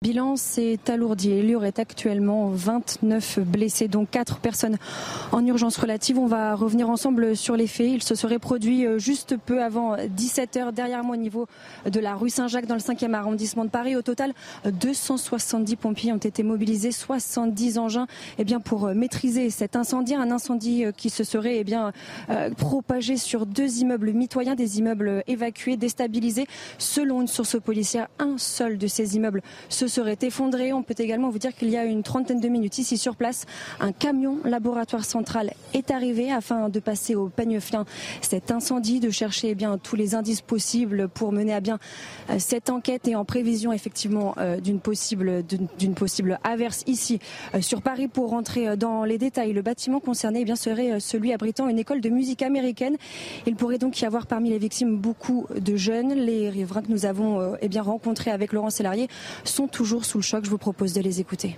Bilan 0.00 0.36
s'est 0.36 0.78
alourdi. 0.86 1.30
Il 1.30 1.50
y 1.50 1.56
aurait 1.56 1.80
actuellement 1.80 2.50
29 2.50 3.40
blessés, 3.40 3.88
dont 3.88 4.06
4 4.06 4.38
personnes 4.38 4.76
en 5.32 5.44
urgence 5.44 5.76
relative. 5.76 6.20
On 6.20 6.28
va 6.28 6.54
revenir 6.54 6.88
ensemble 6.88 7.36
sur 7.36 7.56
les 7.56 7.66
faits. 7.66 7.90
Il 7.94 8.02
se 8.04 8.14
serait 8.14 8.38
produit 8.38 8.86
euh, 8.86 9.00
juste 9.00 9.36
peu 9.36 9.60
avant 9.60 9.96
17 10.08 10.56
heures 10.56 10.72
derrière 10.72 11.02
moi 11.02 11.16
au 11.16 11.18
niveau 11.18 11.48
de 11.84 11.98
la 11.98 12.14
rue 12.14 12.30
Saint-Jacques 12.30 12.66
dans 12.66 12.76
le 12.76 12.80
5e 12.80 13.12
arrondissement 13.12 13.64
de 13.64 13.70
Paris. 13.70 13.96
Au 13.96 14.02
total, 14.02 14.34
270 14.66 15.74
pompiers 15.74 16.12
ont 16.12 16.16
été 16.16 16.44
mobilisés, 16.44 16.92
70 16.92 17.78
engins 17.78 18.06
eh 18.38 18.44
bien, 18.44 18.60
pour 18.60 18.86
euh, 18.86 18.94
maîtriser 18.94 19.50
cet 19.50 19.74
incendie. 19.74 20.14
Un 20.14 20.30
incendie 20.30 20.84
euh, 20.84 20.92
qui 20.92 21.10
se 21.10 21.24
serait 21.24 21.56
eh 21.56 21.64
bien, 21.64 21.92
propagé 22.56 23.16
sur 23.16 23.46
deux 23.46 23.78
immeubles 23.78 24.12
mitoyens, 24.12 24.54
des 24.54 24.78
immeubles 24.78 25.24
évacués, 25.26 25.76
déstabilisés. 25.76 26.46
Selon 26.78 27.20
une 27.20 27.26
source 27.26 27.58
policière, 27.60 28.06
un 28.20 28.38
seul 28.38 28.78
de 28.78 28.86
ces 28.86 29.16
immeubles 29.16 29.42
se 29.68 29.87
serait 29.88 30.18
effondré. 30.22 30.72
On 30.72 30.82
peut 30.82 30.94
également 30.98 31.30
vous 31.30 31.38
dire 31.38 31.54
qu'il 31.54 31.70
y 31.70 31.76
a 31.76 31.84
une 31.84 32.02
trentaine 32.02 32.40
de 32.40 32.48
minutes 32.48 32.78
ici 32.78 32.98
sur 32.98 33.16
place, 33.16 33.46
un 33.80 33.92
camion 33.92 34.38
laboratoire 34.44 35.04
central 35.04 35.52
est 35.74 35.90
arrivé 35.90 36.30
afin 36.32 36.68
de 36.68 36.80
passer 36.80 37.14
au 37.14 37.28
peigne 37.28 37.60
fin 37.60 37.84
cet 38.20 38.50
incendie, 38.50 39.00
de 39.00 39.10
chercher 39.10 39.50
eh 39.50 39.54
bien 39.54 39.78
tous 39.78 39.96
les 39.96 40.14
indices 40.14 40.40
possibles 40.40 41.08
pour 41.08 41.32
mener 41.32 41.54
à 41.54 41.60
bien 41.60 41.78
euh, 42.30 42.36
cette 42.38 42.70
enquête 42.70 43.08
et 43.08 43.14
en 43.14 43.24
prévision 43.24 43.72
effectivement 43.72 44.34
euh, 44.38 44.60
d'une 44.60 44.80
possible 44.80 45.44
d'une 45.78 45.94
possible 45.94 46.38
averse 46.44 46.82
ici 46.86 47.18
euh, 47.54 47.60
sur 47.60 47.82
Paris 47.82 48.08
pour 48.08 48.30
rentrer 48.30 48.76
dans 48.76 49.04
les 49.04 49.18
détails. 49.18 49.52
Le 49.52 49.62
bâtiment 49.62 50.00
concerné 50.00 50.40
eh 50.40 50.44
bien 50.44 50.56
serait 50.56 51.00
celui 51.00 51.32
abritant 51.32 51.68
une 51.68 51.78
école 51.78 52.00
de 52.00 52.08
musique 52.08 52.42
américaine. 52.42 52.96
Il 53.46 53.56
pourrait 53.56 53.78
donc 53.78 54.00
y 54.00 54.04
avoir 54.04 54.26
parmi 54.26 54.50
les 54.50 54.58
victimes 54.58 54.96
beaucoup 54.96 55.46
de 55.54 55.76
jeunes. 55.76 56.12
Les 56.14 56.50
riverains 56.50 56.82
que 56.82 56.90
nous 56.90 57.06
avons 57.06 57.56
eh 57.60 57.68
bien 57.68 57.82
rencontrés 57.82 58.30
avec 58.30 58.52
Laurent 58.52 58.70
Sélarié 58.70 59.08
sont 59.44 59.66
toujours 59.78 60.04
sous 60.04 60.18
le 60.18 60.24
choc. 60.24 60.44
Je 60.44 60.50
vous 60.50 60.58
propose 60.58 60.92
de 60.92 61.00
les 61.00 61.20
écouter. 61.20 61.56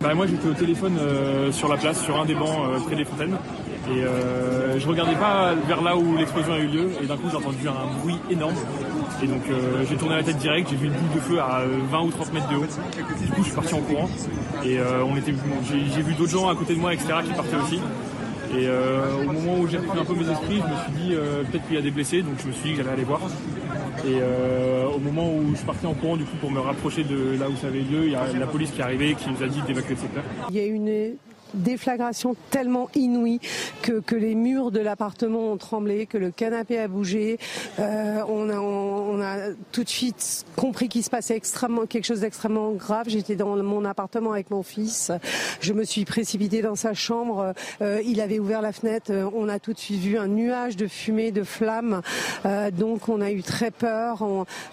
Bah, 0.00 0.14
moi 0.14 0.28
j'étais 0.28 0.46
au 0.46 0.54
téléphone 0.54 0.96
euh, 1.00 1.50
sur 1.50 1.68
la 1.68 1.76
place, 1.76 2.00
sur 2.04 2.20
un 2.20 2.24
des 2.24 2.36
bancs 2.36 2.56
euh, 2.56 2.78
près 2.86 2.94
des 2.94 3.04
fontaines. 3.04 3.36
Et 3.90 4.04
euh, 4.04 4.78
je 4.78 4.86
regardais 4.86 5.16
pas 5.16 5.54
vers 5.66 5.82
là 5.82 5.96
où 5.96 6.16
l'explosion 6.16 6.52
a 6.52 6.58
eu 6.60 6.68
lieu. 6.68 6.90
Et 7.02 7.06
d'un 7.06 7.16
coup 7.16 7.28
j'ai 7.28 7.36
entendu 7.36 7.66
un 7.66 7.98
bruit 8.00 8.18
énorme. 8.30 8.54
Et 9.20 9.26
donc 9.26 9.42
j'ai 9.88 9.96
tourné 9.96 10.14
la 10.14 10.22
tête 10.22 10.38
direct, 10.38 10.68
j'ai 10.70 10.76
vu 10.76 10.86
une 10.86 10.92
boule 10.92 11.14
de 11.16 11.20
feu 11.20 11.40
à 11.40 11.64
20 11.90 12.00
ou 12.02 12.10
30 12.12 12.32
mètres 12.32 12.48
de 12.48 12.56
haut. 12.58 12.66
Du 13.20 13.32
coup 13.32 13.42
je 13.42 13.46
suis 13.46 13.56
parti 13.56 13.74
en 13.74 13.80
courant. 13.80 14.08
Et 14.64 14.78
on 14.80 15.16
était, 15.16 15.34
j'ai 15.68 16.02
vu 16.02 16.14
d'autres 16.14 16.30
gens 16.30 16.48
à 16.48 16.54
côté 16.54 16.76
de 16.76 16.78
moi, 16.78 16.94
etc. 16.94 17.14
qui 17.24 17.32
partaient 17.32 17.56
aussi. 17.56 17.80
Et 18.56 18.66
euh, 18.66 19.24
au 19.24 19.32
moment 19.32 19.58
où 19.58 19.66
j'ai 19.66 19.76
repris 19.76 19.98
un 19.98 20.04
peu 20.04 20.14
mes 20.14 20.30
esprits, 20.30 20.62
je 20.62 20.72
me 20.72 20.96
suis 20.96 21.08
dit 21.08 21.14
euh, 21.14 21.42
peut-être 21.44 21.66
qu'il 21.66 21.76
y 21.76 21.78
a 21.78 21.82
des 21.82 21.90
blessés, 21.90 22.22
donc 22.22 22.34
je 22.42 22.46
me 22.46 22.52
suis 22.52 22.70
dit 22.70 22.70
que 22.70 22.76
j'allais 22.78 22.92
aller 22.92 23.04
voir. 23.04 23.20
Et 24.06 24.18
euh, 24.20 24.86
au 24.86 24.98
moment 24.98 25.30
où 25.30 25.54
je 25.54 25.62
partais 25.62 25.86
en 25.86 25.94
courant 25.94 26.16
du 26.16 26.24
coup 26.24 26.36
pour 26.40 26.50
me 26.50 26.60
rapprocher 26.60 27.04
de 27.04 27.38
là 27.38 27.48
où 27.48 27.56
ça 27.56 27.66
avait 27.66 27.80
lieu, 27.80 28.04
il 28.04 28.12
y 28.12 28.16
a 28.16 28.26
la 28.32 28.46
police 28.46 28.70
qui 28.70 28.80
est 28.80 28.84
arrivée 28.84 29.14
qui 29.14 29.28
nous 29.30 29.42
a 29.42 29.48
dit 29.48 29.60
d'évacuer 29.62 29.94
le 29.94 30.00
secteur. 30.00 30.22
Il 30.50 30.56
y 30.56 30.60
a 30.60 30.66
une 30.66 31.16
déflagration 31.54 32.36
tellement 32.50 32.88
inouïe 32.94 33.40
que, 33.82 34.00
que 34.00 34.14
les 34.14 34.34
murs 34.34 34.70
de 34.70 34.80
l'appartement 34.80 35.52
ont 35.52 35.56
tremblé, 35.56 36.06
que 36.06 36.18
le 36.18 36.30
canapé 36.30 36.78
a 36.78 36.88
bougé. 36.88 37.38
Euh, 37.78 38.22
on, 38.28 39.20
a, 39.20 39.52
tout 39.72 39.84
de 39.84 39.88
suite 39.88 40.44
compris 40.56 40.88
qu'il 40.88 41.02
se 41.02 41.10
passait 41.10 41.36
extrêmement, 41.36 41.86
quelque 41.86 42.04
chose 42.04 42.20
d'extrêmement 42.20 42.72
grave. 42.72 43.08
J'étais 43.08 43.36
dans 43.36 43.56
mon 43.56 43.84
appartement 43.84 44.32
avec 44.32 44.50
mon 44.50 44.62
fils. 44.62 45.12
Je 45.60 45.72
me 45.72 45.84
suis 45.84 46.04
précipitée 46.04 46.62
dans 46.62 46.76
sa 46.76 46.94
chambre. 46.94 47.54
Euh, 47.82 48.00
il 48.04 48.20
avait 48.20 48.38
ouvert 48.38 48.62
la 48.62 48.72
fenêtre. 48.72 49.12
On 49.34 49.48
a 49.48 49.58
tout 49.58 49.72
de 49.72 49.78
suite 49.78 50.00
vu 50.00 50.18
un 50.18 50.28
nuage 50.28 50.76
de 50.76 50.86
fumée, 50.86 51.32
de 51.32 51.42
flammes. 51.42 52.02
Euh, 52.46 52.70
donc 52.70 53.08
on 53.08 53.20
a 53.20 53.30
eu 53.30 53.42
très 53.42 53.70
peur. 53.70 54.24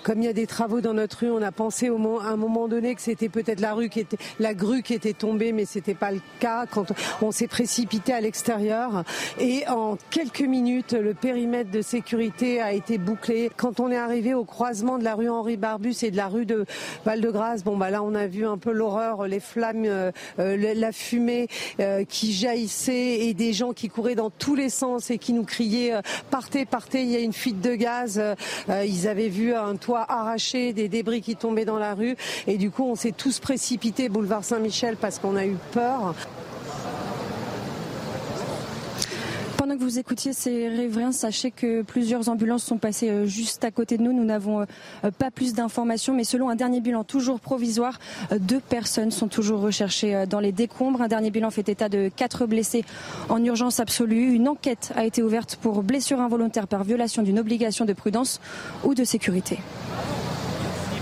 comme 0.03 0.21
il 0.21 0.25
y 0.25 0.29
a 0.29 0.33
des 0.33 0.47
travaux 0.47 0.81
dans 0.81 0.93
notre 0.93 1.19
rue, 1.19 1.31
on 1.31 1.41
a 1.41 1.51
pensé 1.51 1.89
au, 1.89 2.19
à 2.19 2.27
un 2.27 2.35
moment 2.37 2.67
donné 2.67 2.95
que 2.95 3.01
c'était 3.01 3.29
peut-être 3.29 3.59
la 3.59 3.73
rue 3.73 3.89
qui 3.89 4.01
était, 4.01 4.17
la 4.39 4.53
grue 4.53 4.83
qui 4.83 4.93
était 4.93 5.13
tombée, 5.13 5.51
mais 5.51 5.65
c'était 5.65 5.93
pas 5.93 6.11
le 6.11 6.21
cas 6.39 6.64
quand 6.69 6.91
on 7.21 7.31
s'est 7.31 7.47
précipité 7.47 8.13
à 8.13 8.21
l'extérieur. 8.21 9.03
Et 9.39 9.67
en 9.67 9.97
quelques 10.09 10.41
minutes, 10.41 10.93
le 10.93 11.13
périmètre 11.13 11.71
de 11.71 11.81
sécurité 11.81 12.61
a 12.61 12.73
été 12.73 12.97
bouclé. 12.97 13.51
Quand 13.55 13.79
on 13.79 13.91
est 13.91 13.97
arrivé 13.97 14.33
au 14.33 14.43
croisement 14.43 14.97
de 14.97 15.03
la 15.03 15.15
rue 15.15 15.29
Henri 15.29 15.57
Barbus 15.57 15.95
et 16.03 16.11
de 16.11 16.17
la 16.17 16.27
rue 16.27 16.45
de 16.45 16.65
Val-de-Grâce, 17.05 17.63
bon 17.63 17.77
bah 17.77 17.89
là 17.89 18.03
on 18.03 18.15
a 18.15 18.27
vu 18.27 18.45
un 18.45 18.57
peu 18.57 18.71
l'horreur, 18.71 19.27
les 19.27 19.39
flammes, 19.39 19.85
euh, 19.85 20.11
euh, 20.39 20.73
la 20.75 20.91
fumée 20.91 21.47
euh, 21.79 22.03
qui 22.03 22.33
jaillissait 22.33 23.27
et 23.27 23.33
des 23.33 23.53
gens 23.53 23.73
qui 23.73 23.89
couraient 23.89 24.15
dans 24.15 24.29
tous 24.29 24.55
les 24.55 24.69
sens 24.69 25.09
et 25.11 25.17
qui 25.17 25.33
nous 25.33 25.43
criaient 25.43 25.93
partez, 26.29 26.65
partez, 26.65 27.03
il 27.03 27.09
y 27.09 27.15
a 27.15 27.19
une 27.19 27.33
fuite 27.33 27.61
de 27.61 27.75
gaz. 27.75 28.21
ils 28.69 29.07
avaient 29.07 29.29
vu 29.29 29.53
un 29.53 29.75
toit 29.75 30.05
arraché, 30.07 30.73
des 30.73 30.89
débris 30.89 31.21
qui 31.21 31.35
tombaient 31.35 31.65
dans 31.65 31.79
la 31.79 31.93
rue 31.93 32.15
et 32.47 32.57
du 32.57 32.71
coup 32.71 32.83
on 32.83 32.95
s'est 32.95 33.11
tous 33.11 33.39
précipités 33.39 34.09
boulevard 34.09 34.43
Saint-Michel 34.43 34.97
parce 34.97 35.19
qu'on 35.19 35.35
a 35.35 35.45
eu 35.45 35.57
peur. 35.71 36.15
Pendant 39.65 39.79
que 39.79 39.83
vous 39.83 39.97
écoutiez 39.97 40.31
ces 40.31 40.67
rêveries, 40.67 41.11
sachez 41.11 41.49
que 41.49 41.81
plusieurs 41.81 42.29
ambulances 42.29 42.63
sont 42.63 42.77
passées 42.77 43.09
euh, 43.09 43.25
juste 43.25 43.63
à 43.63 43.71
côté 43.71 43.97
de 43.97 44.03
nous. 44.03 44.13
Nous 44.13 44.23
n'avons 44.23 44.61
euh, 44.61 45.09
pas 45.17 45.31
plus 45.31 45.55
d'informations, 45.55 46.13
mais 46.13 46.23
selon 46.23 46.49
un 46.49 46.55
dernier 46.55 46.81
bilan 46.81 47.03
toujours 47.03 47.39
provisoire, 47.39 47.97
euh, 48.31 48.37
deux 48.37 48.59
personnes 48.59 49.09
sont 49.09 49.27
toujours 49.27 49.61
recherchées 49.61 50.25
dans 50.29 50.39
les 50.39 50.51
décombres. 50.51 51.01
Un 51.01 51.07
dernier 51.07 51.31
bilan 51.31 51.49
fait 51.49 51.67
état 51.67 51.89
de 51.89 52.11
quatre 52.15 52.45
blessés 52.45 52.85
en 53.27 53.43
urgence 53.43 53.79
absolue. 53.79 54.33
Une 54.33 54.47
enquête 54.47 54.93
a 54.95 55.03
été 55.03 55.23
ouverte 55.23 55.55
pour 55.55 55.81
blessure 55.81 56.21
involontaire 56.21 56.67
par 56.67 56.83
violation 56.83 57.23
d'une 57.23 57.39
obligation 57.39 57.85
de 57.85 57.93
prudence 57.93 58.39
ou 58.83 58.93
de 58.93 59.03
sécurité. 59.03 59.57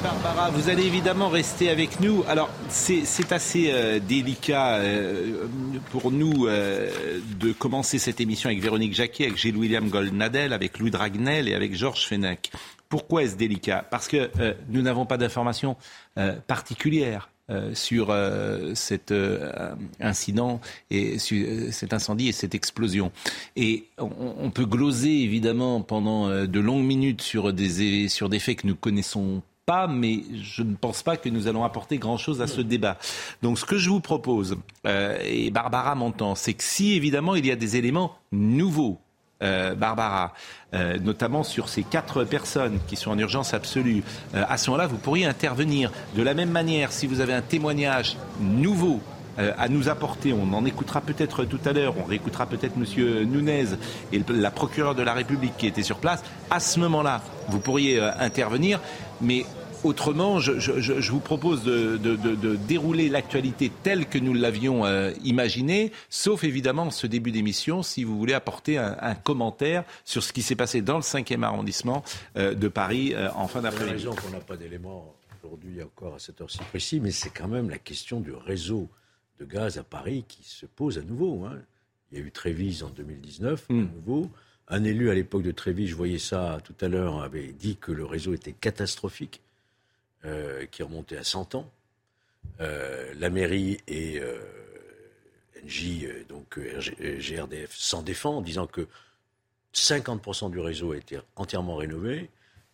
Barbara, 0.03 0.49
vous 0.49 0.67
allez 0.67 0.85
évidemment 0.85 1.29
rester 1.29 1.69
avec 1.69 2.01
nous. 2.01 2.25
Alors, 2.27 2.49
c'est 2.67 3.31
assez 3.31 3.71
euh, 3.71 3.99
délicat 3.99 4.75
euh, 4.75 5.45
pour 5.91 6.11
nous 6.11 6.45
euh, 6.45 7.19
de 7.39 7.53
commencer 7.53 7.99
cette 7.99 8.19
émission 8.19 8.49
avec 8.49 8.61
Véronique 8.61 8.93
Jacquet, 8.93 9.27
avec 9.27 9.37
Gilles-William 9.37 9.87
Goldnadel, 9.87 10.51
avec 10.51 10.79
Louis 10.79 10.91
Dragnel 10.91 11.47
et 11.47 11.53
avec 11.53 11.73
Georges 11.73 12.05
Fenech. 12.05 12.51
Pourquoi 12.89 13.23
est-ce 13.23 13.37
délicat? 13.37 13.85
Parce 13.89 14.09
que 14.09 14.29
nous 14.67 14.81
n'avons 14.81 15.05
pas 15.05 15.17
d'informations 15.17 15.77
particulières. 16.47 17.29
sur 17.73 18.15
cet 18.73 19.13
incident 19.99 20.61
et 20.91 21.17
cet 21.19 21.93
incendie 21.93 22.27
et 22.27 22.31
cette 22.31 22.55
explosion. 22.55 23.11
Et 23.55 23.85
on, 23.97 24.35
on, 24.39 24.51
peut 24.51 24.65
gloser 24.65 25.23
évidemment 25.23 25.81
pendant 25.81 26.29
de 26.29 26.59
longues 26.59 26.85
minutes 26.85 27.21
sur 27.21 27.51
des, 27.51 28.07
sur 28.09 28.29
des 28.29 28.39
faits 28.39 28.61
que 28.61 28.67
nous 28.67 28.75
connaissons 28.75 29.41
pas, 29.65 29.87
mais 29.87 30.23
je 30.41 30.63
ne 30.63 30.75
pense 30.75 31.03
pas 31.03 31.17
que 31.17 31.29
nous 31.29 31.47
allons 31.47 31.63
apporter 31.63 31.97
grand-chose 31.97 32.41
à 32.41 32.47
ce 32.47 32.61
débat. 32.61 32.97
Donc 33.41 33.59
ce 33.59 33.65
que 33.65 33.77
je 33.77 33.89
vous 33.89 34.01
propose, 34.01 34.57
euh, 34.85 35.17
et 35.23 35.51
Barbara 35.51 35.95
m'entend, 35.95 36.35
c'est 36.35 36.53
que 36.53 36.63
si 36.63 36.93
évidemment 36.93 37.35
il 37.35 37.45
y 37.45 37.51
a 37.51 37.55
des 37.55 37.77
éléments 37.77 38.17
nouveaux, 38.31 38.99
euh, 39.41 39.75
Barbara, 39.75 40.33
euh, 40.73 40.97
notamment 40.99 41.43
sur 41.43 41.69
ces 41.69 41.83
quatre 41.83 42.23
personnes 42.23 42.79
qui 42.87 42.95
sont 42.95 43.11
en 43.11 43.17
urgence 43.17 43.53
absolue, 43.53 44.03
à 44.33 44.57
ce 44.57 44.69
moment-là, 44.69 44.87
vous 44.87 44.97
pourriez 44.97 45.25
intervenir. 45.25 45.91
De 46.15 46.23
la 46.23 46.33
même 46.33 46.51
manière, 46.51 46.91
si 46.91 47.07
vous 47.07 47.19
avez 47.19 47.33
un 47.33 47.41
témoignage 47.41 48.17
nouveau 48.39 49.01
à 49.37 49.69
nous 49.69 49.89
apporter. 49.89 50.33
On 50.33 50.53
en 50.53 50.65
écoutera 50.65 51.01
peut-être 51.01 51.45
tout 51.45 51.59
à 51.65 51.73
l'heure. 51.73 51.95
On 51.97 52.03
réécoutera 52.03 52.45
peut-être 52.45 52.75
M. 52.77 53.25
Nunez 53.25 53.65
et 54.11 54.21
la 54.29 54.51
procureure 54.51 54.95
de 54.95 55.03
la 55.03 55.13
République 55.13 55.57
qui 55.57 55.67
était 55.67 55.83
sur 55.83 55.97
place. 55.97 56.23
À 56.49 56.59
ce 56.59 56.79
moment-là, 56.79 57.21
vous 57.49 57.59
pourriez 57.59 57.99
intervenir. 57.99 58.79
Mais 59.21 59.45
Autrement, 59.83 60.39
je, 60.39 61.11
vous 61.11 61.19
propose 61.19 61.63
de, 61.63 61.97
dérouler 62.67 63.09
l'actualité 63.09 63.69
telle 63.83 64.05
que 64.05 64.17
nous 64.17 64.33
l'avions 64.33 64.85
euh, 64.85 65.11
imaginée, 65.23 65.91
sauf 66.09 66.45
évidemment 66.45 66.89
ce 66.89 67.05
début 67.05 67.31
d'émission, 67.31 67.83
si 67.83 68.05
vous 68.05 68.17
voulez 68.17 68.33
apporter 68.33 68.77
un, 68.77 69.15
commentaire 69.15 69.83
sur 70.05 70.23
ce 70.23 70.31
qui 70.31 70.41
s'est 70.41 70.55
passé 70.55 70.81
dans 70.81 70.95
le 70.95 71.01
5e 71.01 71.43
arrondissement 71.43 72.03
euh, 72.37 72.53
de 72.53 72.67
Paris 72.67 73.13
euh, 73.13 73.29
en 73.35 73.47
fin 73.47 73.61
d'après-midi. 73.61 74.05
raison 74.05 74.15
qu'on 74.15 74.31
n'a 74.31 74.39
pas 74.39 74.55
d'éléments 74.55 75.13
aujourd'hui 75.43 75.83
encore 75.83 76.15
à 76.15 76.19
cette 76.19 76.39
heure-ci 76.39 76.59
précis, 76.69 76.99
mais 77.01 77.11
c'est 77.11 77.29
quand 77.29 77.47
même 77.47 77.69
la 77.69 77.77
question 77.77 78.21
du 78.21 78.31
réseau 78.31 78.87
de 79.39 79.45
gaz 79.45 79.77
à 79.77 79.83
Paris 79.83 80.25
qui 80.27 80.43
se 80.43 80.65
pose 80.65 80.97
à 80.97 81.01
nouveau. 81.01 81.45
Hein. 81.45 81.59
Il 82.11 82.19
y 82.19 82.21
a 82.21 82.25
eu 82.25 82.31
Trévise 82.31 82.83
en 82.83 82.89
2019, 82.89 83.65
à 83.69 83.73
mm. 83.73 83.89
nouveau. 83.95 84.29
Un 84.67 84.83
élu 84.83 85.09
à 85.09 85.13
l'époque 85.13 85.43
de 85.43 85.51
Trévis, 85.51 85.87
je 85.87 85.95
voyais 85.95 86.19
ça 86.19 86.59
tout 86.63 86.75
à 86.79 86.87
l'heure, 86.87 87.21
avait 87.21 87.51
dit 87.51 87.75
que 87.75 87.91
le 87.91 88.05
réseau 88.05 88.33
était 88.33 88.53
catastrophique, 88.53 89.41
euh, 90.25 90.65
qui 90.67 90.83
remontait 90.83 91.17
à 91.17 91.23
100 91.23 91.55
ans. 91.55 91.69
Euh, 92.61 93.13
la 93.17 93.29
mairie 93.29 93.77
et 93.87 94.19
euh, 94.19 94.39
NJ, 95.65 96.07
donc 96.29 96.59
GRDF, 96.59 97.75
s'en 97.75 98.01
défend 98.03 98.37
en 98.37 98.41
disant 98.41 98.67
que 98.67 98.87
50% 99.73 100.51
du 100.51 100.59
réseau 100.59 100.91
a 100.93 100.97
été 100.97 101.19
entièrement 101.35 101.75
rénové, 101.75 102.29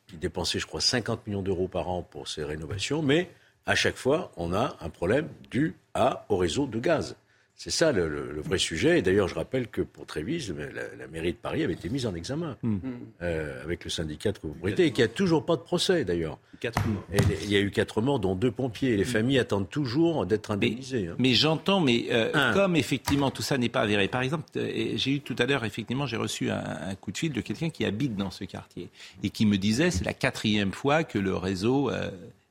qui 0.08 0.18
dépensait, 0.18 0.60
je 0.60 0.68
crois, 0.68 0.82
50 0.82 1.26
millions 1.28 1.42
d'euros 1.42 1.68
par 1.68 1.90
an 1.90 2.04
pour 2.04 2.28
ces 2.28 2.44
rénovations, 2.44 3.02
mais 3.02 3.32
à 3.70 3.76
chaque 3.76 3.98
fois, 3.98 4.32
on 4.36 4.52
a 4.52 4.76
un 4.82 4.90
problème 4.90 5.28
dû 5.52 5.76
à, 5.94 6.26
au 6.30 6.38
réseau 6.38 6.66
de 6.66 6.80
gaz. 6.80 7.16
C'est 7.54 7.70
ça 7.70 7.92
le, 7.92 8.42
vrai 8.42 8.58
sujet. 8.58 8.98
Et 8.98 9.02
d'ailleurs, 9.04 9.28
je 9.28 9.36
rappelle 9.36 9.68
que 9.68 9.82
pour 9.82 10.08
Trévise, 10.08 10.52
la, 10.98 11.08
mairie 11.08 11.34
de 11.34 11.38
Paris 11.38 11.64
avait 11.64 11.74
été 11.74 11.88
mise 11.90 12.08
en 12.08 12.16
examen 12.16 12.58
hmm. 12.64 12.78
euh, 13.22 13.62
avec 13.64 13.84
le 13.84 13.92
syndicat 13.92 14.32
de 14.32 14.40
copropriété 14.40 14.86
et 14.86 14.92
qu'il 14.92 15.04
n'y 15.04 15.12
a 15.12 15.14
toujours 15.14 15.46
pas 15.46 15.56
de 15.56 15.62
procès 15.62 16.04
d'ailleurs. 16.04 16.40
il 16.64 17.50
y 17.50 17.58
a 17.58 17.60
eu 17.60 17.70
quatre 17.70 18.02
morts, 18.02 18.20
dont 18.20 18.34
deux 18.34 18.50
pompiers. 18.50 18.94
Et 18.94 18.98
les 18.98 19.04
hmm. 19.04 19.08
familles 19.08 19.40
attendent 19.40 19.70
toujours 19.70 20.26
d'être 20.26 20.50
indemnisées. 20.50 21.10
Hein. 21.10 21.16
Mais, 21.20 21.36
j'entends, 21.36 21.80
mais 21.80 22.08
euh, 22.10 22.54
comme 22.54 22.76
effectivement 22.76 23.30
tout 23.30 23.44
ça 23.44 23.60
n'est 23.60 23.70
pas 23.70 23.82
avéré. 23.82 24.08
Par 24.08 24.22
exemple, 24.22 24.46
euh, 24.56 24.94
j'ai 24.96 25.16
eu 25.16 25.20
tout 25.20 25.36
à 25.38 25.46
l'heure, 25.46 25.64
effectivement, 25.64 26.08
j'ai 26.08 26.18
reçu 26.18 26.50
un, 26.50 26.96
coup 26.96 27.12
de 27.12 27.18
fil 27.18 27.34
de 27.34 27.42
quelqu'un 27.42 27.70
qui 27.70 27.86
habite 27.86 28.16
dans 28.16 28.32
ce 28.32 28.46
quartier 28.46 28.90
et 29.22 29.30
qui 29.30 29.46
me 29.46 29.58
disait 29.58 29.92
c'est 29.92 30.06
la 30.06 30.14
quatrième 30.14 30.72
fois 30.72 31.04
que 31.04 31.20
le 31.20 31.36
réseau 31.36 31.92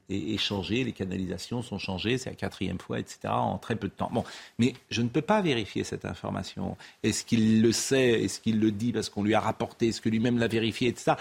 est, 0.08 0.38
changé, 0.38 0.84
les 0.84 0.93
canalisations 0.93 1.62
sont 1.62 1.78
changées, 1.78 2.19
c'est 2.19 2.31
la 2.31 2.37
quatrième 2.37 2.78
fois, 2.78 2.99
etc., 2.99 3.19
en 3.25 3.58
très 3.58 3.76
peu 3.76 3.88
de 3.88 3.93
temps. 3.93 4.10
Bon, 4.12 4.25
mais 4.58 4.75
je 4.90 5.02
ne 5.02 5.08
peux 5.08 5.22
pas 5.22 5.43
vérifier 5.43 5.84
cette 5.84 6.05
information. 6.05 6.76
Est-ce 7.02 7.25
qu'il 7.25 7.62
le 7.62 7.72
sait? 7.72 8.22
Est-ce 8.22 8.40
qu'il 8.40 8.60
le 8.60 8.70
dit 8.70 8.93
parce 8.93 9.10
qu'on 9.10 9.22
lui 9.22 9.34
a 9.34 9.40
rapporté? 9.40 9.88
Est-ce 9.88 10.00
que 10.00 10.08
lui-même 10.08 10.38
l'a 10.38 10.49
vérifié, 10.49 10.88
etc. 10.88 11.12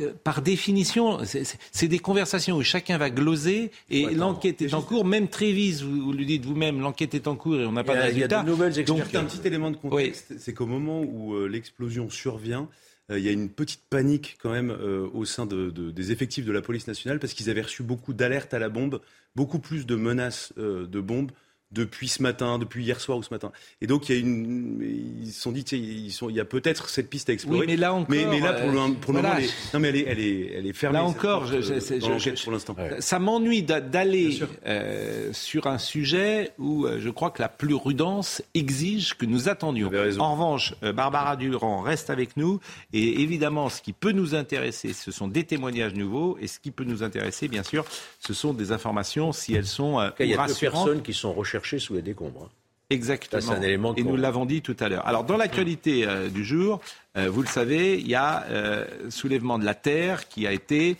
Euh, 0.00 0.12
par 0.24 0.42
définition, 0.42 1.18
c'est 1.24 1.88
des 1.88 1.98
conversations 1.98 2.56
où 2.56 2.62
chacun 2.62 2.98
va 2.98 3.10
gloser 3.10 3.70
et 3.90 4.06
l'enquête 4.06 4.62
est 4.62 4.74
en 4.74 4.82
cours. 4.82 5.04
Même 5.04 5.28
Trévise, 5.28 5.82
vous, 5.82 6.12
le 6.12 6.24
dites 6.24 6.44
vous-même, 6.44 6.80
l'enquête 6.80 7.14
est 7.14 7.26
en 7.26 7.36
cours 7.36 7.56
et 7.56 7.66
on 7.66 7.72
n'a 7.72 7.84
pas 7.84 7.96
de 7.96 8.00
résultat. 8.00 8.26
Il 8.26 8.30
y 8.30 8.34
a 8.34 8.42
de 8.42 8.48
nouvelles 8.48 8.84
Donc, 8.84 9.14
un 9.14 9.24
petit 9.24 9.46
élément 9.46 9.70
de 9.70 9.76
contexte, 9.76 10.34
c'est 10.38 10.54
qu'au 10.54 10.66
moment 10.66 11.02
où 11.02 11.34
euh, 11.34 11.46
l'explosion 11.46 12.08
survient, 12.08 12.62
euh, 12.62 12.88
il 13.18 13.24
y 13.24 13.28
a 13.28 13.32
une 13.32 13.50
petite 13.50 13.82
panique 13.88 14.38
quand 14.40 14.50
même 14.50 14.70
euh, 14.70 15.08
au 15.12 15.24
sein 15.24 15.46
des 15.46 16.12
effectifs 16.12 16.44
de 16.44 16.52
la 16.52 16.62
police 16.62 16.86
nationale 16.86 17.18
parce 17.18 17.32
qu'ils 17.32 17.50
avaient 17.50 17.62
reçu 17.62 17.82
beaucoup 17.82 18.12
d'alertes 18.12 18.54
à 18.54 18.58
la 18.58 18.68
bombe, 18.68 19.00
beaucoup 19.34 19.58
plus 19.58 19.86
de 19.86 19.96
menaces 19.96 20.52
euh, 20.58 20.86
de 20.86 21.00
bombes 21.00 21.32
depuis 21.72 22.08
ce 22.08 22.22
matin, 22.22 22.58
depuis 22.58 22.84
hier 22.84 23.00
soir 23.00 23.18
ou 23.18 23.22
ce 23.22 23.32
matin. 23.32 23.52
Et 23.80 23.86
donc 23.86 24.08
il 24.08 24.14
y 24.14 24.18
a 24.18 24.20
une, 24.20 25.18
ils 25.22 25.32
se 25.32 25.40
sont 25.40 25.52
dit, 25.52 25.62
ils 25.72 26.10
sont, 26.10 26.28
il 26.28 26.34
y 26.34 26.40
a 26.40 26.44
peut-être 26.44 26.88
cette 26.88 27.08
piste 27.08 27.30
à 27.30 27.32
explorer. 27.32 27.66
mais 27.66 27.76
là 27.76 27.94
encore, 27.94 28.08
mais, 28.08 28.40
là 28.40 28.54
pour 28.54 28.70
le, 28.70 28.94
pour 28.94 29.12
le 29.12 29.22
moment, 29.22 29.34
elle 29.36 29.44
est, 29.44 29.74
non 29.74 29.80
mais 29.80 29.88
elle 29.90 29.96
est, 29.96 30.04
elle 30.08 30.20
est, 30.20 30.52
elle 30.56 30.66
est 30.66 30.72
fermée. 30.72 30.98
Là 30.98 31.04
encore, 31.04 31.46
je, 31.46 31.60
je, 31.60 32.42
pour 32.42 32.52
l'instant. 32.52 32.74
Ça 32.98 33.18
m'ennuie 33.20 33.62
d'aller 33.62 34.40
euh, 34.66 35.32
sur 35.32 35.68
un 35.68 35.78
sujet 35.78 36.50
où 36.58 36.86
euh, 36.86 36.98
je 37.00 37.08
crois 37.08 37.30
que 37.30 37.40
la 37.40 37.48
plurudence 37.48 38.42
exige 38.54 39.14
que 39.14 39.26
nous 39.26 39.48
attendions. 39.48 39.90
En 40.18 40.32
revanche, 40.32 40.74
euh, 40.82 40.92
Barbara 40.92 41.36
Durand 41.36 41.82
reste 41.82 42.10
avec 42.10 42.36
nous 42.36 42.58
et 42.92 43.22
évidemment, 43.22 43.68
ce 43.68 43.80
qui 43.80 43.92
peut 43.92 44.12
nous 44.12 44.34
intéresser, 44.34 44.92
ce 44.92 45.12
sont 45.12 45.28
des 45.28 45.44
témoignages 45.44 45.94
nouveaux 45.94 46.36
et 46.40 46.48
ce 46.48 46.58
qui 46.58 46.72
peut 46.72 46.84
nous 46.84 47.04
intéresser, 47.04 47.46
bien 47.46 47.62
sûr, 47.62 47.84
ce 48.18 48.34
sont 48.34 48.52
des 48.54 48.72
informations 48.72 49.30
si 49.30 49.54
elles 49.54 49.66
sont 49.66 50.00
euh, 50.00 50.10
il 50.18 50.26
y 50.26 50.34
a 50.34 50.46
deux 50.46 50.54
personnes 50.54 51.02
qui 51.02 51.14
sont 51.14 51.32
recherchées 51.32 51.59
sous 51.64 51.94
les 51.94 52.02
décombres. 52.02 52.44
Hein. 52.44 52.50
Exactement. 52.90 53.52
un 53.52 53.62
élément 53.62 53.94
Et 53.94 54.02
nous 54.02 54.16
l'avons 54.16 54.44
dit 54.44 54.62
tout 54.62 54.76
à 54.80 54.88
l'heure. 54.88 55.06
Alors, 55.06 55.22
dans 55.22 55.36
l'actualité 55.36 56.06
euh, 56.06 56.28
du 56.28 56.44
jour, 56.44 56.80
euh, 57.16 57.30
vous 57.30 57.40
le 57.40 57.46
savez, 57.46 58.00
il 58.00 58.08
y 58.08 58.16
a 58.16 58.42
euh, 58.50 58.84
Soulèvement 59.10 59.60
de 59.60 59.64
la 59.64 59.74
Terre 59.74 60.28
qui 60.28 60.46
a 60.46 60.52
été 60.52 60.96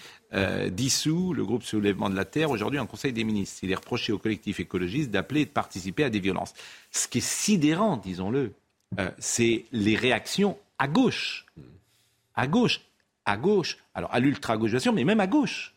dissous, 0.71 1.35
le 1.35 1.45
groupe 1.45 1.65
Soulèvement 1.65 2.09
de 2.09 2.15
la 2.15 2.25
Terre, 2.25 2.53
aujourd'hui 2.53 2.79
en 2.79 2.87
Conseil 2.87 3.13
des 3.13 3.25
ministres. 3.25 3.65
Il 3.65 3.73
est 3.73 3.75
reproché 3.75 4.13
au 4.13 4.19
collectif 4.19 4.61
écologiste 4.61 5.11
d'appeler 5.11 5.41
et 5.41 5.45
de 5.45 5.51
participer 5.51 6.05
à 6.05 6.09
des 6.09 6.21
violences. 6.21 6.55
Ce 6.93 7.09
qui 7.09 7.19
est 7.19 7.21
sidérant, 7.21 7.97
disons-le, 7.97 8.53
c'est 9.19 9.65
les 9.73 9.97
réactions 9.97 10.57
à 10.79 10.87
gauche. 10.87 11.47
À 12.37 12.47
gauche. 12.47 12.81
À 13.25 13.37
gauche. 13.37 13.79
Alors, 13.93 14.15
à 14.15 14.21
l'ultra-gauche, 14.21 14.71
bien 14.71 14.79
sûr, 14.79 14.93
mais 14.93 15.03
même 15.03 15.19
à 15.19 15.27
gauche. 15.27 15.75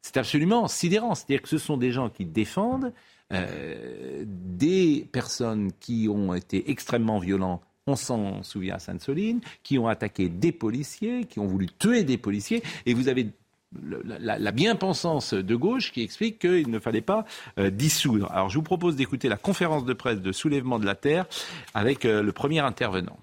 C'est 0.00 0.16
absolument 0.16 0.66
sidérant. 0.66 1.14
C'est-à-dire 1.14 1.42
que 1.42 1.48
ce 1.50 1.58
sont 1.58 1.76
des 1.76 1.92
gens 1.92 2.08
qui 2.08 2.24
défendent 2.24 2.94
euh, 3.32 4.24
des 4.26 5.08
personnes 5.12 5.72
qui 5.80 6.08
ont 6.08 6.34
été 6.34 6.70
extrêmement 6.70 7.18
violentes 7.18 7.62
on 7.86 7.96
s'en 7.96 8.42
souvient 8.42 8.76
à 8.76 8.78
Sainte-Soline, 8.78 9.40
qui 9.62 9.78
ont 9.78 9.88
attaqué 9.88 10.28
des 10.28 10.52
policiers, 10.52 11.24
qui 11.24 11.40
ont 11.40 11.46
voulu 11.46 11.66
tuer 11.66 12.04
des 12.04 12.18
policiers, 12.18 12.62
et 12.86 12.94
vous 12.94 13.08
avez 13.08 13.32
la, 13.72 14.52
bien-pensance 14.52 15.32
de 15.32 15.56
gauche 15.56 15.92
qui 15.92 16.02
explique 16.02 16.40
qu'il 16.40 16.70
ne 16.70 16.78
fallait 16.78 17.00
pas 17.00 17.24
euh, 17.58 17.70
dissoudre. 17.70 18.30
Alors 18.32 18.48
je 18.48 18.56
vous 18.56 18.64
propose 18.64 18.96
d'écouter 18.96 19.28
la 19.28 19.36
conférence 19.36 19.84
de 19.84 19.92
presse 19.92 20.20
de 20.20 20.32
soulèvement 20.32 20.78
de 20.78 20.86
la 20.86 20.94
Terre 20.96 21.26
avec 21.74 22.04
euh, 22.04 22.22
le 22.22 22.32
premier 22.32 22.60
intervenant. 22.60 23.18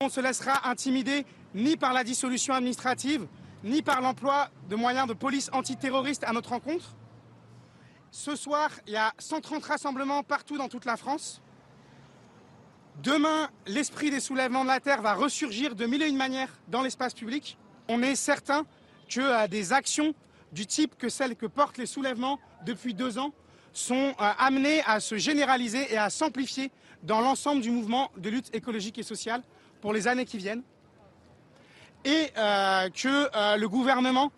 On 0.00 0.06
ne 0.06 0.10
se 0.10 0.20
laissera 0.20 0.68
intimider 0.68 1.24
ni 1.54 1.76
par 1.76 1.92
la 1.92 2.04
dissolution 2.04 2.54
administrative, 2.54 3.26
ni 3.64 3.82
par 3.82 4.00
l'emploi 4.00 4.48
de 4.70 4.76
moyens 4.76 5.06
de 5.06 5.12
police 5.12 5.50
antiterroriste 5.52 6.24
à 6.24 6.32
notre 6.32 6.50
rencontre. 6.50 6.96
Ce 8.14 8.36
soir, 8.36 8.70
il 8.86 8.92
y 8.92 8.96
a 8.96 9.14
130 9.18 9.64
rassemblements 9.64 10.22
partout 10.22 10.58
dans 10.58 10.68
toute 10.68 10.84
la 10.84 10.98
France. 10.98 11.40
Demain, 13.02 13.48
l'esprit 13.66 14.10
des 14.10 14.20
soulèvements 14.20 14.64
de 14.64 14.68
la 14.68 14.80
Terre 14.80 15.00
va 15.00 15.14
ressurgir 15.14 15.74
de 15.74 15.86
mille 15.86 16.02
et 16.02 16.08
une 16.08 16.18
manières 16.18 16.50
dans 16.68 16.82
l'espace 16.82 17.14
public. 17.14 17.56
On 17.88 18.02
est 18.02 18.14
certain 18.14 18.66
que 19.08 19.20
euh, 19.20 19.48
des 19.48 19.72
actions 19.72 20.12
du 20.52 20.66
type 20.66 20.98
que 20.98 21.08
celles 21.08 21.36
que 21.36 21.46
portent 21.46 21.78
les 21.78 21.86
soulèvements 21.86 22.38
depuis 22.66 22.92
deux 22.92 23.18
ans 23.18 23.32
sont 23.72 24.14
euh, 24.20 24.30
amenées 24.38 24.82
à 24.84 25.00
se 25.00 25.16
généraliser 25.16 25.90
et 25.90 25.96
à 25.96 26.10
s'amplifier 26.10 26.70
dans 27.02 27.22
l'ensemble 27.22 27.62
du 27.62 27.70
mouvement 27.70 28.10
de 28.18 28.28
lutte 28.28 28.54
écologique 28.54 28.98
et 28.98 29.02
sociale 29.02 29.42
pour 29.80 29.94
les 29.94 30.06
années 30.06 30.26
qui 30.26 30.36
viennent. 30.36 30.62
Et 32.04 32.28
euh, 32.36 32.90
que 32.90 33.56
le 33.56 33.66
gouvernement 33.68 34.32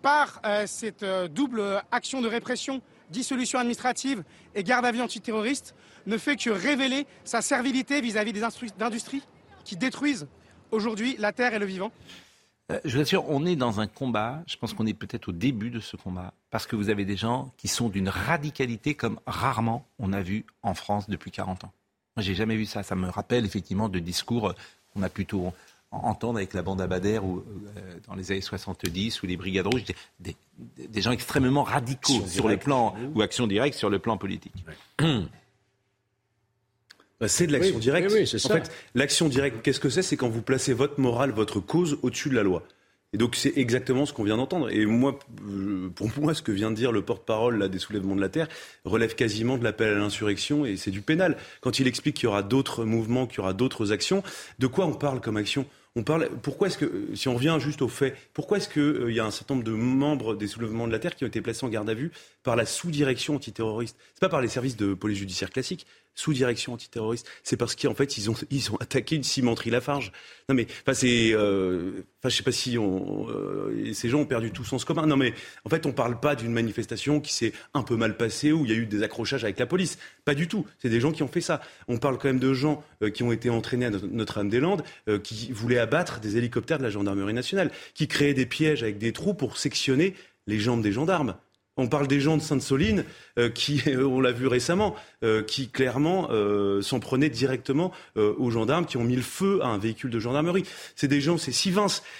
par 0.00 0.40
euh, 0.44 0.64
cette 0.66 1.02
euh, 1.02 1.28
double 1.28 1.82
action 1.90 2.20
de 2.20 2.28
répression, 2.28 2.80
dissolution 3.10 3.58
administrative 3.58 4.22
et 4.54 4.62
garde 4.62 4.84
à 4.84 4.92
vue 4.92 5.00
antiterroriste, 5.00 5.74
ne 6.06 6.16
fait 6.16 6.36
que 6.36 6.50
révéler 6.50 7.06
sa 7.24 7.42
servilité 7.42 8.00
vis-à-vis 8.00 8.32
des 8.32 8.42
industries 8.80 9.22
qui 9.64 9.76
détruisent 9.76 10.28
aujourd'hui 10.70 11.16
la 11.18 11.32
terre 11.32 11.54
et 11.54 11.58
le 11.58 11.66
vivant. 11.66 11.90
je 12.84 12.96
vous 12.96 13.02
assure, 13.02 13.28
on 13.28 13.46
est 13.46 13.56
dans 13.56 13.80
un 13.80 13.86
combat, 13.86 14.42
je 14.46 14.56
pense 14.56 14.74
qu'on 14.74 14.86
est 14.86 14.94
peut-être 14.94 15.28
au 15.28 15.32
début 15.32 15.70
de 15.70 15.80
ce 15.80 15.96
combat, 15.96 16.32
parce 16.50 16.66
que 16.66 16.76
vous 16.76 16.90
avez 16.90 17.04
des 17.04 17.16
gens 17.16 17.50
qui 17.56 17.68
sont 17.68 17.88
d'une 17.88 18.08
radicalité 18.08 18.94
comme 18.94 19.18
rarement 19.26 19.86
on 19.98 20.12
a 20.12 20.20
vu 20.20 20.44
en 20.62 20.74
France 20.74 21.08
depuis 21.08 21.30
40 21.30 21.64
ans. 21.64 21.72
J'ai 22.18 22.34
jamais 22.34 22.56
vu 22.56 22.66
ça. 22.66 22.82
Ça 22.82 22.96
me 22.96 23.08
rappelle 23.08 23.44
effectivement 23.44 23.88
de 23.88 23.98
discours 23.98 24.54
qu'on 24.92 25.02
a 25.02 25.08
plutôt 25.08 25.52
entendre 25.90 26.38
avec 26.38 26.54
la 26.54 26.62
bande 26.62 26.80
Abadère 26.80 27.24
ou 27.24 27.38
euh, 27.76 27.98
dans 28.06 28.14
les 28.14 28.30
années 28.30 28.40
70 28.40 29.22
ou 29.22 29.26
les 29.26 29.36
brigades 29.36 29.66
rouges 29.66 29.84
des, 30.20 30.36
gens 31.00 31.12
extrêmement 31.12 31.62
radicaux 31.62 32.26
sur 32.26 32.48
le 32.48 32.56
plan 32.56 32.94
ou 33.14 33.22
action 33.22 33.46
directe 33.46 33.76
sur 33.76 33.90
le 33.90 33.98
plan 33.98 34.16
politique. 34.16 34.64
Bah, 37.20 37.26
c'est 37.26 37.48
de 37.48 37.52
l'action 37.52 37.78
directe. 37.78 38.12
en 38.12 38.48
fait, 38.48 38.70
l'action 38.94 39.28
directe, 39.28 39.62
qu'est-ce 39.62 39.80
que 39.80 39.90
c'est? 39.90 40.02
C'est 40.02 40.16
quand 40.16 40.28
vous 40.28 40.42
placez 40.42 40.72
votre 40.72 41.00
morale, 41.00 41.32
votre 41.32 41.58
cause 41.58 41.98
au-dessus 42.02 42.28
de 42.28 42.36
la 42.36 42.44
loi. 42.44 42.62
Et 43.14 43.16
donc 43.16 43.36
c'est 43.36 43.56
exactement 43.56 44.04
ce 44.04 44.12
qu'on 44.12 44.22
vient 44.22 44.36
d'entendre. 44.36 44.70
Et 44.70 44.84
moi, 44.84 45.18
pour 45.94 46.10
moi, 46.20 46.34
ce 46.34 46.42
que 46.42 46.52
vient 46.52 46.70
de 46.70 46.76
dire 46.76 46.92
le 46.92 47.02
porte-parole 47.02 47.68
des 47.70 47.78
soulèvements 47.78 48.14
de 48.14 48.20
la 48.20 48.28
terre 48.28 48.48
relève 48.84 49.14
quasiment 49.14 49.56
de 49.56 49.64
l'appel 49.64 49.94
à 49.94 49.98
l'insurrection 49.98 50.66
et 50.66 50.76
c'est 50.76 50.90
du 50.90 51.00
pénal. 51.00 51.38
Quand 51.62 51.78
il 51.78 51.86
explique 51.86 52.16
qu'il 52.16 52.24
y 52.24 52.26
aura 52.28 52.42
d'autres 52.42 52.84
mouvements, 52.84 53.26
qu'il 53.26 53.38
y 53.38 53.40
aura 53.40 53.54
d'autres 53.54 53.92
actions, 53.92 54.22
de 54.58 54.66
quoi 54.66 54.86
on 54.86 54.94
parle 54.94 55.20
comme 55.20 55.38
action? 55.38 55.64
On 55.98 56.04
parle, 56.04 56.30
pourquoi 56.42 56.68
est-ce 56.68 56.78
que, 56.78 57.08
si 57.14 57.26
on 57.26 57.34
revient 57.34 57.56
juste 57.58 57.82
au 57.82 57.88
fait, 57.88 58.14
pourquoi 58.32 58.58
est-ce 58.58 58.68
qu'il 58.68 58.82
euh, 58.82 59.12
y 59.12 59.18
a 59.18 59.26
un 59.26 59.32
certain 59.32 59.54
nombre 59.54 59.66
de 59.66 59.72
membres 59.72 60.36
des 60.36 60.46
soulèvements 60.46 60.86
de 60.86 60.92
la 60.92 61.00
Terre 61.00 61.16
qui 61.16 61.24
ont 61.24 61.26
été 61.26 61.40
placés 61.40 61.66
en 61.66 61.68
garde 61.68 61.90
à 61.90 61.94
vue 61.94 62.12
par 62.44 62.54
la 62.54 62.66
sous-direction 62.66 63.34
antiterroriste? 63.34 63.96
C'est 64.14 64.20
pas 64.20 64.28
par 64.28 64.40
les 64.40 64.46
services 64.46 64.76
de 64.76 64.94
police 64.94 65.18
judiciaire 65.18 65.50
classique, 65.50 65.86
sous-direction 66.18 66.72
antiterroriste. 66.72 67.28
C'est 67.44 67.56
parce 67.56 67.76
qu'en 67.76 67.94
fait, 67.94 68.18
ils 68.18 68.28
ont, 68.28 68.34
ils 68.50 68.72
ont 68.72 68.76
attaqué 68.76 69.14
une 69.14 69.22
cimenterie 69.22 69.70
Lafarge. 69.70 70.10
Non 70.48 70.54
mais, 70.56 70.66
enfin, 70.82 70.92
c'est, 70.92 71.32
euh, 71.32 72.02
je 72.24 72.28
sais 72.30 72.42
pas 72.42 72.50
si 72.50 72.76
euh, 72.76 73.92
ces 73.94 74.08
gens 74.08 74.20
ont 74.20 74.26
perdu 74.26 74.50
tout 74.50 74.64
sens 74.64 74.84
commun. 74.84 75.06
Non 75.06 75.16
mais, 75.16 75.32
en 75.64 75.68
fait, 75.68 75.86
on 75.86 75.92
parle 75.92 76.18
pas 76.18 76.34
d'une 76.34 76.52
manifestation 76.52 77.20
qui 77.20 77.32
s'est 77.32 77.52
un 77.72 77.84
peu 77.84 77.94
mal 77.94 78.16
passée 78.16 78.50
où 78.50 78.64
il 78.64 78.72
y 78.72 78.74
a 78.74 78.76
eu 78.76 78.86
des 78.86 79.04
accrochages 79.04 79.44
avec 79.44 79.60
la 79.60 79.66
police. 79.66 79.96
Pas 80.24 80.34
du 80.34 80.48
tout. 80.48 80.66
C'est 80.80 80.90
des 80.90 81.00
gens 81.00 81.12
qui 81.12 81.22
ont 81.22 81.28
fait 81.28 81.40
ça. 81.40 81.60
On 81.86 81.98
parle 81.98 82.18
quand 82.18 82.28
même 82.28 82.40
de 82.40 82.52
gens 82.52 82.82
euh, 83.04 83.10
qui 83.10 83.22
ont 83.22 83.30
été 83.30 83.48
entraînés 83.48 83.86
à 83.86 83.90
Notre-Dame-des-Landes, 83.90 84.82
qui 85.22 85.52
voulaient 85.52 85.78
abattre 85.78 86.18
des 86.18 86.36
hélicoptères 86.36 86.78
de 86.78 86.82
la 86.82 86.90
gendarmerie 86.90 87.32
nationale, 87.32 87.70
qui 87.94 88.08
créaient 88.08 88.34
des 88.34 88.46
pièges 88.46 88.82
avec 88.82 88.98
des 88.98 89.12
trous 89.12 89.34
pour 89.34 89.56
sectionner 89.56 90.14
les 90.48 90.58
jambes 90.58 90.82
des 90.82 90.92
gendarmes. 90.92 91.36
On 91.78 91.86
parle 91.86 92.08
des 92.08 92.20
gens 92.20 92.36
de 92.36 92.42
Sainte-Soline 92.42 93.04
euh, 93.38 93.48
qui, 93.48 93.82
on 93.96 94.20
l'a 94.20 94.32
vu 94.32 94.48
récemment, 94.48 94.96
euh, 95.24 95.42
qui 95.42 95.68
clairement 95.68 96.28
euh, 96.30 96.82
s'en 96.82 97.00
prenaient 97.00 97.30
directement 97.30 97.92
aux 98.16 98.50
gendarmes 98.50 98.84
qui 98.84 98.96
ont 98.96 99.04
mis 99.04 99.16
le 99.16 99.22
feu 99.22 99.60
à 99.62 99.68
un 99.68 99.78
véhicule 99.78 100.10
de 100.10 100.18
gendarmerie. 100.18 100.64
C'est 100.96 101.08
des 101.08 101.20
gens, 101.20 101.38
c'est 101.38 101.52
si. 101.52 101.72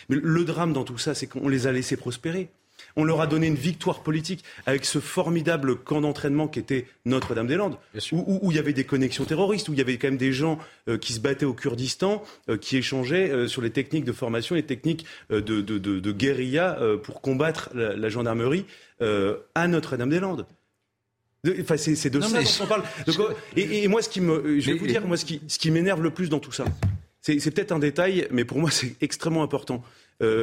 Mais 0.09 0.17
le 0.23 0.45
drame 0.45 0.73
dans 0.73 0.85
tout 0.85 0.99
ça, 0.99 1.15
c'est 1.15 1.27
qu'on 1.27 1.49
les 1.49 1.67
a 1.67 1.73
laissés 1.73 1.97
prospérer. 1.97 2.50
On 2.99 3.05
leur 3.05 3.21
a 3.21 3.28
donné 3.28 3.47
une 3.47 3.55
victoire 3.55 4.02
politique 4.02 4.43
avec 4.67 4.85
ce 4.85 4.99
formidable 4.99 5.76
camp 5.76 6.00
d'entraînement 6.00 6.49
qui 6.49 6.59
était 6.59 6.85
Notre-Dame-des-Landes, 7.05 7.78
où, 8.11 8.50
il 8.50 8.57
y 8.57 8.59
avait 8.59 8.73
des 8.73 8.83
connexions 8.83 9.25
terroristes, 9.25 9.69
où 9.69 9.73
il 9.73 9.78
y 9.78 9.81
avait 9.81 9.99
quand 9.99 10.09
même 10.09 10.17
des 10.17 10.33
gens 10.33 10.59
euh, 10.88 10.99
qui 10.99 11.12
se 11.12 11.21
battaient 11.21 11.47
au 11.47 11.55
Kurdistan, 11.55 12.25
euh, 12.50 12.57
qui 12.57 12.76
échangeaient 12.76 13.31
euh, 13.31 13.47
sur 13.47 13.62
les 13.62 13.71
techniques 13.71 14.05
de 14.05 14.11
formation, 14.11 14.57
les 14.57 14.64
techniques 14.64 15.07
de, 15.31 16.11
guérilla 16.11 16.76
pour 17.05 17.21
combattre 17.21 17.71
la, 17.73 18.09
gendarmerie 18.09 18.67
à 19.00 19.69
Notre-Dame-des-Landes. 19.69 20.47
Enfin, 21.61 21.76
c'est 21.76 22.11
de 22.11 22.21
ça 22.21 22.43
dont 22.43 22.64
on 22.64 22.67
parle. 22.67 22.83
et, 23.57 23.87
moi, 23.87 24.02
ce 24.02 24.09
qui 24.09 24.21
me, 24.21 24.59
je 24.59 24.73
vais 24.73 24.76
vous 24.76 24.88
dire, 24.88 25.07
moi, 25.07 25.17
ce 25.17 25.25
qui, 25.25 25.40
ce 25.47 25.61
qui 25.61 25.71
m'énerve 25.71 26.02
le 26.02 26.11
plus 26.11 26.28
dans 26.28 26.40
tout 26.40 26.50
ça, 26.50 26.64
c'est 27.21 27.38
peut-être 27.52 27.71
un 27.71 27.78
détail, 27.78 28.26
mais 28.33 28.45
pour 28.45 28.59
moi, 28.59 28.73
c'est 28.73 28.97
extrêmement 29.00 29.45
important. 29.45 29.85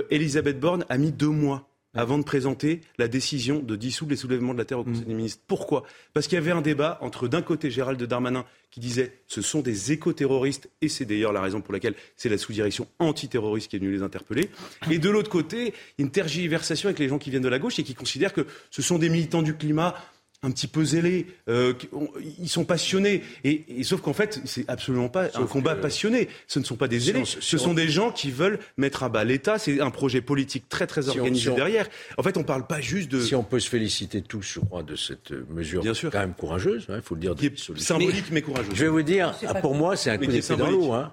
Elisabeth 0.09 0.57
Borne 0.57 0.85
a 0.87 0.97
mis 0.97 1.11
deux 1.11 1.27
mois 1.27 1.67
avant 1.95 2.17
de 2.17 2.23
présenter 2.23 2.81
la 2.97 3.07
décision 3.07 3.59
de 3.59 3.75
dissoudre 3.75 4.11
les 4.11 4.17
soulèvements 4.17 4.53
de 4.53 4.59
la 4.59 4.65
terre 4.65 4.79
au 4.79 4.83
Conseil 4.83 5.03
mm. 5.03 5.07
des 5.07 5.13
ministres. 5.13 5.41
Pourquoi? 5.47 5.83
Parce 6.13 6.27
qu'il 6.27 6.35
y 6.35 6.39
avait 6.39 6.51
un 6.51 6.61
débat 6.61 6.97
entre 7.01 7.27
d'un 7.27 7.41
côté 7.41 7.71
Gérald 7.71 8.01
Darmanin 8.03 8.45
qui 8.69 8.79
disait 8.79 9.19
ce 9.27 9.41
sont 9.41 9.61
des 9.61 9.93
éco-terroristes, 9.93 10.69
et 10.81 10.89
c'est 10.89 11.05
d'ailleurs 11.05 11.31
la 11.31 11.41
raison 11.41 11.61
pour 11.61 11.73
laquelle 11.73 11.95
c'est 12.17 12.29
la 12.29 12.37
sous-direction 12.37 12.87
antiterroriste 12.99 13.69
qui 13.69 13.77
est 13.77 13.79
venue 13.79 13.93
les 13.93 14.03
interpeller, 14.03 14.49
et 14.91 14.99
de 14.99 15.09
l'autre 15.09 15.29
côté 15.29 15.73
une 15.97 16.11
tergiversation 16.11 16.87
avec 16.87 16.99
les 16.99 17.07
gens 17.07 17.17
qui 17.17 17.29
viennent 17.29 17.41
de 17.41 17.47
la 17.47 17.59
gauche 17.59 17.79
et 17.79 17.83
qui 17.83 17.95
considèrent 17.95 18.33
que 18.33 18.45
ce 18.71 18.81
sont 18.81 18.99
des 18.99 19.09
militants 19.09 19.41
du 19.41 19.55
climat 19.55 19.95
un 20.45 20.51
petit 20.51 20.67
peu 20.67 20.85
zélés, 20.85 21.27
euh, 21.49 21.73
ils 22.39 22.49
sont 22.49 22.65
passionnés. 22.65 23.23
Et, 23.43 23.83
sauf 23.83 24.01
qu'en 24.01 24.13
fait, 24.13 24.41
c'est 24.45 24.69
absolument 24.69 25.09
pas 25.09 25.25
un 25.35 25.45
combat 25.45 25.75
passionné. 25.75 26.29
Ce 26.47 26.59
ne 26.59 26.63
sont 26.63 26.75
pas 26.75 26.87
des 26.87 26.99
zélés, 26.99 27.23
ce 27.25 27.57
sont 27.57 27.73
des 27.73 27.89
gens 27.89 28.11
qui 28.11 28.31
veulent 28.31 28.59
mettre 28.77 29.03
à 29.03 29.09
bas 29.09 29.23
l'État. 29.23 29.57
C'est 29.57 29.81
un 29.81 29.89
projet 29.89 30.21
politique 30.21 30.69
très 30.69 30.87
très 30.87 31.09
organisé 31.09 31.51
derrière. 31.51 31.87
En 32.17 32.23
fait, 32.23 32.37
on 32.37 32.41
ne 32.41 32.45
parle 32.45 32.67
pas 32.67 32.81
juste 32.81 33.11
de. 33.11 33.19
Si 33.19 33.35
on 33.35 33.43
peut 33.43 33.59
se 33.59 33.69
féliciter 33.69 34.21
tous, 34.21 34.53
je 34.55 34.59
crois, 34.59 34.83
de 34.83 34.95
cette 34.95 35.31
mesure 35.49 35.81
Bien 35.81 35.93
sûr. 35.93 36.11
quand 36.11 36.19
même 36.19 36.33
courageuse, 36.33 36.87
il 36.89 37.01
faut 37.01 37.15
le 37.15 37.21
dire. 37.21 37.35
symbolique 37.77 38.31
mais 38.31 38.41
courageuse. 38.41 38.73
Je 38.75 38.83
vais 38.83 38.89
vous 38.89 39.01
dire, 39.01 39.35
pour 39.61 39.75
moi, 39.75 39.95
c'est 39.95 40.11
un 40.11 40.17
coup 40.17 40.27
d'épée 40.27 40.55
dans 40.55 40.69
l'eau. 40.69 40.93
Hein. 40.93 41.11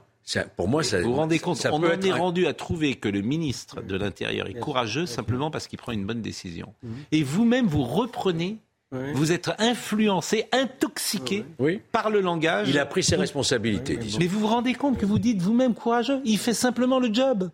pour 0.56 0.68
moi, 0.68 0.82
ça, 0.82 1.00
vous 1.00 1.10
vous 1.10 1.16
rendez 1.16 1.38
compte, 1.38 1.66
on 1.70 1.82
en 1.82 2.00
est 2.00 2.12
rendu 2.12 2.46
à 2.46 2.52
trouver 2.52 2.94
que 2.96 3.08
le 3.08 3.22
ministre 3.22 3.82
de 3.82 3.96
l'Intérieur 3.96 4.46
est 4.46 4.58
courageux 4.58 5.06
simplement 5.06 5.50
parce 5.50 5.66
qu'il 5.68 5.78
prend 5.78 5.92
une 5.92 6.04
bonne 6.04 6.22
décision. 6.22 6.74
Mhm. 6.82 6.92
Et 7.12 7.22
vous-même, 7.22 7.66
vous 7.66 7.84
reprenez 7.84 8.58
vous 8.92 9.32
êtes 9.32 9.50
influencé, 9.58 10.46
intoxiqué 10.52 11.44
par 11.92 12.10
le 12.10 12.20
langage. 12.20 12.68
Il 12.68 12.78
a 12.78 12.86
pris 12.86 13.02
ses 13.02 13.16
responsabilités. 13.16 13.98
Mais 14.18 14.26
vous 14.26 14.40
vous 14.40 14.46
rendez 14.46 14.74
compte 14.74 14.98
que 14.98 15.06
vous 15.06 15.18
dites 15.18 15.40
vous-même 15.40 15.74
courageux 15.74 16.20
Il 16.24 16.38
fait 16.38 16.54
simplement 16.54 16.98
le 16.98 17.12
job. 17.12 17.50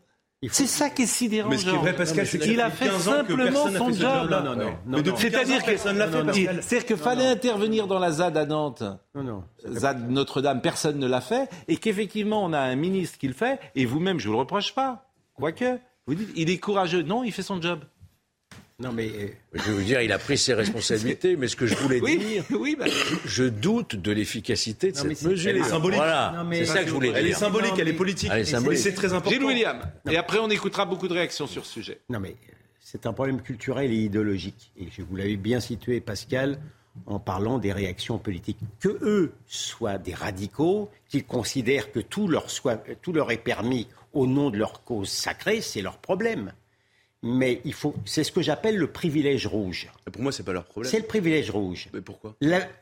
C'est 0.50 0.68
ça 0.68 0.88
qui 0.88 1.02
est 1.02 1.06
si 1.06 1.28
dérangeant. 1.28 1.50
Mais 1.50 1.58
ce 1.58 1.64
qui 1.64 1.74
est 1.74 1.78
vrai, 1.78 1.96
Pascal, 1.96 2.26
c'est 2.26 2.38
qu'il 2.38 2.60
a 2.60 2.70
fait 2.70 2.90
simplement 2.90 3.68
son 3.76 3.92
job. 3.92 4.30
Non, 4.30 4.42
non, 4.44 4.56
non. 4.86 5.16
C'est-à-dire 5.16 5.64
que 5.64 5.76
c'est-à-dire 5.76 6.86
qu'il 6.86 6.96
fallait 6.96 7.26
intervenir 7.26 7.88
dans 7.88 7.98
la 7.98 8.12
ZAD 8.12 8.36
à 8.36 8.46
Nantes. 8.46 8.84
Non, 9.16 9.24
non. 9.24 9.44
ZAD 9.68 10.08
Notre-Dame, 10.10 10.60
personne 10.60 10.98
ne 10.98 11.08
l'a 11.08 11.20
fait, 11.20 11.48
et 11.66 11.76
qu'effectivement 11.76 12.44
on 12.44 12.52
a 12.52 12.60
un 12.60 12.76
ministre 12.76 13.18
qui 13.18 13.26
le 13.26 13.34
fait, 13.34 13.58
et 13.74 13.84
vous-même, 13.84 14.20
je 14.20 14.28
vous 14.28 14.34
le 14.34 14.38
reproche 14.38 14.74
pas. 14.74 15.06
Quoique, 15.34 15.78
vous 16.06 16.14
dites, 16.14 16.30
il 16.36 16.50
est 16.50 16.58
courageux. 16.58 17.02
Non, 17.02 17.24
il 17.24 17.32
fait 17.32 17.42
son 17.42 17.60
job. 17.60 17.80
Non, 18.80 18.92
mais 18.92 19.08
euh, 19.08 19.28
je 19.54 19.72
veux 19.72 19.82
dire, 19.82 20.00
il 20.02 20.12
a 20.12 20.18
pris 20.18 20.38
ses 20.38 20.54
responsabilités, 20.54 21.34
mais 21.34 21.48
ce 21.48 21.56
que 21.56 21.66
je 21.66 21.74
voulais 21.74 22.00
dire, 22.18 22.44
oui, 22.52 22.76
bah... 22.78 22.84
je 23.24 23.42
doute 23.42 23.96
de 23.96 24.12
l'efficacité 24.12 24.92
de 24.92 24.96
cette 24.96 25.22
mesure. 25.24 25.50
Elle 25.50 25.56
est 25.56 25.64
symbolique. 25.64 25.98
Voilà, 25.98 26.46
c'est 26.52 26.64
ça 26.64 26.82
que 26.84 26.88
je 26.88 26.94
voulais 26.94 27.08
dire. 27.08 27.16
Elle 27.16 27.26
est 27.26 27.32
symbolique, 27.32 27.72
elle 27.76 27.88
est 27.88 27.92
politique. 27.92 28.30
Elle 28.32 28.42
est 28.42 28.44
symbolique. 28.44 28.78
C'est 28.78 28.94
très 28.94 29.12
important. 29.12 29.30
Gilles 29.30 29.44
William. 29.44 29.80
Et 30.08 30.16
après, 30.16 30.38
on 30.38 30.48
écoutera 30.48 30.84
beaucoup 30.84 31.08
de 31.08 31.14
réactions 31.14 31.48
sur 31.48 31.66
ce 31.66 31.72
sujet. 31.72 31.98
Non, 32.08 32.20
mais 32.20 32.36
c'est 32.78 33.06
un 33.06 33.12
problème 33.12 33.42
culturel 33.42 33.90
et 33.90 33.96
idéologique. 33.96 34.70
Et 34.78 34.86
je 34.96 35.02
vous 35.02 35.16
l'avais 35.16 35.36
bien 35.36 35.58
situé, 35.58 36.00
Pascal, 36.00 36.60
en 37.06 37.18
parlant 37.18 37.58
des 37.58 37.72
réactions 37.72 38.18
politiques. 38.18 38.58
Que 38.78 38.96
eux 39.02 39.32
soient 39.48 39.98
des 39.98 40.14
radicaux, 40.14 40.88
qu'ils 41.08 41.24
considèrent 41.24 41.90
que 41.90 41.98
tout 41.98 42.28
leur, 42.28 42.48
soit, 42.48 42.80
tout 43.02 43.12
leur 43.12 43.32
est 43.32 43.38
permis 43.38 43.88
au 44.12 44.28
nom 44.28 44.50
de 44.50 44.56
leur 44.56 44.84
cause 44.84 45.08
sacrée, 45.08 45.62
c'est 45.62 45.82
leur 45.82 45.98
problème 45.98 46.52
mais 47.22 47.60
il 47.64 47.72
faut, 47.72 47.94
c'est 48.04 48.24
ce 48.24 48.30
que 48.30 48.42
j'appelle 48.42 48.76
le 48.76 48.86
privilège 48.86 49.46
rouge. 49.46 49.88
pour 50.12 50.22
moi, 50.22 50.32
c'est 50.32 50.44
pas 50.44 50.52
leur 50.52 50.64
problème. 50.64 50.90
C'est 50.90 51.00
le 51.00 51.06
privilège 51.06 51.50
rouge. 51.50 51.88
Mais 51.92 52.00
pourquoi? 52.00 52.36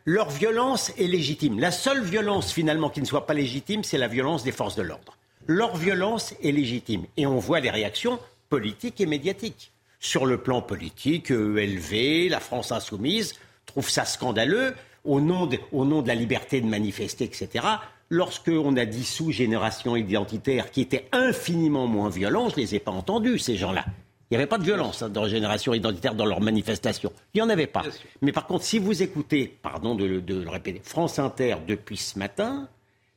Leur 0.04 0.30
violence 0.30 0.92
est 0.98 1.06
légitime. 1.06 1.58
La 1.58 1.70
seule 1.70 2.02
violence 2.02 2.52
finalement 2.52 2.90
qui 2.90 3.00
ne 3.00 3.06
soit 3.06 3.26
pas 3.26 3.34
légitime, 3.34 3.82
c'est 3.82 3.98
la 3.98 4.08
violence 4.08 4.44
des 4.44 4.52
forces 4.52 4.76
de 4.76 4.82
l'ordre. 4.82 5.16
Leur 5.46 5.76
violence 5.76 6.34
est 6.42 6.52
légitime, 6.52 7.04
et 7.16 7.26
on 7.26 7.38
voit 7.38 7.60
les 7.60 7.70
réactions 7.70 8.18
politiques 8.48 9.00
et 9.00 9.06
médiatiques. 9.06 9.72
Sur 10.00 10.26
le 10.26 10.38
plan 10.38 10.60
politique, 10.60 11.30
ELV, 11.30 12.28
la 12.28 12.40
France 12.40 12.72
insoumise 12.72 13.34
trouve 13.64 13.88
ça 13.88 14.04
scandaleux 14.04 14.74
au 15.04 15.20
nom 15.20 15.46
de, 15.46 15.58
au 15.72 15.84
nom 15.84 16.02
de 16.02 16.08
la 16.08 16.14
liberté 16.14 16.60
de 16.60 16.66
manifester, 16.66 17.24
etc. 17.24 17.64
Lorsqu'on 18.10 18.76
a 18.76 18.84
dissous 18.84 19.32
Génération 19.32 19.96
Identitaire, 19.96 20.70
qui 20.70 20.80
était 20.80 21.08
infiniment 21.12 21.86
moins 21.86 22.10
violent, 22.10 22.48
je 22.48 22.56
ne 22.56 22.60
les 22.60 22.74
ai 22.74 22.78
pas 22.78 22.92
entendus, 22.92 23.38
ces 23.38 23.56
gens-là. 23.56 23.84
Il 24.30 24.34
n'y 24.34 24.38
avait 24.38 24.48
pas 24.48 24.58
de 24.58 24.64
violence 24.64 25.02
hein, 25.02 25.08
dans 25.08 25.22
la 25.22 25.28
génération 25.28 25.72
identitaire 25.72 26.14
dans 26.14 26.26
leurs 26.26 26.40
manifestations. 26.40 27.12
Il 27.32 27.38
n'y 27.38 27.42
en 27.42 27.48
avait 27.48 27.68
pas. 27.68 27.84
Mais 28.22 28.32
par 28.32 28.46
contre, 28.46 28.64
si 28.64 28.80
vous 28.80 29.02
écoutez, 29.02 29.46
pardon 29.62 29.94
de, 29.94 30.04
le 30.04 30.50
répéter, 30.50 30.80
France 30.82 31.20
Inter 31.20 31.56
depuis 31.66 31.96
ce 31.96 32.18
matin, 32.18 32.68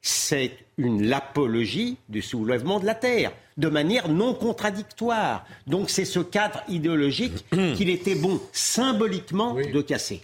c'est 0.01 0.51
une 0.78 1.08
l'apologie 1.08 1.98
du 2.10 2.22
soulèvement 2.22 2.80
de 2.80 2.86
la 2.86 2.94
terre, 2.94 3.32
de 3.58 3.70
manière 3.70 4.08
non 4.08 4.36
contradictoire. 4.36 5.46
Donc 5.66 5.89
c'est 5.89 6.06
ce 6.06 6.20
cadre 6.20 6.62
idéologique 6.68 7.44
qu'il 7.75 7.89
était 7.89 8.16
bon 8.16 8.39
symboliquement 8.51 9.56
de 9.56 9.82
casser. 9.82 10.22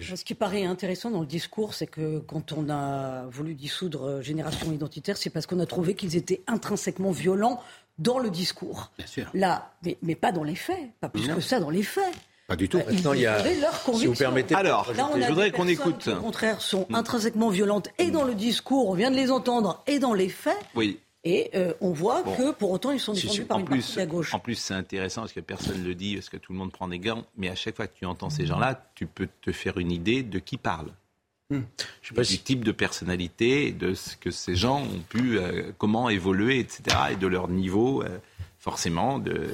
Ce 0.00 0.22
qui 0.22 0.34
paraît 0.34 0.64
intéressant 0.64 1.10
dans 1.10 1.20
le 1.20 1.26
discours, 1.26 1.74
c'est 1.74 1.88
que 1.88 2.20
quand 2.20 2.52
on 2.52 2.70
a 2.70 3.24
voulu 3.26 3.54
dissoudre 3.54 4.22
Génération 4.22 4.70
Identitaire, 4.72 5.16
c'est 5.16 5.30
parce 5.30 5.46
qu'on 5.46 5.58
a 5.58 5.66
trouvé 5.66 5.94
qu'ils 5.94 6.14
étaient 6.14 6.42
intrinsèquement 6.46 7.10
violents 7.10 7.60
dans 7.98 8.18
le 8.18 8.30
discours. 8.30 8.90
Bien 8.98 9.06
sûr. 9.06 9.26
Là, 9.34 9.72
mais, 9.84 9.98
mais 10.02 10.14
pas 10.14 10.32
dans 10.32 10.44
les 10.44 10.54
faits, 10.54 10.90
pas 11.00 11.08
plus 11.08 11.28
que 11.28 11.40
ça 11.40 11.60
dans 11.60 11.70
les 11.70 11.82
faits. 11.82 12.14
Pas 12.46 12.56
du 12.56 12.68
tout. 12.68 12.78
Euh, 12.78 12.90
Maintenant, 12.90 13.12
il 13.12 13.20
y 13.20 13.26
a, 13.26 13.44
si 13.94 14.06
vous 14.06 14.14
permettez, 14.14 14.54
alors, 14.54 14.90
là, 14.94 15.10
on 15.12 15.20
je 15.20 15.28
voudrais 15.28 15.50
qu'on 15.50 15.68
écoute. 15.68 16.08
Au 16.08 16.20
contraire, 16.20 16.62
sont 16.62 16.86
mm. 16.88 16.94
intrinsèquement 16.94 17.50
violentes 17.50 17.90
et 17.98 18.10
dans 18.10 18.24
le 18.24 18.34
discours, 18.34 18.88
on 18.88 18.94
vient 18.94 19.10
de 19.10 19.16
les 19.16 19.30
entendre, 19.30 19.82
et 19.86 19.98
dans 19.98 20.14
les 20.14 20.30
faits. 20.30 20.56
Oui. 20.74 20.98
Et 21.24 21.50
euh, 21.54 21.74
on 21.80 21.90
voit 21.90 22.22
que 22.22 22.52
pour 22.52 22.70
autant 22.70 22.92
ils 22.92 23.00
sont 23.00 23.12
défendus 23.12 23.44
par 23.44 23.58
une 23.58 23.64
plus, 23.66 23.80
partie 23.80 23.94
de 23.94 23.98
la 23.98 24.06
gauche. 24.06 24.32
En 24.32 24.38
plus, 24.38 24.54
c'est 24.54 24.72
intéressant 24.72 25.22
parce 25.22 25.32
que 25.32 25.40
personne 25.40 25.82
ne 25.82 25.86
le 25.86 25.94
dit, 25.94 26.14
parce 26.14 26.30
que 26.30 26.38
tout 26.38 26.52
le 26.52 26.58
monde 26.58 26.72
prend 26.72 26.88
des 26.88 27.00
gants. 27.00 27.24
Mais 27.36 27.50
à 27.50 27.54
chaque 27.54 27.76
fois 27.76 27.86
que 27.86 27.98
tu 27.98 28.06
entends 28.06 28.30
ces 28.30 28.46
gens-là, 28.46 28.88
tu 28.94 29.06
peux 29.06 29.28
te 29.42 29.52
faire 29.52 29.76
une 29.76 29.90
idée 29.90 30.22
de 30.22 30.38
qui 30.38 30.56
parle. 30.56 30.90
Hmm. 31.50 31.62
Je 32.02 32.08
sais 32.08 32.14
pas 32.14 32.24
du 32.24 32.38
type 32.38 32.62
de 32.62 32.72
personnalité, 32.72 33.72
de 33.72 33.94
ce 33.94 34.16
que 34.16 34.30
ces 34.30 34.54
gens 34.54 34.82
ont 34.82 35.00
pu, 35.08 35.38
euh, 35.38 35.72
comment 35.78 36.10
évoluer, 36.10 36.58
etc., 36.58 36.82
et 37.12 37.16
de 37.16 37.26
leur 37.26 37.48
niveau, 37.48 38.02
euh, 38.02 38.18
forcément, 38.58 39.18
de, 39.18 39.48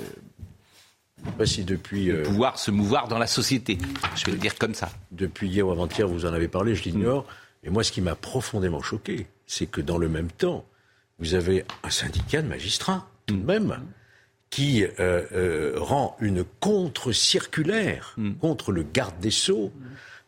pas 1.38 1.46
si 1.46 1.62
depuis, 1.62 2.10
euh, 2.10 2.24
pouvoir 2.24 2.58
se 2.58 2.72
mouvoir 2.72 3.06
dans 3.06 3.18
la 3.18 3.28
société. 3.28 3.78
Je 4.16 4.26
vais 4.26 4.32
le 4.32 4.38
dire 4.38 4.56
comme 4.58 4.74
ça. 4.74 4.90
Depuis 5.12 5.48
hier 5.48 5.68
ou 5.68 5.70
avant-hier, 5.70 6.08
vous 6.08 6.26
en 6.26 6.32
avez 6.32 6.48
parlé, 6.48 6.74
je 6.74 6.82
l'ignore. 6.82 7.26
Mais 7.62 7.70
moi, 7.70 7.84
ce 7.84 7.92
qui 7.92 8.00
m'a 8.00 8.16
profondément 8.16 8.82
choqué, 8.82 9.28
c'est 9.46 9.66
que 9.66 9.80
dans 9.80 9.98
le 9.98 10.08
même 10.08 10.32
temps, 10.32 10.64
vous 11.20 11.34
avez 11.34 11.64
un 11.84 11.90
syndicat 11.90 12.42
de 12.42 12.48
magistrats, 12.48 13.08
tout 13.26 13.36
de 13.36 13.44
même, 13.44 13.80
qui 14.50 14.84
rend 15.76 16.16
une 16.20 16.44
contre-circulaire 16.60 18.14
hmm. 18.16 18.34
contre 18.34 18.72
le 18.72 18.82
garde 18.82 19.18
des 19.20 19.30
Sceaux 19.30 19.72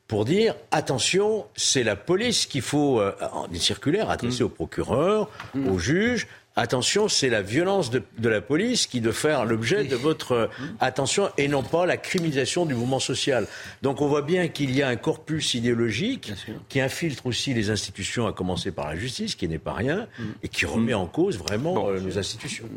pour 0.08 0.24
dire 0.24 0.54
attention, 0.70 1.46
c'est 1.56 1.82
la 1.82 1.96
police 1.96 2.46
qu'il 2.46 2.62
faut, 2.62 3.00
euh, 3.00 3.12
des 3.50 3.58
circulaires 3.58 4.10
adressées 4.10 4.44
mm. 4.44 4.46
au 4.46 4.50
procureur, 4.50 5.30
au 5.68 5.78
juge, 5.78 6.28
attention, 6.56 7.08
c'est 7.08 7.28
la 7.28 7.42
violence 7.42 7.90
de, 7.90 8.02
la 8.22 8.40
police 8.40 8.86
qui 8.86 9.00
doit 9.00 9.12
faire 9.12 9.44
l'objet 9.44 9.84
de 9.84 9.94
votre 9.94 10.32
euh, 10.32 10.46
attention 10.80 11.30
et 11.36 11.48
non 11.48 11.62
pas 11.62 11.86
la 11.86 11.96
criminalisation 11.96 12.66
du 12.66 12.74
mouvement 12.74 12.98
social. 12.98 13.46
Donc 13.82 14.00
on 14.00 14.08
voit 14.08 14.22
bien 14.22 14.48
qu'il 14.48 14.74
y 14.74 14.82
a 14.82 14.88
un 14.88 14.96
corpus 14.96 15.54
idéologique 15.54 16.32
qui 16.68 16.80
infiltre 16.80 17.26
aussi 17.26 17.54
les 17.54 17.70
institutions, 17.70 18.26
à 18.26 18.32
commencer 18.32 18.72
par 18.72 18.86
la 18.86 18.96
justice, 18.96 19.34
qui 19.34 19.46
n'est 19.48 19.58
pas 19.58 19.74
rien, 19.74 20.08
mm. 20.18 20.24
et 20.42 20.48
qui 20.48 20.66
remet 20.66 20.94
en 20.94 21.06
cause 21.06 21.38
vraiment 21.38 21.88
euh, 21.88 22.00
nos 22.00 22.18
institutions. 22.18 22.68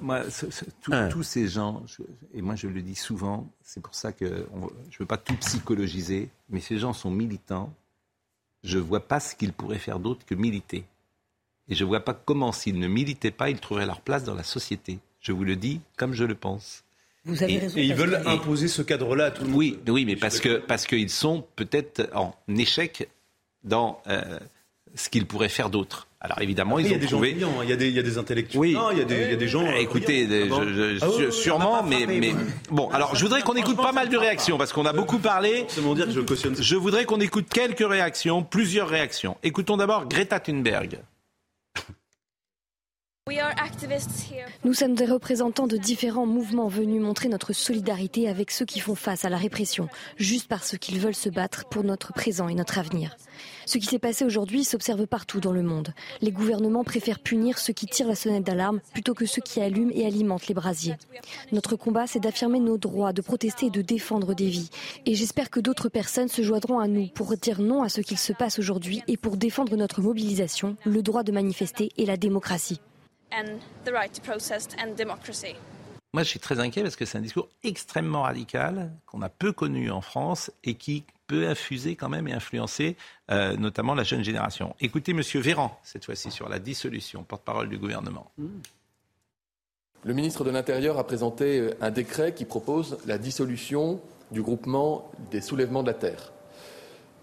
Moi, 0.00 0.22
hein. 0.90 1.08
tous 1.10 1.22
ces 1.22 1.46
gens, 1.46 1.82
et 2.34 2.40
moi 2.40 2.56
je 2.56 2.66
le 2.66 2.80
dis 2.80 2.94
souvent, 2.94 3.48
c'est 3.62 3.82
pour 3.82 3.94
ça 3.94 4.12
que 4.12 4.26
je 4.26 4.32
ne 4.32 4.98
veux 4.98 5.06
pas 5.06 5.18
tout 5.18 5.36
psychologiser, 5.36 6.30
mais 6.48 6.60
ces 6.60 6.78
gens 6.78 6.92
sont 6.92 7.10
militants. 7.10 7.72
Je 8.62 8.78
ne 8.78 8.82
vois 8.82 9.06
pas 9.06 9.20
ce 9.20 9.34
qu'ils 9.34 9.52
pourraient 9.52 9.78
faire 9.78 9.98
d'autre 9.98 10.24
que 10.24 10.34
militer. 10.34 10.84
Et 11.68 11.74
je 11.74 11.84
ne 11.84 11.88
vois 11.88 12.00
pas 12.00 12.12
comment, 12.14 12.52
s'ils 12.52 12.78
ne 12.78 12.86
militaient 12.88 13.30
pas, 13.30 13.50
ils 13.50 13.58
trouveraient 13.60 13.86
leur 13.86 14.00
place 14.00 14.24
dans 14.24 14.34
la 14.34 14.42
société. 14.42 14.98
Je 15.20 15.32
vous 15.32 15.44
le 15.44 15.56
dis 15.56 15.80
comme 15.96 16.12
je 16.12 16.24
le 16.24 16.34
pense. 16.34 16.84
Vous 17.24 17.42
avez 17.42 17.58
raison. 17.58 17.78
Et 17.78 17.84
ils 17.84 17.94
veulent 17.94 18.20
imposer 18.26 18.68
ce 18.68 18.82
cadre-là 18.82 19.26
à 19.26 19.30
tout 19.30 19.44
le 19.44 19.48
monde. 19.48 19.58
Oui, 19.58 19.78
oui 19.88 20.04
mais 20.04 20.16
parce 20.16 20.40
que 20.40 20.58
parce 20.58 20.86
qu'ils 20.86 21.08
sont 21.08 21.44
peut-être 21.56 22.10
en 22.14 22.34
échec 22.54 23.08
dans 23.62 24.02
euh, 24.08 24.20
ce 24.94 25.08
qu'ils 25.08 25.24
pourraient 25.26 25.48
faire 25.48 25.70
d'autre. 25.70 26.06
Alors 26.20 26.40
évidemment, 26.42 26.78
ils 26.78 26.86
il 26.86 26.90
y 26.90 26.94
a 26.94 26.96
ont 26.96 27.00
des 27.00 27.06
trouvé. 27.06 27.38
gens 27.40 27.62
il 27.62 27.68
y 27.70 27.72
a 27.72 27.76
des, 27.76 27.88
il 27.88 27.94
y 27.94 27.98
a 27.98 28.02
des 28.02 28.18
intellectuels. 28.18 28.60
Oui. 28.60 28.72
Non, 28.74 28.90
il 28.90 28.98
y 28.98 29.00
a 29.00 29.04
des, 29.04 29.22
il 29.24 29.30
y 29.30 29.34
a 29.34 29.36
des 29.36 29.48
gens. 29.48 29.64
Ah, 29.66 29.78
Écoutez, 29.78 30.26
euh, 30.30 30.48
je- 30.48 30.96
je- 30.96 30.98
Ah 31.02 31.08
oui, 31.10 31.24
oui, 31.26 31.32
sûrement, 31.32 31.82
mais, 31.82 32.06
mais 32.06 32.34
bon. 32.70 32.88
Alors, 32.90 33.14
je 33.14 33.22
voudrais 33.22 33.40
qu'on 33.42 33.54
écoute 33.56 33.76
pas 33.76 33.92
mal 33.92 34.08
de 34.10 34.16
réactions 34.18 34.56
parce 34.58 34.72
qu'on 34.74 34.84
a 34.86 34.92
beaucoup 34.92 35.18
parlé. 35.18 35.64
C'est 35.68 35.80
dire 35.94 36.06
que 36.06 36.12
je 36.12 36.20
cautionne. 36.20 36.56
Je 36.62 36.76
voudrais 36.76 37.04
qu'on 37.06 37.20
écoute 37.20 37.46
quelques 37.50 37.86
réactions, 37.86 38.42
plusieurs 38.42 38.88
réactions. 38.88 39.36
Écoutons 39.42 39.76
d'abord 39.78 40.06
Greta 40.08 40.40
Thunberg. 40.40 40.98
Nous 44.64 44.74
sommes 44.74 44.94
des 44.94 45.06
représentants 45.06 45.66
de 45.66 45.78
différents 45.78 46.26
mouvements 46.26 46.68
venus 46.68 47.00
montrer 47.00 47.30
notre 47.30 47.54
solidarité 47.54 48.28
avec 48.28 48.50
ceux 48.50 48.66
qui 48.66 48.80
font 48.80 48.94
face 48.94 49.24
à 49.24 49.30
la 49.30 49.38
répression, 49.38 49.88
juste 50.18 50.46
parce 50.46 50.76
qu'ils 50.76 51.00
veulent 51.00 51.14
se 51.14 51.30
battre 51.30 51.64
pour 51.70 51.84
notre 51.84 52.12
présent 52.12 52.48
et 52.48 52.54
notre 52.54 52.78
avenir. 52.78 53.16
Ce 53.64 53.78
qui 53.78 53.86
s'est 53.86 53.98
passé 53.98 54.26
aujourd'hui 54.26 54.62
s'observe 54.62 55.06
partout 55.06 55.40
dans 55.40 55.52
le 55.52 55.62
monde. 55.62 55.94
Les 56.20 56.32
gouvernements 56.32 56.84
préfèrent 56.84 57.18
punir 57.18 57.56
ceux 57.56 57.72
qui 57.72 57.86
tirent 57.86 58.08
la 58.08 58.14
sonnette 58.14 58.44
d'alarme 58.44 58.82
plutôt 58.92 59.14
que 59.14 59.24
ceux 59.24 59.40
qui 59.40 59.62
allument 59.62 59.92
et 59.94 60.04
alimentent 60.04 60.48
les 60.48 60.54
brasiers. 60.54 60.96
Notre 61.50 61.76
combat, 61.76 62.06
c'est 62.06 62.20
d'affirmer 62.20 62.60
nos 62.60 62.76
droits, 62.76 63.14
de 63.14 63.22
protester 63.22 63.66
et 63.66 63.70
de 63.70 63.80
défendre 63.80 64.34
des 64.34 64.50
vies. 64.50 64.68
Et 65.06 65.14
j'espère 65.14 65.48
que 65.48 65.60
d'autres 65.60 65.88
personnes 65.88 66.28
se 66.28 66.42
joindront 66.42 66.78
à 66.78 66.88
nous 66.88 67.08
pour 67.08 67.34
dire 67.38 67.62
non 67.62 67.82
à 67.84 67.88
ce 67.88 68.02
qu'il 68.02 68.18
se 68.18 68.34
passe 68.34 68.58
aujourd'hui 68.58 69.02
et 69.08 69.16
pour 69.16 69.38
défendre 69.38 69.76
notre 69.76 70.02
mobilisation, 70.02 70.76
le 70.84 71.00
droit 71.00 71.22
de 71.22 71.32
manifester 71.32 71.88
et 71.96 72.04
la 72.04 72.18
démocratie. 72.18 72.82
And 73.36 73.58
the 73.84 73.92
right 73.92 74.12
to 74.12 74.20
protest 74.20 74.76
and 74.78 74.94
democracy. 74.96 75.56
Moi, 76.12 76.22
je 76.22 76.28
suis 76.28 76.38
très 76.38 76.60
inquiet 76.60 76.82
parce 76.82 76.94
que 76.94 77.04
c'est 77.04 77.18
un 77.18 77.22
discours 77.22 77.48
extrêmement 77.64 78.22
radical 78.22 78.92
qu'on 79.06 79.20
a 79.22 79.28
peu 79.28 79.52
connu 79.52 79.90
en 79.90 80.00
France 80.00 80.52
et 80.62 80.74
qui 80.74 81.02
peut 81.26 81.48
infuser 81.48 81.96
quand 81.96 82.08
même 82.08 82.28
et 82.28 82.32
influencer 82.32 82.96
euh, 83.32 83.56
notamment 83.56 83.96
la 83.96 84.04
jeune 84.04 84.22
génération. 84.22 84.76
Écoutez 84.80 85.12
Monsieur 85.12 85.40
Véran, 85.40 85.76
cette 85.82 86.04
fois-ci 86.04 86.30
sur 86.30 86.48
la 86.48 86.60
dissolution, 86.60 87.24
porte-parole 87.24 87.68
du 87.68 87.78
gouvernement. 87.78 88.30
Le 90.04 90.14
ministre 90.14 90.44
de 90.44 90.50
l'Intérieur 90.50 90.98
a 90.98 91.04
présenté 91.04 91.58
euh, 91.58 91.74
un 91.80 91.90
décret 91.90 92.32
qui 92.32 92.44
propose 92.44 92.98
la 93.06 93.18
dissolution 93.18 94.00
du 94.30 94.42
groupement 94.42 95.10
des 95.32 95.40
soulèvements 95.40 95.82
de 95.82 95.88
la 95.88 95.94
terre. 95.94 96.32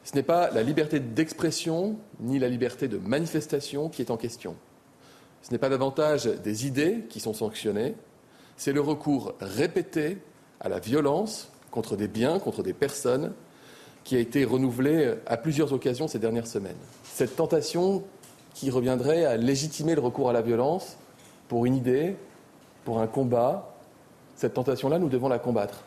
Ce 0.03 0.15
n'est 0.15 0.23
pas 0.23 0.49
la 0.49 0.63
liberté 0.63 0.99
d'expression 0.99 1.97
ni 2.19 2.39
la 2.39 2.49
liberté 2.49 2.87
de 2.87 2.97
manifestation 2.97 3.87
qui 3.87 4.01
est 4.01 4.11
en 4.11 4.17
question. 4.17 4.57
Ce 5.41 5.51
n'est 5.51 5.57
pas 5.57 5.69
davantage 5.69 6.25
des 6.25 6.67
idées 6.67 7.05
qui 7.09 7.19
sont 7.19 7.33
sanctionnées, 7.33 7.95
c'est 8.57 8.73
le 8.73 8.81
recours 8.81 9.33
répété 9.39 10.19
à 10.59 10.69
la 10.69 10.79
violence 10.79 11.49
contre 11.71 11.95
des 11.95 12.07
biens, 12.07 12.39
contre 12.39 12.63
des 12.63 12.73
personnes, 12.73 13.33
qui 14.03 14.15
a 14.15 14.19
été 14.19 14.45
renouvelé 14.45 15.15
à 15.25 15.37
plusieurs 15.37 15.73
occasions 15.73 16.07
ces 16.07 16.19
dernières 16.19 16.47
semaines. 16.47 16.77
Cette 17.03 17.35
tentation 17.35 18.03
qui 18.53 18.69
reviendrait 18.69 19.25
à 19.25 19.37
légitimer 19.37 19.95
le 19.95 20.01
recours 20.01 20.29
à 20.29 20.33
la 20.33 20.41
violence 20.41 20.97
pour 21.47 21.65
une 21.65 21.75
idée, 21.75 22.15
pour 22.83 22.99
un 22.99 23.07
combat, 23.07 23.75
cette 24.35 24.53
tentation-là, 24.55 24.99
nous 24.99 25.09
devons 25.09 25.29
la 25.29 25.39
combattre. 25.39 25.83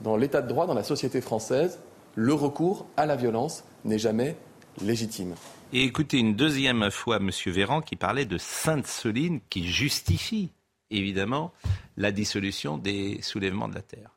Dans 0.00 0.16
l'état 0.16 0.42
de 0.42 0.48
droit, 0.48 0.66
dans 0.66 0.74
la 0.74 0.82
société 0.82 1.20
française, 1.20 1.78
le 2.14 2.34
recours 2.34 2.86
à 2.96 3.06
la 3.06 3.16
violence 3.16 3.64
n'est 3.84 3.98
jamais 3.98 4.36
légitime. 4.82 5.34
Et 5.72 5.82
écoutez 5.82 6.18
une 6.18 6.36
deuxième 6.36 6.92
fois 6.92 7.18
Monsieur 7.18 7.50
Véran 7.50 7.80
qui 7.80 7.96
parlait 7.96 8.24
de 8.24 8.38
Sainte-Soline 8.38 9.40
qui 9.50 9.66
justifie 9.66 10.52
évidemment 10.92 11.52
la 11.96 12.12
dissolution 12.12 12.78
des 12.78 13.20
soulèvements 13.20 13.66
de 13.66 13.74
la 13.74 13.82
terre. 13.82 14.16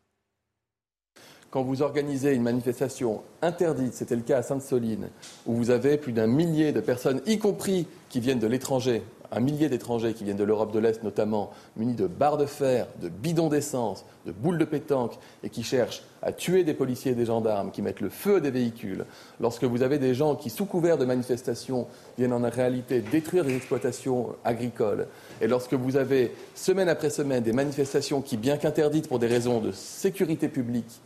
Quand 1.50 1.64
vous 1.64 1.82
organisez 1.82 2.36
une 2.36 2.44
manifestation 2.44 3.24
interdite, 3.42 3.96
c'était 3.96 4.16
le 4.16 4.22
cas 4.22 4.38
à 4.38 4.44
Sainte-Soline, 4.44 5.10
où 5.48 5.56
vous 5.56 5.72
avez 5.72 5.98
plus 5.98 6.14
d'un 6.14 6.28
millier 6.28 6.72
de 6.72 6.82
personnes, 6.82 7.22
y 7.26 7.40
compris 7.40 7.88
qui 8.10 8.20
viennent 8.20 8.38
de 8.38 8.46
l'étranger, 8.46 9.02
un 9.32 9.40
millier 9.40 9.70
d'étrangers 9.70 10.14
qui 10.14 10.24
viennent 10.24 10.38
de 10.38 10.44
l'Europe 10.44 10.72
de 10.72 10.80
l'Est 10.80 11.04
notamment, 11.04 11.52
munis 11.78 11.94
de 11.94 12.08
barres 12.08 12.38
de 12.38 12.46
fer, 12.46 12.88
de 13.02 13.10
bidons 13.10 13.50
d'essence, 13.50 14.06
de 14.26 14.32
boules 14.32 14.58
de 14.58 14.66
pétanque, 14.66 15.18
et 15.44 15.50
qui 15.50 15.64
cherchent 15.64 16.04
à 16.22 16.32
tuer 16.32 16.64
des 16.64 16.74
policiers 16.74 17.12
et 17.12 17.16
des 17.16 17.26
gendarmes, 17.26 17.72
qui 17.72 17.82
mettent 17.82 18.02
le 18.02 18.10
feu 18.10 18.38
à 18.38 18.40
des 18.40 18.52
véhicules, 18.52 19.06
lorsque 19.40 19.64
vous 19.64 19.84
avez 19.84 20.00
des 20.00 20.14
gens 20.14 20.36
qui, 20.36 20.50
sous 20.50 20.66
couvert 20.66 20.98
de 20.98 21.06
manifestations, 21.06 21.88
viennent 22.18 22.34
en 22.34 22.50
réalité 22.50 23.02
détruire 23.02 23.46
des 23.46 23.56
exploitations 23.56 24.36
agricoles, 24.44 25.08
et 25.42 25.48
lorsque 25.48 25.74
vous 25.74 25.96
avez, 25.96 26.34
semaine 26.56 26.90
après 26.90 27.10
semaine, 27.10 27.44
des 27.44 27.54
manifestations 27.54 28.22
qui, 28.22 28.38
bien 28.38 28.58
qu'interdites 28.58 29.08
pour 29.08 29.20
des 29.20 29.28
raisons 29.28 29.62
de 29.62 29.72
sécurité 29.72 30.50
publique, 30.50 31.02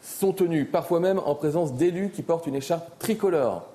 sont 0.00 0.32
tenus, 0.32 0.66
parfois 0.70 1.00
même 1.00 1.20
en 1.24 1.34
présence 1.34 1.74
d'élus 1.74 2.10
qui 2.10 2.22
portent 2.22 2.46
une 2.46 2.54
écharpe 2.54 2.98
tricolore. 2.98 3.66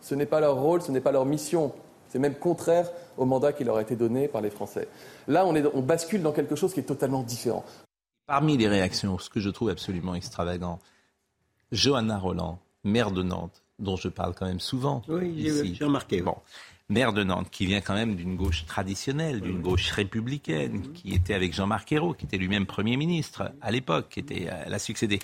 Ce 0.00 0.14
n'est 0.14 0.26
pas 0.26 0.40
leur 0.40 0.56
rôle, 0.56 0.82
ce 0.82 0.90
n'est 0.90 1.00
pas 1.00 1.12
leur 1.12 1.24
mission. 1.24 1.72
C'est 2.08 2.18
même 2.18 2.34
contraire 2.34 2.90
au 3.16 3.24
mandat 3.24 3.52
qui 3.52 3.64
leur 3.64 3.76
a 3.76 3.82
été 3.82 3.96
donné 3.96 4.28
par 4.28 4.40
les 4.40 4.50
Français. 4.50 4.88
Là, 5.28 5.46
on, 5.46 5.54
est, 5.54 5.64
on 5.74 5.82
bascule 5.82 6.22
dans 6.22 6.32
quelque 6.32 6.56
chose 6.56 6.72
qui 6.72 6.80
est 6.80 6.84
totalement 6.84 7.22
différent. 7.22 7.64
Parmi 8.26 8.56
les 8.56 8.68
réactions, 8.68 9.18
ce 9.18 9.30
que 9.30 9.40
je 9.40 9.50
trouve 9.50 9.70
absolument 9.70 10.14
extravagant, 10.14 10.78
Johanna 11.72 12.18
Roland, 12.18 12.58
maire 12.84 13.10
de 13.10 13.22
Nantes, 13.22 13.62
dont 13.78 13.96
je 13.96 14.08
parle 14.08 14.34
quand 14.34 14.46
même 14.46 14.60
souvent. 14.60 15.02
Oui, 15.08 15.28
ici. 15.30 15.74
j'ai 15.74 15.84
remarqué. 15.84 16.22
Bon, 16.22 16.36
maire 16.88 17.12
de 17.12 17.24
Nantes, 17.24 17.50
qui 17.50 17.66
vient 17.66 17.80
quand 17.80 17.94
même 17.94 18.14
d'une 18.16 18.36
gauche 18.36 18.64
traditionnelle, 18.66 19.40
d'une 19.40 19.60
gauche 19.60 19.90
républicaine, 19.90 20.92
qui 20.92 21.14
était 21.14 21.34
avec 21.34 21.52
Jean-Marc 21.52 21.92
Ayrault, 21.92 22.14
qui 22.14 22.26
était 22.26 22.38
lui-même 22.38 22.66
Premier 22.66 22.96
ministre 22.96 23.52
à 23.60 23.70
l'époque, 23.70 24.08
qui 24.10 24.20
était, 24.20 24.48
elle 24.64 24.74
a 24.74 24.78
succédé. 24.78 25.20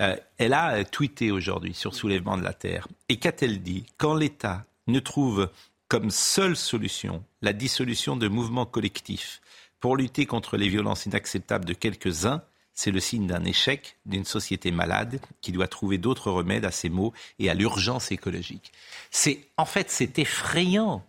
Euh, 0.00 0.16
elle 0.38 0.52
a 0.52 0.76
euh, 0.76 0.84
tweeté 0.90 1.30
aujourd'hui 1.30 1.74
sur 1.74 1.94
Soulèvement 1.94 2.36
de 2.36 2.42
la 2.42 2.52
Terre. 2.52 2.88
Et 3.08 3.16
qu'a-t-elle 3.16 3.62
dit? 3.62 3.84
Quand 3.98 4.14
l'État 4.14 4.64
ne 4.86 5.00
trouve 5.00 5.48
comme 5.92 6.10
seule 6.10 6.56
solution 6.56 7.22
la 7.42 7.52
dissolution 7.52 8.16
de 8.16 8.26
mouvements 8.26 8.64
collectifs 8.64 9.42
pour 9.78 9.94
lutter 9.94 10.24
contre 10.24 10.56
les 10.56 10.70
violences 10.70 11.04
inacceptables 11.04 11.66
de 11.66 11.74
quelques-uns, 11.74 12.40
c'est 12.72 12.90
le 12.90 12.98
signe 12.98 13.26
d'un 13.26 13.44
échec 13.44 13.98
d'une 14.06 14.24
société 14.24 14.70
malade 14.70 15.20
qui 15.42 15.52
doit 15.52 15.68
trouver 15.68 15.98
d'autres 15.98 16.30
remèdes 16.30 16.64
à 16.64 16.70
ces 16.70 16.88
maux 16.88 17.12
et 17.38 17.50
à 17.50 17.54
l'urgence 17.54 18.10
écologique. 18.10 18.72
C'est 19.10 19.44
en 19.58 19.66
fait 19.66 19.90
c'est 19.90 20.18
effrayant. 20.18 21.04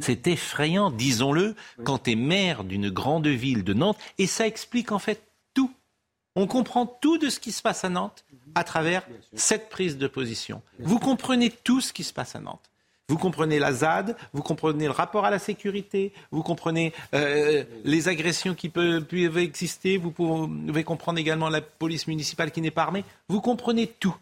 C'est 0.00 0.26
effrayant, 0.26 0.90
disons-le, 0.90 1.54
quand 1.84 2.04
tu 2.04 2.12
es 2.12 2.14
maire 2.14 2.64
d'une 2.64 2.88
grande 2.88 3.26
ville 3.26 3.62
de 3.62 3.74
Nantes 3.74 3.98
et 4.16 4.26
ça 4.26 4.46
explique 4.46 4.90
en 4.90 4.98
fait 4.98 5.22
tout. 5.52 5.70
On 6.34 6.46
comprend 6.46 6.86
tout 6.86 7.18
de 7.18 7.28
ce 7.28 7.40
qui 7.40 7.52
se 7.52 7.60
passe 7.60 7.84
à 7.84 7.90
Nantes 7.90 8.24
à 8.54 8.64
travers 8.64 9.06
cette 9.34 9.68
prise 9.68 9.98
de 9.98 10.06
position. 10.06 10.62
Vous 10.78 10.98
comprenez 10.98 11.50
tout 11.50 11.82
ce 11.82 11.92
qui 11.92 12.04
se 12.04 12.14
passe 12.14 12.34
à 12.34 12.40
Nantes. 12.40 12.70
Vous 13.10 13.18
comprenez 13.18 13.58
la 13.58 13.72
ZAD, 13.72 14.16
vous 14.32 14.42
comprenez 14.42 14.86
le 14.86 14.90
rapport 14.90 15.26
à 15.26 15.30
la 15.30 15.38
sécurité, 15.38 16.12
vous 16.30 16.42
comprenez 16.42 16.94
euh, 17.14 17.62
les 17.84 18.08
agressions 18.08 18.54
qui 18.54 18.70
peuvent, 18.70 19.04
peuvent 19.04 19.36
exister, 19.36 19.98
vous 19.98 20.10
pouvez 20.10 20.84
comprendre 20.84 21.18
également 21.18 21.50
la 21.50 21.60
police 21.60 22.06
municipale 22.06 22.50
qui 22.50 22.62
n'est 22.62 22.70
pas 22.70 22.84
armée. 22.84 23.04
Vous 23.28 23.42
comprenez 23.42 23.88
tout. 23.88 24.16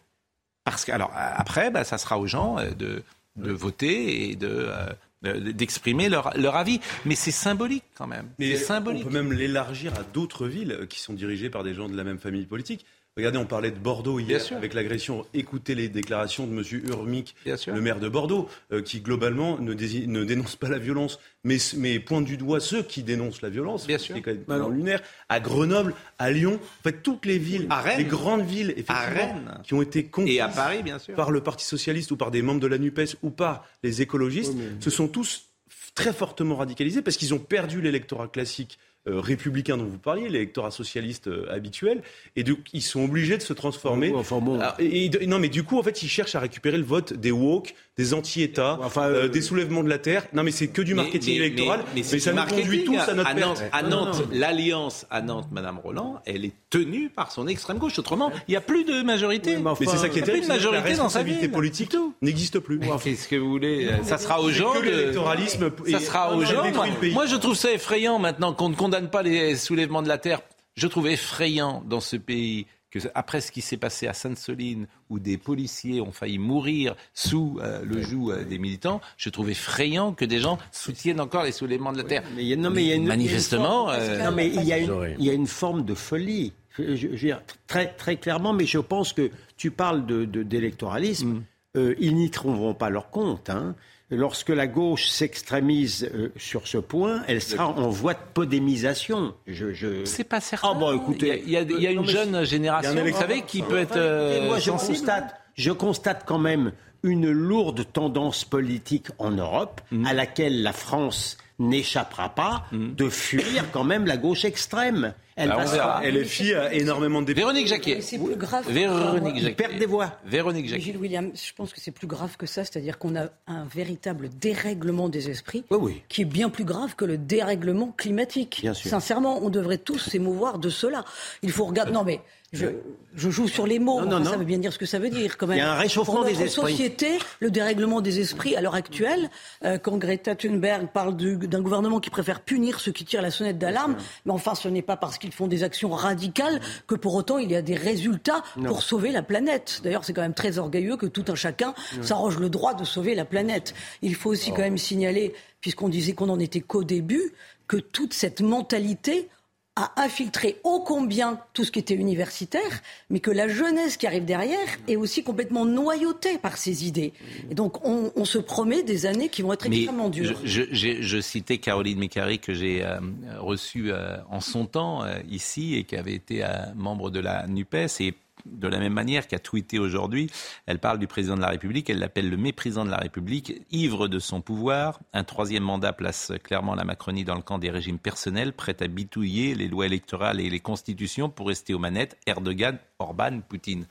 Parce 0.64 0.84
que, 0.84 0.90
alors, 0.90 1.12
après, 1.14 1.70
bah, 1.70 1.84
ça 1.84 1.96
sera 1.96 2.18
aux 2.18 2.26
gens 2.26 2.58
euh, 2.58 2.70
de, 2.70 3.04
de 3.36 3.52
voter 3.52 4.30
et 4.30 4.36
de. 4.36 4.68
Euh, 4.68 4.92
d'exprimer 5.22 6.08
leur, 6.08 6.36
leur, 6.36 6.56
avis. 6.56 6.80
Mais 7.04 7.14
c'est 7.14 7.30
symbolique 7.30 7.84
quand 7.94 8.08
même. 8.08 8.26
Mais 8.40 8.56
symbolique. 8.56 9.04
on 9.06 9.08
peut 9.08 9.22
même 9.22 9.32
l'élargir 9.32 9.94
à 9.94 10.02
d'autres 10.02 10.48
villes 10.48 10.88
qui 10.90 10.98
sont 10.98 11.12
dirigées 11.12 11.48
par 11.48 11.62
des 11.62 11.74
gens 11.74 11.88
de 11.88 11.96
la 11.96 12.02
même 12.02 12.18
famille 12.18 12.44
politique. 12.44 12.84
Regardez, 13.14 13.36
on 13.36 13.44
parlait 13.44 13.70
de 13.70 13.78
Bordeaux 13.78 14.18
hier 14.18 14.40
avec 14.56 14.72
l'agression. 14.72 15.26
Écoutez 15.34 15.74
les 15.74 15.90
déclarations 15.90 16.46
de 16.46 16.52
M. 16.56 16.82
Urmic, 16.88 17.34
le 17.44 17.80
maire 17.82 18.00
de 18.00 18.08
Bordeaux, 18.08 18.48
euh, 18.72 18.80
qui 18.80 19.02
globalement 19.02 19.58
ne, 19.58 19.74
ne, 19.74 20.24
dénonce 20.24 20.56
pas 20.56 20.70
la 20.70 20.78
violence, 20.78 21.18
mais, 21.44 21.58
mais, 21.76 22.00
pointe 22.00 22.24
du 22.24 22.38
doigt 22.38 22.58
ceux 22.58 22.82
qui 22.82 23.02
dénoncent 23.02 23.42
la 23.42 23.50
violence. 23.50 23.86
Bien 23.86 23.98
sûr. 23.98 24.16
Quand 24.22 24.32
même 24.48 24.72
lunaire. 24.72 25.02
À 25.28 25.40
Grenoble, 25.40 25.94
à 26.18 26.30
Lyon, 26.30 26.54
en 26.54 26.82
fait, 26.82 27.02
toutes 27.02 27.26
les 27.26 27.36
villes, 27.36 27.66
à 27.68 27.82
Rennes. 27.82 27.98
les 27.98 28.04
grandes 28.06 28.46
villes, 28.46 28.72
effectivement, 28.78 29.44
qui 29.62 29.74
ont 29.74 29.82
été 29.82 30.06
conquises 30.06 30.36
Et 30.36 30.40
à 30.40 30.48
Paris, 30.48 30.82
bien 30.82 30.98
sûr. 30.98 31.14
par 31.14 31.30
le 31.30 31.42
Parti 31.42 31.66
socialiste 31.66 32.12
ou 32.12 32.16
par 32.16 32.30
des 32.30 32.40
membres 32.40 32.60
de 32.60 32.66
la 32.66 32.78
NUPES 32.78 33.16
ou 33.22 33.28
par 33.28 33.66
les 33.82 34.00
écologistes, 34.00 34.54
oui, 34.54 34.68
mais... 34.76 34.82
se 34.82 34.88
sont 34.88 35.08
tous 35.08 35.50
très 35.94 36.14
fortement 36.14 36.56
radicalisés 36.56 37.02
parce 37.02 37.18
qu'ils 37.18 37.34
ont 37.34 37.38
perdu 37.38 37.82
l'électorat 37.82 38.28
classique 38.28 38.78
euh, 39.08 39.20
républicain 39.20 39.76
dont 39.76 39.84
vous 39.84 39.98
parliez, 39.98 40.28
l'électorat 40.28 40.70
socialiste 40.70 41.26
euh, 41.26 41.50
habituel, 41.50 42.02
et 42.36 42.44
donc 42.44 42.58
ils 42.72 42.82
sont 42.82 43.04
obligés 43.04 43.36
de 43.36 43.42
se 43.42 43.52
transformer. 43.52 44.12
Enfin 44.14 44.40
bon. 44.40 44.58
Ah, 44.62 44.76
et, 44.78 45.06
et, 45.06 45.26
non, 45.26 45.38
mais 45.38 45.48
du 45.48 45.64
coup, 45.64 45.78
en 45.78 45.82
fait, 45.82 46.02
ils 46.02 46.08
cherchent 46.08 46.34
à 46.36 46.40
récupérer 46.40 46.76
le 46.76 46.84
vote 46.84 47.12
des 47.12 47.32
woke, 47.32 47.74
des 47.98 48.14
anti-États, 48.14 48.78
enfin, 48.82 49.08
euh, 49.08 49.28
des 49.28 49.42
soulèvements 49.42 49.82
de 49.84 49.88
la 49.88 49.98
terre. 49.98 50.26
Non, 50.32 50.42
mais 50.42 50.50
c'est 50.50 50.68
que 50.68 50.80
du 50.80 50.94
marketing 50.94 51.34
mais, 51.34 51.40
mais, 51.40 51.46
électoral. 51.46 51.80
Mais, 51.94 52.02
mais 52.10 52.18
ça 52.18 52.32
nous 52.32 52.42
conduit 52.42 52.84
tous 52.84 52.96
à 52.96 53.12
notre 53.12 53.30
à 53.30 53.34
perte. 53.34 53.48
Nantes, 53.48 53.62
à 53.70 53.82
Nantes 53.82 54.22
l'alliance 54.32 55.06
à 55.10 55.20
Nantes, 55.20 55.48
Madame 55.50 55.78
Roland, 55.78 56.20
elle 56.24 56.44
est 56.46 56.54
tenue 56.70 57.10
par 57.10 57.32
son 57.32 57.46
extrême 57.46 57.78
gauche. 57.78 57.98
Autrement, 57.98 58.32
il 58.48 58.52
n'y 58.52 58.56
a 58.56 58.62
plus 58.62 58.84
de 58.84 59.02
majorité. 59.02 59.58
mais, 59.58 59.70
enfin, 59.70 59.84
c'est 59.86 59.98
ça 59.98 60.08
qui 60.08 60.20
est 60.20 60.22
terrible. 60.22 60.46
La 60.46 60.54
majorité 60.54 60.90
la 60.90 60.96
dans 60.96 61.08
sa 61.08 61.18
responsabilité 61.18 61.48
politique 61.48 61.96
n'existe 62.22 62.58
plus. 62.60 62.80
Qu'est-ce 63.02 63.28
que 63.28 63.36
vous 63.36 63.50
voulez 63.50 63.90
Ça 64.04 64.16
sera 64.16 64.40
aux 64.40 64.50
gens. 64.50 64.72
Que 64.72 64.86
l'électoralisme. 64.86 65.70
Ça 65.90 66.00
sera 66.00 66.34
aux 66.34 66.44
gens. 66.44 66.70
Moi, 66.72 66.86
moi, 67.12 67.26
je 67.26 67.36
trouve 67.36 67.54
ça 67.54 67.72
effrayant 67.72 68.18
maintenant 68.18 68.54
qu'on 68.54 68.70
ne 68.70 68.74
condamne 68.74 69.10
pas 69.10 69.22
les 69.22 69.56
soulèvements 69.56 70.02
de 70.02 70.08
la 70.08 70.18
terre 70.18 70.40
Je 70.76 70.86
trouve 70.86 71.08
effrayant 71.08 71.82
dans 71.86 72.00
ce 72.00 72.16
pays 72.16 72.66
que 72.92 72.98
après 73.14 73.40
ce 73.40 73.50
qui 73.50 73.62
s'est 73.62 73.78
passé 73.78 74.06
à 74.06 74.12
Sainte-Soline, 74.12 74.86
où 75.08 75.18
des 75.18 75.38
policiers 75.38 76.00
ont 76.00 76.12
failli 76.12 76.38
mourir 76.38 76.94
sous 77.14 77.58
euh, 77.60 77.82
le 77.84 78.02
joug 78.02 78.30
euh, 78.30 78.44
des 78.44 78.58
militants, 78.58 79.00
je 79.16 79.30
trouve 79.30 79.50
effrayant 79.50 80.12
que 80.12 80.24
des 80.24 80.38
gens 80.38 80.58
soutiennent 80.70 81.20
encore 81.20 81.42
les 81.42 81.52
soulèvements 81.52 81.92
de 81.92 81.98
la 81.98 82.04
terre. 82.04 82.22
mais 82.36 82.42
il 82.42 82.48
y 82.48 82.52
a, 82.52 82.56
non, 82.56 82.70
mais 82.70 82.84
il 82.84 82.88
y 82.88 82.92
a 82.92 82.96
une, 82.96 83.06
Manifestement, 83.06 83.88
mais 84.34 84.48
il 84.48 84.62
y, 84.62 84.72
a 84.72 84.78
une, 84.78 85.16
il 85.18 85.24
y 85.24 85.30
a 85.30 85.32
une 85.32 85.46
forme 85.46 85.84
de 85.84 85.94
folie. 85.94 86.52
Je, 86.78 86.94
je, 86.94 87.08
veux 87.08 87.16
dire, 87.16 87.42
très, 87.66 87.88
très 87.94 88.16
clairement, 88.16 88.52
mais 88.52 88.66
je 88.66 88.78
pense 88.78 89.12
que 89.12 89.30
tu 89.56 89.70
parles 89.70 90.06
d'électoralisme. 90.06 91.34
De, 91.34 91.38
de, 91.38 91.42
euh, 91.74 91.94
ils 91.98 92.14
n'y 92.14 92.30
trouveront 92.30 92.74
pas 92.74 92.90
leur 92.90 93.10
compte. 93.10 93.48
Hein 93.48 93.74
lorsque 94.12 94.50
la 94.50 94.66
gauche 94.66 95.08
s'extrémise 95.08 96.08
euh, 96.14 96.32
sur 96.36 96.68
ce 96.68 96.78
point, 96.78 97.22
elle 97.26 97.42
sera 97.42 97.68
en 97.68 97.88
voie 97.88 98.14
de 98.14 98.20
podémisation. 98.34 99.34
Je, 99.46 99.72
je... 99.72 100.04
C'est 100.04 100.24
pas 100.24 100.40
certain. 100.40 100.68
Ah 100.70 100.74
bon, 100.74 100.92
écoutez, 100.94 101.42
il 101.44 101.50
y 101.50 101.56
a, 101.56 101.62
il 101.62 101.80
y 101.80 101.86
a 101.86 101.90
une 101.90 102.06
jeune 102.06 102.44
génération, 102.44 103.04
vous 103.04 103.16
savez, 103.16 103.42
qui 103.42 103.62
peut 103.62 103.78
être. 103.78 103.96
Euh, 103.96 104.46
moi, 104.46 104.58
je 104.58 104.70
constate, 104.70 105.34
je 105.54 105.72
constate 105.72 106.24
quand 106.26 106.38
même 106.38 106.72
une 107.02 107.30
lourde 107.30 107.84
tendance 107.92 108.44
politique 108.44 109.08
en 109.18 109.30
Europe 109.32 109.80
mmh. 109.90 110.06
à 110.06 110.12
laquelle 110.12 110.62
la 110.62 110.72
France 110.72 111.36
n'échappera 111.68 112.28
pas 112.28 112.66
mmh. 112.72 112.94
de 112.94 113.08
fuir 113.08 113.70
quand 113.72 113.84
même 113.84 114.06
la 114.06 114.16
gauche 114.16 114.44
extrême. 114.44 115.14
Elle 115.34 115.48
bah, 115.48 115.56
passera. 115.56 116.02
LFI 116.04 116.54
a 116.54 116.74
énormément 116.74 117.22
de 117.22 117.32
Véronique 117.32 117.66
Jacquet. 117.66 118.00
C'est 118.02 118.18
plus 118.18 118.36
grave. 118.36 118.70
Véronique 118.70 119.38
Jacquet. 119.38 119.54
Perte 119.54 119.78
des 119.78 119.86
voix. 119.86 120.18
Véronique 120.26 120.68
Jacquet. 120.68 120.82
Gilles 120.82 120.98
William, 120.98 121.30
je 121.34 121.52
pense 121.54 121.72
que 121.72 121.80
c'est 121.80 121.90
plus 121.90 122.06
grave 122.06 122.36
que 122.36 122.46
ça, 122.46 122.64
c'est-à-dire 122.64 122.98
qu'on 122.98 123.16
a 123.16 123.28
un 123.46 123.64
véritable 123.64 124.28
dérèglement 124.28 125.08
des 125.08 125.30
esprits 125.30 125.64
oui, 125.70 125.78
oui. 125.80 126.02
qui 126.08 126.22
est 126.22 126.26
bien 126.26 126.50
plus 126.50 126.64
grave 126.64 126.96
que 126.96 127.06
le 127.06 127.16
dérèglement 127.16 127.92
climatique. 127.96 128.58
Bien 128.60 128.74
sûr. 128.74 128.90
Sincèrement, 128.90 129.40
on 129.42 129.48
devrait 129.48 129.78
tous 129.78 130.10
s'émouvoir 130.10 130.58
de 130.58 130.68
cela. 130.68 131.04
Il 131.42 131.50
faut 131.50 131.64
regarder. 131.64 131.92
Non 131.92 132.04
mais 132.04 132.20
je, 132.52 132.66
je, 133.14 133.30
joue 133.30 133.48
sur 133.48 133.66
les 133.66 133.78
mots. 133.78 134.02
Non, 134.02 134.18
non, 134.18 134.30
Ça 134.30 134.36
veut 134.36 134.44
bien 134.44 134.58
dire 134.58 134.72
ce 134.72 134.78
que 134.78 134.86
ça 134.86 134.98
veut 134.98 135.08
dire, 135.08 135.38
quand 135.38 135.46
même. 135.46 135.56
Il 135.56 135.60
y 135.60 135.62
a 135.62 135.72
un 135.72 135.78
réchauffement 135.78 136.16
Pour 136.16 136.24
des 136.24 136.42
esprits. 136.42 136.72
société, 136.72 137.18
le 137.40 137.50
dérèglement 137.50 138.00
des 138.00 138.20
esprits, 138.20 138.56
à 138.56 138.60
l'heure 138.60 138.74
actuelle, 138.74 139.30
euh, 139.64 139.78
quand 139.78 139.96
Greta 139.96 140.34
Thunberg 140.34 140.88
parle 140.92 141.16
d'un 141.16 141.60
gouvernement 141.62 141.98
qui 141.98 142.10
préfère 142.10 142.40
punir 142.40 142.80
ceux 142.80 142.92
qui 142.92 143.04
tirent 143.04 143.22
la 143.22 143.30
sonnette 143.30 143.58
d'alarme, 143.58 143.96
mais 144.26 144.32
enfin, 144.32 144.54
ce 144.54 144.68
n'est 144.68 144.82
pas 144.82 144.96
parce 144.96 145.16
qu'ils 145.16 145.32
font 145.32 145.46
des 145.46 145.62
actions 145.62 145.90
radicales 145.90 146.60
que 146.86 146.94
pour 146.94 147.14
autant 147.14 147.38
il 147.38 147.50
y 147.50 147.56
a 147.56 147.62
des 147.62 147.74
résultats 147.74 148.42
non. 148.56 148.68
pour 148.68 148.82
sauver 148.82 149.12
la 149.12 149.22
planète. 149.22 149.80
D'ailleurs, 149.82 150.04
c'est 150.04 150.12
quand 150.12 150.22
même 150.22 150.34
très 150.34 150.58
orgueilleux 150.58 150.96
que 150.96 151.06
tout 151.06 151.24
un 151.28 151.34
chacun 151.34 151.74
s'arrange 152.02 152.38
le 152.38 152.50
droit 152.50 152.74
de 152.74 152.84
sauver 152.84 153.14
la 153.14 153.24
planète. 153.24 153.74
Il 154.02 154.14
faut 154.14 154.30
aussi 154.30 154.50
oh. 154.52 154.56
quand 154.56 154.62
même 154.62 154.78
signaler, 154.78 155.32
puisqu'on 155.60 155.88
disait 155.88 156.12
qu'on 156.12 156.26
n'en 156.26 156.38
était 156.38 156.60
qu'au 156.60 156.84
début, 156.84 157.32
que 157.66 157.78
toute 157.78 158.12
cette 158.12 158.42
mentalité 158.42 159.28
a 159.74 159.92
infiltré 159.96 160.60
ô 160.64 160.80
combien 160.80 161.38
tout 161.54 161.64
ce 161.64 161.70
qui 161.70 161.78
était 161.78 161.94
universitaire, 161.94 162.82
mais 163.08 163.20
que 163.20 163.30
la 163.30 163.48
jeunesse 163.48 163.96
qui 163.96 164.06
arrive 164.06 164.26
derrière 164.26 164.58
est 164.86 164.96
aussi 164.96 165.24
complètement 165.24 165.64
noyautée 165.64 166.36
par 166.36 166.58
ces 166.58 166.86
idées. 166.86 167.14
Et 167.50 167.54
donc 167.54 167.82
on, 167.86 168.12
on 168.14 168.24
se 168.26 168.38
promet 168.38 168.82
des 168.82 169.06
années 169.06 169.30
qui 169.30 169.40
vont 169.40 169.54
être 169.54 169.68
mais 169.68 169.76
extrêmement 169.76 170.10
dures. 170.10 170.38
Je, 170.44 170.64
je, 170.70 171.00
je, 171.00 171.20
citais 171.20 171.56
Caroline 171.56 171.98
Mécari 171.98 172.38
que 172.38 172.52
j'ai 172.52 172.84
euh, 172.84 172.98
reçue 173.38 173.92
euh, 173.92 174.18
en 174.28 174.40
son 174.40 174.66
temps 174.66 175.04
euh, 175.04 175.14
ici 175.30 175.76
et 175.76 175.84
qui 175.84 175.96
avait 175.96 176.14
été 176.14 176.44
membre 176.74 177.10
de 177.10 177.20
la 177.20 177.46
NUPES 177.46 178.00
et 178.00 178.14
de 178.46 178.68
la 178.68 178.78
même 178.78 178.92
manière 178.92 179.26
qu'a 179.28 179.38
tweeté 179.38 179.78
aujourd'hui, 179.78 180.30
elle 180.66 180.78
parle 180.78 180.98
du 180.98 181.06
président 181.06 181.36
de 181.36 181.40
la 181.40 181.48
République, 181.48 181.90
elle 181.90 181.98
l'appelle 181.98 182.28
le 182.28 182.36
méprisant 182.36 182.84
de 182.84 182.90
la 182.90 182.96
République, 182.96 183.62
ivre 183.70 184.08
de 184.08 184.18
son 184.18 184.40
pouvoir. 184.40 185.00
Un 185.12 185.24
troisième 185.24 185.62
mandat 185.62 185.92
place 185.92 186.32
clairement 186.42 186.74
la 186.74 186.84
Macronie 186.84 187.24
dans 187.24 187.34
le 187.34 187.42
camp 187.42 187.58
des 187.58 187.70
régimes 187.70 187.98
personnels, 187.98 188.52
prêt 188.52 188.76
à 188.80 188.88
bitouiller 188.88 189.54
les 189.54 189.68
lois 189.68 189.86
électorales 189.86 190.40
et 190.40 190.50
les 190.50 190.60
constitutions 190.60 191.28
pour 191.28 191.48
rester 191.48 191.74
aux 191.74 191.78
manettes, 191.78 192.16
Erdogan, 192.26 192.78
Orban, 192.98 193.40
Poutine. 193.48 193.86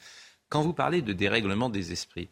Quand 0.50 0.62
vous 0.62 0.74
parlez 0.74 1.02
de 1.02 1.14
dérèglement 1.14 1.70
des 1.70 1.92
esprits, 1.92 2.28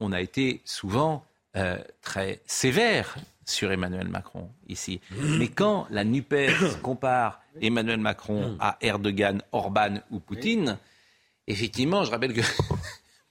on 0.00 0.12
a 0.12 0.20
été 0.20 0.62
souvent 0.64 1.24
euh, 1.56 1.78
très 2.00 2.40
sévère 2.46 3.16
sur 3.44 3.72
Emmanuel 3.72 4.08
Macron 4.08 4.50
ici. 4.68 5.00
Mais 5.38 5.48
quand 5.48 5.86
la 5.90 6.04
NUPES 6.04 6.80
compare 6.82 7.40
Emmanuel 7.60 7.98
Macron 7.98 8.56
à 8.60 8.78
Erdogan, 8.80 9.42
Orban 9.52 10.00
ou 10.10 10.20
Poutine, 10.20 10.78
effectivement, 11.46 12.04
je 12.04 12.10
rappelle 12.10 12.34
que 12.34 12.42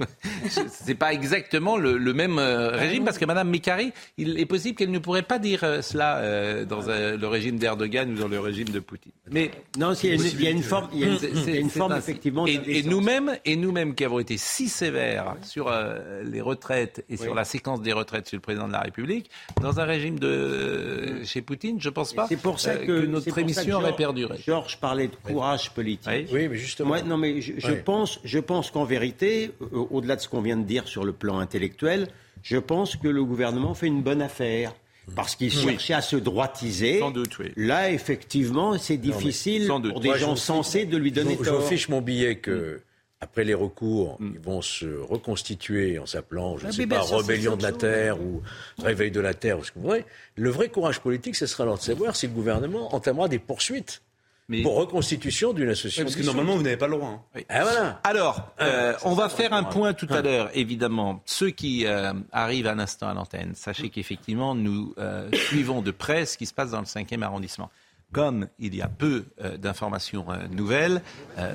c'est 0.70 0.96
pas 0.96 1.14
exactement 1.14 1.78
le, 1.78 1.98
le 1.98 2.14
même 2.14 2.40
euh, 2.40 2.70
régime 2.70 3.06
parce 3.06 3.18
que 3.18 3.26
Madame 3.26 3.50
Mikari, 3.50 3.94
il 4.18 4.40
est 4.40 4.46
possible 4.46 4.76
qu'elle 4.76 4.92
ne 4.92 5.00
pourrait 5.00 5.22
pas 5.22 5.40
dire 5.40 5.64
euh, 5.64 5.82
cela 5.82 6.18
euh, 6.18 6.66
dans 6.66 6.88
euh, 6.88 7.18
le 7.18 7.28
régime 7.28 7.58
d'Erdogan 7.58 8.12
ou 8.12 8.16
dans 8.16 8.28
le 8.28 8.40
régime 8.40 8.70
de 8.70 8.80
Poutine. 8.80 9.12
Mais 9.30 9.52
non, 9.78 9.94
il 9.94 10.10
y, 10.10 10.12
a 10.12 10.16
une, 10.16 10.22
il 10.22 10.42
y 10.42 10.48
a 10.48 10.52
une 10.52 10.64
forme, 10.64 10.90
il 10.94 11.00
y 11.00 11.04
a 11.04 11.08
une, 11.08 11.20
il 11.22 11.54
y 11.54 11.58
a 11.58 11.60
une 11.60 11.70
forme 11.70 11.96
effectivement. 11.96 12.48
Et, 12.48 12.60
et 12.68 12.84
nous-mêmes, 12.84 13.38
et 13.46 13.56
nous-mêmes 13.56 13.96
qui 13.96 14.06
avons 14.06 14.20
été 14.20 14.38
si 14.38 14.70
sévères 14.70 15.36
sur 15.44 15.68
euh, 15.68 16.24
les 16.24 16.42
retraites 16.42 17.06
et 17.10 17.14
oui. 17.14 17.18
sur 17.18 17.36
la 17.36 17.44
séquence 17.44 17.82
des 17.82 17.94
retraites 17.94 18.28
sur 18.28 18.38
le 18.38 18.42
président 18.42 18.68
de 18.68 18.74
la 18.74 18.82
République, 18.82 19.30
dans 19.62 19.80
un 19.80 19.86
régime 19.86 20.20
de 20.20 21.24
chez 21.24 21.42
Poutine, 21.42 21.80
je 21.80 21.90
pense 21.90 22.14
pas. 22.14 22.28
C'est 22.28 22.42
pour 22.42 22.60
ça 22.60 22.76
que, 22.76 22.86
que 22.86 23.06
notre 23.06 23.38
émission 23.38 23.78
aurait 23.78 23.96
perduré. 23.96 24.38
Georges 24.46 24.78
parlait 24.78 25.08
de 25.08 25.16
courage 25.16 25.72
politique. 25.72 26.10
Oui, 26.12 26.28
oui 26.32 26.48
mais 26.48 26.58
justement. 26.58 26.90
Moi, 26.90 27.02
non, 27.02 27.18
mais 27.18 27.42
je, 27.42 27.54
je 27.58 27.74
pense, 27.74 28.20
je 28.24 28.40
pense 28.40 28.72
qu'en 28.72 28.84
vérité 28.84 29.52
au-delà 29.92 30.16
de 30.16 30.22
ce 30.22 30.30
qu'on 30.30 30.42
vient 30.42 30.58
de 30.58 30.64
dire 30.64 30.88
sur 30.88 31.04
le 31.04 31.14
plan 31.14 31.40
intellectuel, 31.40 32.08
je 32.44 32.58
pense 32.58 32.96
que 32.96 33.08
le 33.08 33.24
gouvernement 33.24 33.74
fait 33.74 33.88
une 33.88 34.02
bonne 34.02 34.22
affaire. 34.22 34.74
Parce 35.16 35.36
qu'il 35.36 35.52
cherchait 35.52 35.94
oui. 35.94 35.98
à 35.98 36.02
se 36.02 36.16
droitiser. 36.16 37.00
Sans 37.00 37.12
doute, 37.12 37.38
oui. 37.40 37.48
Là, 37.58 37.92
effectivement, 37.92 38.78
c'est 38.78 38.98
difficile 38.98 39.68
non, 39.68 39.82
pour 39.82 40.00
des 40.00 40.10
Moi, 40.10 40.18
gens 40.18 40.36
sensés 40.36 40.86
de 40.86 40.96
lui 40.96 41.12
donner 41.12 41.38
je, 41.40 41.44
tort. 41.44 41.62
Je 41.62 41.68
fiche 41.68 41.90
mon 41.90 42.02
billet 42.02 42.36
que, 42.38 42.76
mm. 42.76 42.80
après 43.20 43.44
les 43.44 43.56
recours, 43.56 44.18
mm. 44.20 44.32
ils 44.36 44.40
vont 44.40 44.62
se 44.62 44.86
reconstituer 44.86 45.98
en 46.00 46.06
s'appelant, 46.06 46.58
je 46.58 46.66
ne 46.66 46.70
ah, 46.70 46.72
sais 46.72 46.88
pas, 46.88 47.02
rébellion 47.02 47.58
de 47.58 47.64
la 47.64 47.72
terre 47.72 48.22
ou 48.22 48.42
réveil 48.82 49.12
de 49.12 49.20
la 49.20 49.34
terre, 49.34 49.60
ou 49.60 49.64
ce 49.64 49.72
que 49.72 49.80
vous 49.80 49.88
voulez. 49.88 50.06
Le 50.36 50.50
vrai 50.50 50.70
courage 50.70 51.02
politique, 51.02 51.36
ce 51.36 51.48
sera 51.48 51.64
alors 51.64 51.78
de 51.78 51.84
savoir 51.84 52.16
si 52.16 52.28
le 52.28 52.34
gouvernement 52.34 52.94
entamera 52.96 53.28
des 53.28 53.40
poursuites 53.40 54.04
mais... 54.50 54.62
pour 54.62 54.76
reconstitution 54.76 55.54
d'une 55.54 55.70
association. 55.70 56.04
Oui, 56.04 56.06
parce 56.06 56.16
que 56.16 56.26
normalement, 56.26 56.56
vous 56.56 56.64
n'avez 56.64 56.78
pas 56.78 56.88
le 56.88 56.98
droit. 56.98 57.10
Hein. 57.10 57.22
Oui. 57.36 57.46
Ah, 57.50 57.64
voilà. 57.64 58.02
Alors, 58.04 58.54
euh, 58.62 58.94
on 59.04 59.14
va 59.14 59.30
faire 59.30 59.54
un 59.54 59.64
point 59.64 59.94
tout 59.94 60.08
à 60.10 60.22
l'heure, 60.22 60.50
évidemment. 60.54 61.22
Ceux 61.26 61.50
qui 61.50 61.86
euh, 61.86 62.14
arrivent 62.32 62.68
un 62.68 62.80
instant 62.80 63.08
à 63.08 63.14
l'antenne, 63.14 63.54
sachez 63.56 63.90
qu'effectivement, 63.90 64.56
nous 64.56 64.94
euh, 64.98 65.30
suivons 65.34 65.82
de 65.82 65.92
près 65.92 66.26
ce 66.26 66.38
qui 66.38 66.46
se 66.46 66.54
passe 66.54 66.72
dans 66.72 66.80
le 66.80 66.86
5e 66.86 67.22
arrondissement. 67.22 67.70
Comme 68.12 68.48
il 68.60 68.76
y 68.76 68.82
a 68.82 68.90
peu 68.90 69.26
euh, 69.42 69.56
d'informations 69.56 70.26
euh, 70.30 70.48
nouvelles, 70.50 71.02
euh, 71.38 71.54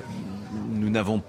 nous 0.71 0.89
n'avons 0.89 1.21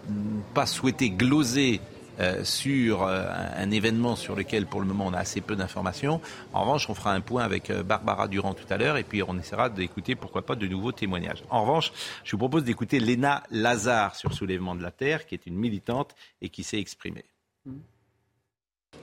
pas 0.54 0.64
souhaité 0.64 1.10
gloser 1.10 1.82
euh, 2.20 2.42
sur 2.42 3.02
euh, 3.02 3.26
un, 3.56 3.70
événement 3.70 4.16
sur 4.16 4.34
lequel 4.34 4.66
pour 4.66 4.80
le 4.80 4.86
moment 4.86 5.06
on 5.06 5.12
a 5.12 5.18
assez 5.18 5.40
peu 5.40 5.54
d'informations. 5.54 6.20
En 6.52 6.62
revanche, 6.62 6.90
on 6.90 6.94
fera 6.94 7.12
un 7.12 7.20
point 7.20 7.44
avec 7.44 7.70
euh, 7.70 7.82
Barbara 7.82 8.26
Durand 8.28 8.54
tout 8.54 8.66
à 8.70 8.76
l'heure 8.76 8.96
et 8.96 9.04
puis 9.04 9.22
on 9.22 9.38
essaiera 9.38 9.70
d'écouter 9.70 10.16
pourquoi 10.16 10.44
pas 10.44 10.56
de 10.56 10.66
nouveaux 10.66 10.92
témoignages. 10.92 11.44
En 11.50 11.62
revanche, 11.62 11.92
je 12.24 12.32
vous 12.32 12.38
propose 12.38 12.64
d'écouter 12.64 12.98
Léna 12.98 13.44
Lazare 13.50 14.16
sur 14.16 14.32
Soulèvement 14.32 14.74
de 14.74 14.82
la 14.82 14.90
Terre, 14.90 15.26
qui 15.26 15.34
est 15.34 15.46
une 15.46 15.56
militante 15.56 16.14
et 16.40 16.48
qui 16.48 16.64
s'est 16.64 16.78
exprimée. 16.78 17.24
Mmh. 17.66 17.76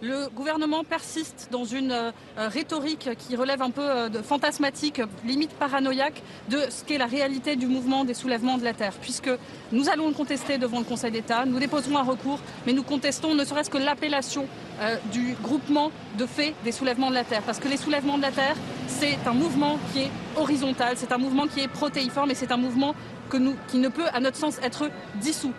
Le 0.02 0.28
gouvernement 0.30 0.84
persiste 0.84 1.48
dans 1.52 1.64
une 1.64 1.92
euh, 1.92 2.12
rhétorique 2.38 3.10
qui 3.18 3.36
relève 3.36 3.62
un 3.62 3.72
peu 3.72 3.82
euh, 3.82 4.10
de 4.10 4.22
fantasmatique, 4.22 5.02
limite 5.26 5.52
paranoïaque, 5.52 6.22
de 6.50 6.60
ce 6.70 6.84
qu'est 6.84 6.98
la 6.98 7.06
réalité 7.06 7.56
du 7.56 7.66
mouvement 7.66 8.04
des 8.04 8.14
soulèvements 8.14 8.58
de 8.58 8.64
la 8.64 8.74
Terre. 8.74 8.94
Puisque 9.02 9.32
nous 9.72 9.90
allons 9.90 10.10
le 10.10 10.14
contester 10.14 10.58
devant 10.58 10.80
le 10.80 10.86
Conseil 10.86 11.12
d'État, 11.12 11.46
nous 11.46 11.60
déposerons 11.60 11.98
un 11.98 12.04
recours, 12.04 12.40
mais 12.66 12.74
nous 12.74 12.84
contestons 12.84 13.34
ne 13.34 13.46
serait-ce 13.46 13.70
que 13.70 13.78
l'appellation 13.78 14.48
euh, 14.82 14.98
du 15.12 15.36
groupement 15.42 15.92
de 16.20 16.26
faits 16.26 16.54
des 16.64 16.72
soulèvements 16.72 17.10
de 17.10 17.16
la 17.16 17.24
Terre. 17.24 17.42
Parce 17.44 17.60
que 17.60 17.68
les 17.68 17.78
soulèvements 17.78 18.18
de 18.18 18.24
la 18.24 18.32
Terre, 18.32 18.58
c'est 18.88 19.18
un 19.26 19.34
mouvement 19.34 19.80
qui 19.92 20.02
est 20.02 20.12
horizontal, 20.36 20.96
c'est 20.98 21.14
un 21.14 21.18
mouvement 21.18 21.48
qui 21.48 21.62
est 21.62 21.68
protéiforme 21.68 22.30
et 22.32 22.36
c'est 22.36 22.52
un 22.52 22.58
mouvement 22.58 22.94
qui 23.32 23.78
ne 23.80 23.90
peut, 23.90 24.06
à 24.14 24.20
notre 24.20 24.38
sens, 24.38 24.60
être 24.62 24.90
dissous. 25.16 25.54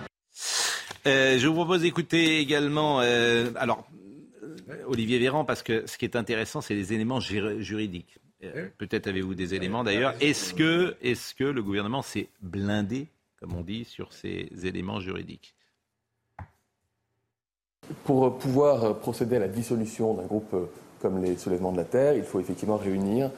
Euh, 1.07 1.39
je 1.39 1.47
vous 1.47 1.55
propose 1.55 1.83
d'écouter 1.83 2.39
également. 2.39 3.01
Euh, 3.01 3.51
alors, 3.57 3.87
Olivier 4.87 5.19
Véran, 5.19 5.45
parce 5.45 5.63
que 5.63 5.87
ce 5.87 5.97
qui 5.99 6.05
est 6.05 6.17
intéressant, 6.17 6.61
c'est 6.61 6.75
les 6.75 6.93
éléments 6.93 7.21
juridiques. 7.21 8.19
Euh, 8.45 8.69
Peut-être 8.79 9.07
avez-vous 9.07 9.35
des 9.35 9.55
éléments 9.55 9.85
d'ailleurs. 9.85 10.15
Est-ce 10.21 10.55
que, 10.55 10.97
est 11.03 11.35
que 11.35 11.45
le 11.45 11.63
gouvernement 11.63 12.03
s'est 12.03 12.29
blindé, 12.43 13.09
comme 13.41 13.55
on 13.55 13.63
dit, 13.63 13.85
sur 13.85 14.13
ces 14.13 14.49
éléments 14.65 15.01
juridiques? 15.01 15.55
Pour 18.05 18.37
pouvoir 18.39 18.99
procéder 18.99 19.37
à 19.37 19.41
la 19.41 19.49
dissolution 19.49 20.15
d'un 20.15 20.25
groupe 20.25 20.55
comme 21.01 21.23
les 21.23 21.37
soulèvements 21.37 21.73
de 21.73 21.77
la 21.77 21.85
Terre, 21.85 22.15
il 22.15 22.25
faut 22.25 22.41
effectivement 22.41 22.77
réunir 22.77 23.31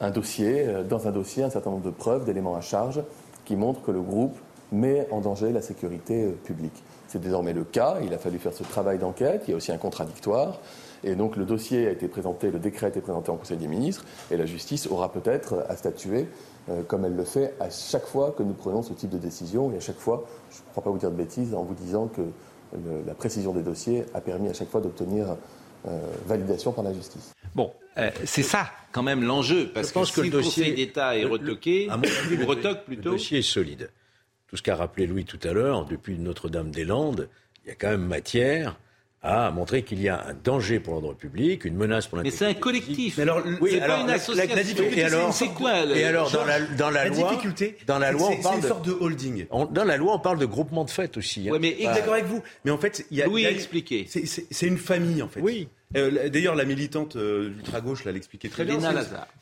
un 0.00 0.10
dossier, 0.10 0.66
dans 0.88 1.08
un 1.08 1.12
dossier, 1.12 1.42
un 1.42 1.50
certain 1.50 1.70
nombre 1.70 1.84
de 1.84 1.90
preuves, 1.90 2.24
d'éléments 2.24 2.56
à 2.56 2.60
charge 2.60 3.02
qui 3.44 3.56
montrent 3.56 3.82
que 3.82 3.90
le 3.90 4.02
groupe 4.02 4.36
met 4.72 5.08
en 5.10 5.20
danger 5.20 5.50
la 5.52 5.62
sécurité 5.62 6.30
publique. 6.44 6.82
C'est 7.10 7.20
désormais 7.20 7.52
le 7.52 7.64
cas. 7.64 7.98
Il 8.04 8.14
a 8.14 8.18
fallu 8.18 8.38
faire 8.38 8.54
ce 8.54 8.62
travail 8.62 8.98
d'enquête. 8.98 9.42
Il 9.48 9.50
y 9.50 9.54
a 9.54 9.56
aussi 9.56 9.72
un 9.72 9.78
contradictoire. 9.78 10.60
Et 11.02 11.16
donc 11.16 11.36
le 11.36 11.44
dossier 11.44 11.88
a 11.88 11.90
été 11.90 12.08
présenté, 12.08 12.50
le 12.50 12.58
décret 12.58 12.86
a 12.86 12.88
été 12.90 13.00
présenté 13.00 13.30
en 13.30 13.36
Conseil 13.36 13.56
des 13.56 13.66
ministres, 13.66 14.04
et 14.30 14.36
la 14.36 14.44
justice 14.46 14.86
aura 14.86 15.10
peut-être 15.10 15.64
à 15.68 15.74
statuer, 15.74 16.26
euh, 16.68 16.82
comme 16.82 17.06
elle 17.06 17.16
le 17.16 17.24
fait 17.24 17.54
à 17.58 17.70
chaque 17.70 18.04
fois 18.04 18.34
que 18.36 18.42
nous 18.42 18.52
prenons 18.52 18.82
ce 18.82 18.92
type 18.92 19.08
de 19.08 19.18
décision, 19.18 19.72
et 19.72 19.78
à 19.78 19.80
chaque 19.80 19.98
fois, 19.98 20.26
je 20.50 20.58
ne 20.58 20.70
crois 20.72 20.84
pas 20.84 20.90
vous 20.90 20.98
dire 20.98 21.10
de 21.10 21.16
bêtises 21.16 21.54
en 21.54 21.62
vous 21.62 21.72
disant 21.74 22.08
que 22.08 22.22
la 23.06 23.14
précision 23.14 23.52
des 23.52 23.62
dossiers 23.62 24.04
a 24.14 24.20
permis 24.20 24.48
à 24.48 24.52
chaque 24.52 24.68
fois 24.68 24.80
d'obtenir 24.80 25.36
euh, 25.88 25.98
validation 26.26 26.70
par 26.72 26.84
la 26.84 26.92
justice. 26.92 27.32
Bon, 27.54 27.72
euh, 27.96 28.10
c'est 28.24 28.42
ça 28.42 28.70
quand 28.92 29.02
même 29.02 29.24
l'enjeu, 29.24 29.70
parce 29.72 29.90
que, 29.90 30.04
si 30.04 30.22
le, 30.22 30.30
dossier 30.30 30.72
d'État 30.72 31.16
est 31.16 31.24
retoqué, 31.24 31.88
ou 31.90 32.46
retoque 32.46 32.84
plutôt. 32.84 33.10
Le 33.10 33.16
dossier 33.16 33.38
est 33.38 33.42
solide. 33.42 33.90
Tout 34.50 34.56
ce 34.56 34.62
qu'a 34.62 34.74
rappelé 34.74 35.06
Louis 35.06 35.24
tout 35.24 35.38
à 35.44 35.52
l'heure, 35.52 35.84
depuis 35.84 36.18
Notre-Dame-des-Landes, 36.18 37.28
il 37.62 37.68
y 37.68 37.70
a 37.70 37.76
quand 37.76 37.90
même 37.90 38.04
matière 38.04 38.76
à 39.22 39.50
montrer 39.50 39.82
qu'il 39.82 40.00
y 40.00 40.08
a 40.08 40.28
un 40.28 40.34
danger 40.34 40.80
pour 40.80 40.94
l'ordre 40.94 41.14
public, 41.14 41.66
une 41.66 41.76
menace 41.76 42.06
pour 42.06 42.16
l'intégrité. 42.16 42.44
Mais 42.44 42.52
c'est 42.52 42.56
un 42.56 42.60
collectif. 42.60 43.16
Mais 43.18 43.24
alors, 43.24 43.42
oui, 43.60 43.72
c'est 43.72 43.86
pas 43.86 44.00
une 44.00 44.10
association. 44.10 44.54
La, 44.56 44.62
difficulté, 44.62 45.06
c'est 45.32 45.48
quoi 45.48 45.84
Et 45.94 46.04
alors, 46.04 46.30
dans 46.30 46.44
la, 46.44 46.60
dans 46.60 46.90
la, 46.90 47.06
loi, 47.06 47.28
difficulté, 47.28 47.76
dans 47.86 47.98
la 47.98 48.12
loi, 48.12 48.30
on 48.30 48.42
parle 48.42 48.56
une 48.56 48.62
sorte 48.62 48.86
de 48.86 48.92
holding. 48.92 49.46
dans 49.70 49.84
la 49.84 49.96
loi, 49.98 50.14
on 50.14 50.20
parle 50.20 50.38
de 50.38 50.46
groupement 50.46 50.84
de 50.84 50.90
fait 50.90 51.18
aussi. 51.18 51.48
Hein. 51.48 51.52
Oui, 51.52 51.58
mais 51.60 51.84
d'accord 51.84 52.14
avec 52.14 52.26
vous. 52.26 52.42
Mais 52.64 52.70
en 52.70 52.78
fait, 52.78 53.06
il 53.10 53.18
y 53.18 53.22
a. 53.22 53.26
Louis 53.26 53.46
a 53.46 53.50
expliqué. 53.50 54.06
C'est 54.08 54.66
une 54.66 54.78
famille 54.78 55.22
en 55.22 55.28
fait. 55.28 55.40
Oui. 55.40 55.68
Euh, 55.96 56.28
d'ailleurs, 56.28 56.54
la 56.54 56.64
militante 56.64 57.16
euh, 57.16 57.48
ultra-gauche 57.48 58.04
l'expliquait 58.04 58.48
très 58.48 58.64
bien. 58.64 58.78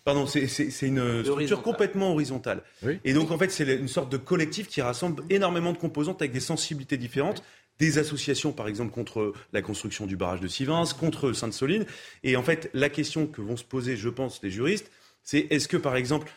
Pardon, 0.05 0.27
c'est 0.27 0.43
une 0.83 1.23
structure 1.23 1.63
complètement 1.63 2.13
horizontale. 2.13 2.63
Et 3.05 3.13
donc, 3.13 3.31
en 3.31 3.39
fait, 3.39 3.51
c'est 3.51 3.77
une 3.77 3.87
sorte 3.87 4.11
de 4.11 4.17
collectif 4.17 4.67
qui 4.67 4.83
rassemble 4.83 5.23
énormément 5.31 5.73
de 5.73 5.79
composantes 5.79 6.21
avec 6.21 6.33
des 6.33 6.41
sensibilités 6.41 6.97
différentes 6.97 7.45
des 7.79 7.99
associations, 7.99 8.53
par 8.53 8.69
exemple, 8.69 8.93
contre 8.93 9.33
la 9.53 9.63
construction 9.63 10.07
du 10.07 10.17
barrage 10.17 10.41
de 10.41 10.49
Sivins, 10.49 10.85
contre 10.99 11.33
Sainte-Soline. 11.33 11.87
Et 12.25 12.37
en 12.37 12.43
fait, 12.43 12.71
la 12.75 12.89
question 12.89 13.27
que 13.27 13.41
vont 13.41 13.57
se 13.57 13.65
poser, 13.65 13.97
je 13.97 14.09
pense, 14.09 14.41
les 14.43 14.51
juristes, 14.51 14.91
c'est 15.23 15.47
est-ce 15.51 15.69
que, 15.69 15.77
par 15.77 15.97
exemple, 15.97 16.31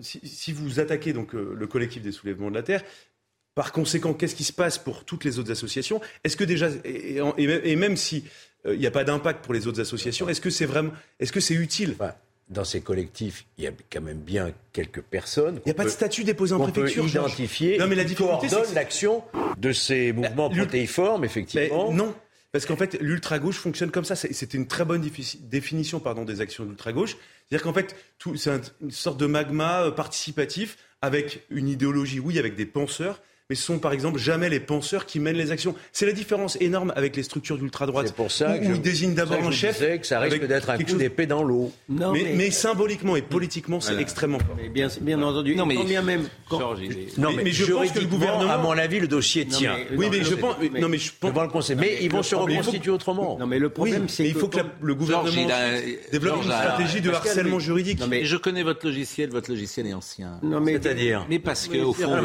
si, 0.00 0.52
vous 0.52 0.78
attaquez 0.78 1.12
donc 1.12 1.34
euh, 1.34 1.54
le 1.58 1.66
collectif 1.66 2.02
des 2.02 2.12
soulèvements 2.12 2.50
de 2.50 2.54
la 2.54 2.62
terre, 2.62 2.82
par 3.54 3.72
conséquent, 3.72 4.14
qu'est-ce 4.14 4.36
qui 4.36 4.44
se 4.44 4.52
passe 4.52 4.78
pour 4.78 5.04
toutes 5.04 5.24
les 5.24 5.38
autres 5.38 5.50
associations? 5.50 6.00
Est-ce 6.22 6.36
que 6.36 6.44
déjà, 6.44 6.68
et, 6.84 7.76
même 7.76 7.96
si 7.96 8.24
euh, 8.66 8.74
il 8.74 8.80
n'y 8.80 8.86
a 8.86 8.92
pas 8.92 9.04
d'impact 9.04 9.44
pour 9.44 9.52
les 9.52 9.66
autres 9.66 9.80
associations, 9.80 10.28
est-ce 10.28 10.40
que 10.40 10.50
c'est 10.50 10.66
vraiment, 10.66 10.92
est-ce 11.18 11.32
que 11.32 11.40
c'est 11.40 11.54
utile? 11.54 11.96
Dans 12.50 12.64
ces 12.64 12.80
collectifs, 12.80 13.46
il 13.56 13.64
y 13.64 13.66
a 13.68 13.72
quand 13.90 14.00
même 14.00 14.18
bien 14.18 14.52
quelques 14.72 15.02
personnes. 15.02 15.60
Il 15.64 15.68
n'y 15.68 15.72
a 15.72 15.74
pas 15.74 15.84
de 15.84 15.88
statut 15.88 16.24
déposé 16.24 16.52
en 16.52 16.58
préfecture. 16.58 17.04
Peut 17.04 17.08
identifier. 17.08 17.78
Non, 17.78 17.86
mais 17.86 17.94
la 17.94 18.04
difficulté, 18.04 18.48
c'est 18.48 18.74
l'action 18.74 19.22
de 19.56 19.72
ces 19.72 20.12
mouvements 20.12 20.50
bah, 20.50 20.56
protéiformes, 20.56 21.24
effectivement. 21.24 21.92
non. 21.92 22.14
Parce 22.52 22.66
qu'en 22.66 22.76
fait, 22.76 22.98
l'ultra-gauche 23.00 23.58
fonctionne 23.58 23.92
comme 23.92 24.04
ça. 24.04 24.16
C'était 24.16 24.58
une 24.58 24.66
très 24.66 24.84
bonne 24.84 25.08
définition 25.42 26.00
pardon, 26.00 26.24
des 26.24 26.40
actions 26.40 26.64
de 26.64 26.70
l'ultra-gauche. 26.70 27.16
C'est-à-dire 27.48 27.62
qu'en 27.62 27.72
fait, 27.72 27.94
c'est 28.36 28.50
une 28.80 28.90
sorte 28.90 29.20
de 29.20 29.26
magma 29.26 29.84
euh, 29.84 29.90
participatif 29.92 30.76
avec 31.00 31.46
une 31.50 31.68
idéologie, 31.68 32.18
oui, 32.18 32.40
avec 32.40 32.56
des 32.56 32.66
penseurs, 32.66 33.22
mais 33.50 33.56
ce 33.56 33.64
sont 33.64 33.80
par 33.80 33.92
exemple 33.92 34.20
jamais 34.20 34.48
les 34.48 34.60
penseurs 34.60 35.06
qui 35.06 35.18
mènent 35.18 35.36
les 35.36 35.50
actions. 35.50 35.74
C'est 35.92 36.06
la 36.06 36.12
différence 36.12 36.56
énorme 36.60 36.92
avec 36.94 37.16
les 37.16 37.24
structures 37.24 37.58
d'ultra-droite. 37.58 38.06
C'est 38.06 38.14
pour 38.14 38.30
ça 38.30 38.52
où, 38.52 38.62
ils 38.62 38.80
désignent 38.80 39.14
d'abord 39.14 39.44
un 39.44 39.50
chef. 39.50 39.80
que 39.80 40.06
ça 40.06 40.20
risque 40.20 40.46
d'être 40.46 40.70
un 40.70 40.78
coup 40.78 40.96
d'épée 40.96 41.26
dans 41.26 41.42
l'eau. 41.42 41.72
Mais, 41.88 42.32
mais... 42.36 42.50
symboliquement 42.52 43.16
et 43.16 43.22
politiquement, 43.22 43.80
c'est 43.80 43.98
extrêmement 44.00 44.38
fort. 44.38 44.56
Mais 44.56 44.68
bien, 44.68 44.88
bien 45.00 45.20
entendu. 45.20 45.56
Non, 45.56 45.66
mais, 45.66 45.74
même. 46.00 46.28
non, 47.18 47.32
mais, 47.32 47.50
je 47.50 47.72
pense 47.72 47.90
que 47.90 47.98
le 47.98 48.06
gouvernement. 48.06 48.50
À 48.50 48.58
mon 48.58 48.78
avis, 48.78 49.00
le 49.00 49.08
dossier 49.08 49.44
tient. 49.46 49.76
oui, 49.96 50.06
mais 50.10 50.22
je 50.22 50.34
pense. 50.34 50.54
Non, 50.78 50.88
mais 50.88 50.98
je 50.98 51.10
pense. 51.18 51.70
Le 51.70 51.74
mais 51.74 51.98
ils 52.02 52.10
vont 52.10 52.22
se 52.22 52.36
reconstituer 52.36 52.92
autrement. 52.92 53.36
Non, 53.38 53.48
mais 53.48 53.58
le 53.58 53.70
problème, 53.70 54.08
c'est 54.08 54.28
il 54.28 54.34
faut 54.34 54.48
que 54.48 54.60
le 54.80 54.94
gouvernement 54.94 55.48
développe 56.12 56.44
une 56.44 56.52
stratégie 56.52 57.00
de 57.00 57.10
harcèlement 57.10 57.58
juridique. 57.58 58.00
Je 58.22 58.36
connais 58.36 58.62
votre 58.62 58.86
logiciel. 58.86 59.30
Votre 59.30 59.50
logiciel 59.50 59.88
est 59.88 59.94
ancien. 59.94 60.40
C'est-à-dire. 60.66 61.26
Mais 61.28 61.40
parce 61.40 61.66
que 61.66 61.78
au 61.78 61.92
fond, 61.92 62.16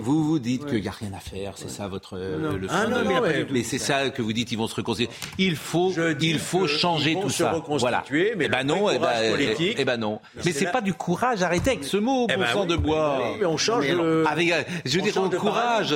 vous 0.01 0.39
dites 0.39 0.65
que 0.65 0.75
il 0.75 0.81
n'y 0.81 0.87
a 0.87 0.91
rien 0.91 1.13
à 1.13 1.19
faire, 1.19 1.53
c'est 1.55 1.69
ça 1.69 1.87
votre 1.87 2.17
euh, 2.17 2.57
le 2.57 2.67
ah, 2.69 2.87
non, 2.87 3.03
non, 3.03 3.21
mais, 3.51 3.63
c'est 3.63 3.77
ça 3.77 4.09
que 4.09 4.21
vous 4.21 4.33
dites, 4.33 4.51
ils 4.51 4.57
vont 4.57 4.67
se 4.67 4.75
reconstituer. 4.75 5.13
Il 5.37 5.55
faut, 5.55 5.93
il 6.19 6.39
faut 6.39 6.67
changer 6.67 7.17
tout 7.19 7.29
ça. 7.29 7.61
Voilà. 7.67 8.03
Mais 8.11 8.33
eh 8.39 8.47
ben 8.47 8.63
non, 8.63 8.89
eh 8.89 8.97
ben, 8.97 9.31
politique. 9.31 9.75
Eh 9.77 9.85
ben 9.85 9.97
non. 9.97 10.19
Mais 10.43 10.51
c'est 10.51 10.71
pas 10.71 10.81
du 10.81 10.93
courage. 10.93 11.43
Arrêtez 11.43 11.71
avec 11.71 11.83
ce 11.83 11.97
mot, 11.97 12.27
bon 12.27 12.45
sang 12.51 12.65
de 12.65 12.75
bois. 12.75 13.35
Mais 13.39 13.45
on 13.45 13.57
change. 13.57 13.85
Avec, 14.25 14.53
je 14.85 14.95
veux 14.97 15.01
dire, 15.01 15.21
le 15.21 15.37
courage. 15.37 15.95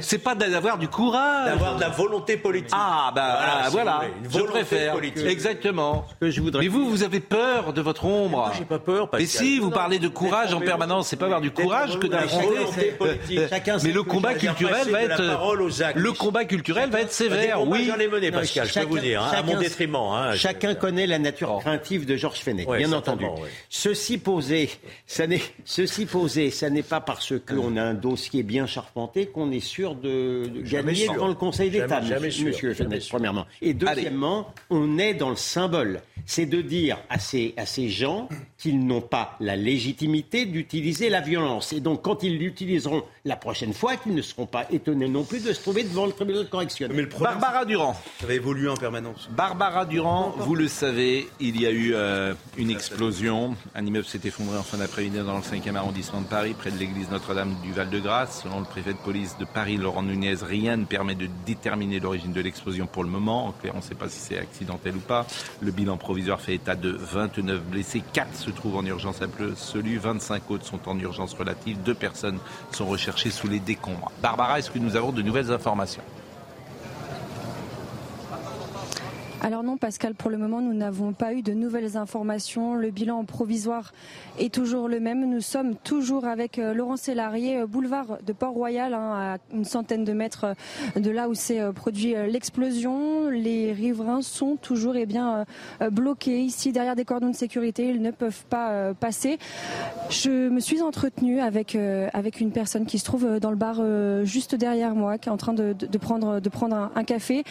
C'est 0.00 0.18
pas 0.18 0.34
d'avoir 0.34 0.78
du 0.78 0.88
courage. 0.88 1.46
D'avoir 1.46 1.76
de 1.76 1.80
la 1.80 1.88
volonté 1.88 2.36
politique. 2.36 2.72
Ah 2.72 3.12
bah 3.14 3.68
voilà. 3.70 4.02
Je 4.28 4.40
préfère. 4.40 4.96
Exactement. 5.26 6.06
Mais 6.20 6.68
vous, 6.68 6.88
vous 6.88 7.02
avez 7.02 7.20
peur 7.20 7.72
de 7.72 7.80
votre 7.80 8.04
ombre. 8.04 8.50
J'ai 8.56 8.64
pas 8.64 8.78
peur. 8.78 9.08
Mais 9.12 9.26
si 9.26 9.58
vous 9.58 9.70
parlez 9.70 9.98
de 9.98 10.08
courage 10.08 10.54
en 10.54 10.60
permanence, 10.60 11.08
c'est 11.08 11.16
pas 11.16 11.26
avoir 11.26 11.40
du 11.40 11.50
courage 11.50 11.98
que 11.98 12.06
d'affronter 12.76 13.82
mais 13.84 13.92
le 13.92 14.02
combat 14.02 14.34
culturel 14.34 14.90
va 14.90 15.02
être 15.02 15.22
le 15.94 16.12
combat 16.12 16.44
culturel 16.44 16.90
va 16.90 17.00
être 17.00 17.12
sévère. 17.12 17.66
Oui, 17.66 17.84
j'en 17.86 17.98
ai 17.98 18.08
mené, 18.08 18.30
Pascal. 18.30 18.68
je 18.68 18.80
peux 18.80 18.86
vous 18.86 18.98
dire, 18.98 19.22
hein, 19.22 19.32
à 19.34 19.42
mon 19.42 19.58
détriment. 19.58 19.96
Hein, 19.96 20.34
chacun 20.34 20.74
connaît 20.74 21.06
la 21.06 21.18
nature 21.18 21.58
craintive 21.60 22.06
de 22.06 22.16
Georges 22.16 22.40
Fenech, 22.40 22.68
bien 22.68 22.92
entendu. 22.92 23.26
Ceci 23.68 24.18
posé, 24.18 24.70
ça 25.06 25.26
n'est 25.26 25.40
ceci 25.64 26.06
posé, 26.06 26.50
ça 26.50 26.70
n'est 26.70 26.82
pas 26.82 27.00
parce 27.00 27.34
qu'on 27.46 27.76
a 27.76 27.82
un 27.82 27.94
dossier 27.94 28.42
bien 28.42 28.66
charpenté 28.66 29.26
qu'on 29.26 29.50
est 29.50 29.60
sûr 29.60 29.94
de, 29.94 30.50
gagner 30.62 31.08
devant 31.08 31.28
le 31.28 31.34
Conseil 31.34 31.70
d'État, 31.70 32.00
Monsieur 32.00 32.74
Fenech, 32.74 33.08
premièrement. 33.08 33.46
Et 33.60 33.74
deuxièmement, 33.74 34.52
on 34.70 34.98
est 34.98 35.14
dans 35.14 35.30
le 35.30 35.36
symbole. 35.36 36.00
C'est 36.26 36.46
de 36.46 36.60
dire 36.60 36.98
à 37.08 37.18
ces, 37.18 37.54
à 37.56 37.66
ces 37.66 37.88
gens 37.88 38.28
qu'ils 38.58 38.84
n'ont 38.84 39.00
pas 39.00 39.36
la 39.40 39.56
légitimité 39.56 40.46
d'utiliser 40.46 41.08
la 41.08 41.20
violence. 41.20 41.72
Et 41.72 41.80
donc, 41.80 42.02
quand 42.02 42.22
ils 42.22 42.38
l'utiliseront 42.38 43.02
la 43.24 43.36
prochaine 43.36 43.72
fois 43.72 43.96
qu'ils 43.96 44.14
ne 44.14 44.22
seront 44.22 44.46
pas 44.46 44.66
étonnés 44.70 45.08
non 45.08 45.24
plus 45.24 45.44
de 45.44 45.52
se 45.52 45.60
trouver 45.60 45.84
devant 45.84 46.06
le 46.06 46.12
tribunal 46.12 46.48
correctionnel. 46.48 46.96
Mais 46.96 47.02
le 47.02 47.08
problème, 47.08 47.38
Barbara 47.38 47.64
Durand. 47.64 47.96
Ça 48.20 48.26
va 48.26 48.34
évoluer 48.34 48.68
en 48.68 48.76
permanence. 48.76 49.28
Barbara 49.30 49.84
Durand, 49.84 50.34
vous 50.38 50.54
le 50.54 50.68
savez, 50.68 51.28
il 51.40 51.60
y 51.60 51.66
a 51.66 51.70
eu 51.70 51.92
euh, 51.94 52.34
une 52.56 52.70
explosion. 52.70 53.56
Un 53.74 53.86
immeuble 53.86 54.04
s'est 54.04 54.20
effondré 54.24 54.56
en 54.58 54.62
fin 54.62 54.78
d'après-midi 54.78 55.18
dans 55.18 55.36
le 55.36 55.42
5e 55.42 55.74
arrondissement 55.74 56.20
de 56.20 56.26
Paris, 56.26 56.54
près 56.58 56.70
de 56.70 56.78
l'église 56.78 57.10
Notre-Dame 57.10 57.54
du 57.62 57.72
Val-de-Grâce. 57.72 58.42
Selon 58.42 58.60
le 58.60 58.66
préfet 58.66 58.92
de 58.92 58.98
police 58.98 59.36
de 59.38 59.44
Paris, 59.44 59.76
Laurent 59.76 60.02
Nunez, 60.02 60.36
rien 60.42 60.76
ne 60.76 60.84
permet 60.84 61.14
de 61.14 61.28
déterminer 61.46 62.00
l'origine 62.00 62.32
de 62.32 62.40
l'explosion 62.40 62.86
pour 62.86 63.04
le 63.04 63.10
moment. 63.10 63.46
En 63.46 63.52
clair, 63.52 63.72
on 63.74 63.78
ne 63.78 63.82
sait 63.82 63.94
pas 63.94 64.08
si 64.08 64.18
c'est 64.18 64.38
accidentel 64.38 64.96
ou 64.96 65.00
pas. 65.00 65.26
Le 65.60 65.70
bilan 65.70 65.96
provisoire 66.12 66.42
fait 66.42 66.56
état 66.56 66.76
de 66.76 66.90
29 66.90 67.62
blessés. 67.62 68.02
4 68.12 68.36
se 68.36 68.50
trouvent 68.50 68.76
en 68.76 68.84
urgence 68.84 69.22
absolue, 69.22 69.96
25 69.96 70.50
autres 70.50 70.66
sont 70.66 70.86
en 70.86 70.98
urgence 70.98 71.32
relative. 71.32 71.82
Deux 71.82 71.94
personnes 71.94 72.38
sont 72.70 72.84
recherchées 72.84 73.30
sous 73.30 73.48
les 73.48 73.60
décombres. 73.60 74.12
Barbara, 74.20 74.58
est-ce 74.58 74.70
que 74.70 74.78
nous 74.78 74.94
avons 74.94 75.10
de 75.10 75.22
nouvelles 75.22 75.50
informations? 75.50 76.02
Alors 79.44 79.64
non, 79.64 79.76
Pascal, 79.76 80.14
pour 80.14 80.30
le 80.30 80.38
moment, 80.38 80.60
nous 80.60 80.72
n'avons 80.72 81.12
pas 81.12 81.34
eu 81.34 81.42
de 81.42 81.52
nouvelles 81.52 81.96
informations. 81.96 82.76
Le 82.76 82.90
bilan 82.90 83.24
provisoire 83.24 83.92
est 84.38 84.54
toujours 84.54 84.86
le 84.86 85.00
même. 85.00 85.28
Nous 85.28 85.40
sommes 85.40 85.74
toujours 85.74 86.26
avec 86.26 86.60
euh, 86.60 86.72
Laurent 86.72 86.96
Sélarié, 86.96 87.58
euh, 87.58 87.66
boulevard 87.66 88.18
de 88.24 88.32
Port-Royal, 88.32 88.94
hein, 88.94 89.34
à 89.34 89.38
une 89.52 89.64
centaine 89.64 90.04
de 90.04 90.12
mètres 90.12 90.54
euh, 90.96 91.00
de 91.00 91.10
là 91.10 91.28
où 91.28 91.34
s'est 91.34 91.60
produit 91.74 92.14
l'explosion. 92.28 93.30
Les 93.30 93.72
riverains 93.72 94.22
sont 94.22 94.54
toujours 94.54 94.94
eh 94.94 95.06
bien, 95.06 95.44
bloqués 95.90 96.40
ici 96.40 96.70
derrière 96.70 96.94
des 96.94 97.04
cordons 97.04 97.30
de 97.30 97.34
sécurité. 97.34 97.88
Ils 97.88 98.00
ne 98.00 98.12
peuvent 98.12 98.44
pas 98.48 98.94
passer. 98.94 99.38
Je 100.08 100.48
me 100.50 100.60
suis 100.60 100.82
entretenue 100.82 101.40
avec, 101.40 101.74
une 101.74 102.52
personne 102.52 102.86
qui 102.86 103.00
se 103.00 103.04
trouve 103.04 103.40
dans 103.40 103.50
le 103.50 103.56
bar 103.56 103.80
juste 104.24 104.54
derrière 104.54 104.94
moi, 104.94 105.18
qui 105.18 105.28
est 105.28 105.32
en 105.32 105.36
train 105.36 105.52
de, 105.52 105.74
prendre, 105.98 106.40
un, 106.94 107.04
café. 107.04 107.42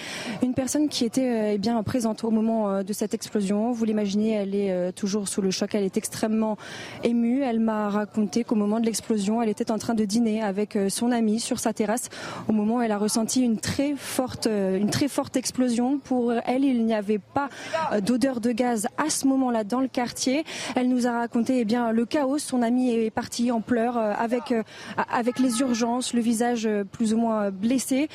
Une 0.42 0.54
personne 0.54 0.88
qui 0.88 1.04
était 1.04 1.56
eh 1.56 1.58
présente 1.84 2.24
au 2.24 2.32
moment 2.32 2.70
euh, 2.70 2.84
de 2.84 2.94
cette 2.94 3.14
explosion. 3.14 3.72
Vous 3.72 3.86
l'imaginez, 3.86 4.32
elle 4.32 4.56
est 4.56 4.72
euh, 4.72 4.92
toujours 4.92 5.28
sous 5.28 5.42
le 5.42 5.52
choc, 5.52 5.76
elle 5.76 5.84
est 5.84 5.98
extrêmement 5.98 6.58
émue. 7.04 7.42
Elle 7.42 7.60
m'a 7.60 7.90
raconté 7.90 8.44
qu'au 8.44 8.56
moment 8.56 8.80
de 8.80 8.86
l'explosion, 8.86 9.42
elle 9.42 9.50
était 9.50 9.72
en 9.72 9.78
train 9.78 9.94
de 9.94 10.06
dîner 10.06 10.42
avec 10.42 10.76
euh, 10.76 10.90
son 10.90 11.12
amie 11.12 11.40
sur 11.40 11.60
sa 11.60 11.74
terrasse 11.74 12.10
au 12.48 12.54
moment 12.54 12.76
où 12.78 12.82
elle 12.82 12.92
a 12.92 12.98
ressenti 12.98 13.42
une 13.42 13.58
très 13.58 13.94
forte, 13.96 14.48
une 14.48 14.90
très 14.90 15.08
forte 15.08 15.38
explosion. 15.38 16.00
Pour 16.00 16.34
elle, 16.46 16.64
il 16.64 16.86
n'y 16.86 16.94
avait 16.94 17.20
pas 17.20 17.50
d'odeur 18.02 18.42
de 18.42 18.52
gaz 18.52 18.88
à 18.98 19.10
ce 19.10 19.28
moment-là 19.28 19.64
dans 19.64 19.80
le 19.80 19.88
quartier. 19.88 20.44
Elle 20.76 20.90
nous 20.90 21.08
a 21.08 21.12
raconté 21.12 21.60
eh 21.60 21.66
bien 21.66 21.92
le 21.92 22.06
chaos. 22.06 22.40
Son 22.40 22.62
amie 22.62 22.92
est 22.92 23.12
partie 23.12 23.52
en 23.52 23.62
pleurs 23.62 23.98
avec 23.98 24.54
avec 25.12 25.40
les 25.40 25.60
urgences, 25.62 26.14
le 26.14 26.22
visage 26.22 26.68
plus 26.92 27.14
ou 27.14 27.18
moins 27.18 27.52
blessé. 27.52 28.10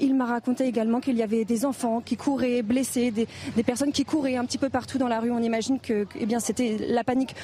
Il 0.00 0.14
m'a 0.14 0.26
raconté 0.26 0.64
également 0.64 1.00
qu'il 1.00 1.16
y 1.16 1.22
avait 1.22 1.44
des 1.44 1.64
enfants 1.64 2.00
qui 2.00 2.16
couraient 2.16 2.62
blessés 2.62 3.01
des, 3.10 3.26
des 3.56 3.62
personnes 3.62 3.92
qui 3.92 4.04
couraient 4.04 4.36
un 4.36 4.44
petit 4.44 4.58
peu 4.58 4.68
partout 4.68 4.98
dans 4.98 5.08
la 5.08 5.20
rue. 5.20 5.30
On 5.30 5.42
imagine 5.42 5.80
que 5.80 6.06
eh 6.18 6.26
bien 6.26 6.40
c'était 6.40 6.76
la 6.88 7.04
panique 7.04 7.34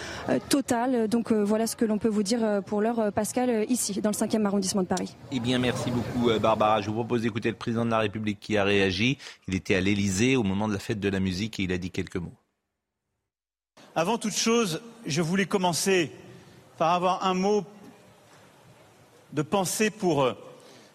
totale. 0.48 1.08
Donc 1.08 1.32
voilà 1.32 1.66
ce 1.66 1.76
que 1.76 1.84
l'on 1.84 1.98
peut 1.98 2.08
vous 2.08 2.22
dire 2.22 2.62
pour 2.66 2.80
l'heure, 2.80 3.12
Pascal, 3.12 3.66
ici, 3.68 4.00
dans 4.00 4.10
le 4.10 4.14
5e 4.14 4.44
arrondissement 4.44 4.82
de 4.82 4.86
Paris. 4.86 5.14
Eh 5.32 5.40
bien, 5.40 5.58
merci 5.58 5.90
beaucoup, 5.90 6.30
Barbara. 6.40 6.80
Je 6.80 6.88
vous 6.88 6.94
propose 6.94 7.22
d'écouter 7.22 7.48
le 7.48 7.56
président 7.56 7.84
de 7.84 7.90
la 7.90 7.98
République 7.98 8.40
qui 8.40 8.56
a 8.56 8.64
réagi. 8.64 9.18
Il 9.46 9.54
était 9.54 9.74
à 9.74 9.80
l'Élysée 9.80 10.36
au 10.36 10.42
moment 10.42 10.68
de 10.68 10.72
la 10.72 10.78
fête 10.78 11.00
de 11.00 11.08
la 11.08 11.20
musique 11.20 11.58
et 11.60 11.64
il 11.64 11.72
a 11.72 11.78
dit 11.78 11.90
quelques 11.90 12.16
mots. 12.16 12.34
Avant 13.94 14.18
toute 14.18 14.36
chose, 14.36 14.80
je 15.06 15.22
voulais 15.22 15.46
commencer 15.46 16.12
par 16.76 16.92
avoir 16.92 17.24
un 17.26 17.34
mot 17.34 17.64
de 19.32 19.42
pensée 19.42 19.90
pour 19.90 20.22
euh, 20.22 20.34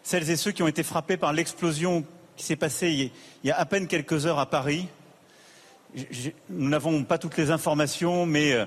celles 0.02 0.30
et 0.30 0.36
ceux 0.36 0.52
qui 0.52 0.62
ont 0.62 0.68
été 0.68 0.82
frappés 0.82 1.16
par 1.16 1.32
l'explosion 1.32 2.04
qui 2.36 2.44
s'est 2.44 2.56
passée 2.56 3.12
il 3.42 3.48
y 3.48 3.50
a 3.50 3.58
à 3.58 3.64
peine 3.64 3.86
quelques 3.86 4.26
heures 4.26 4.38
à 4.38 4.46
Paris. 4.46 4.88
Nous 6.50 6.68
n'avons 6.68 7.04
pas 7.04 7.18
toutes 7.18 7.36
les 7.36 7.50
informations, 7.50 8.26
mais 8.26 8.52
euh, 8.52 8.66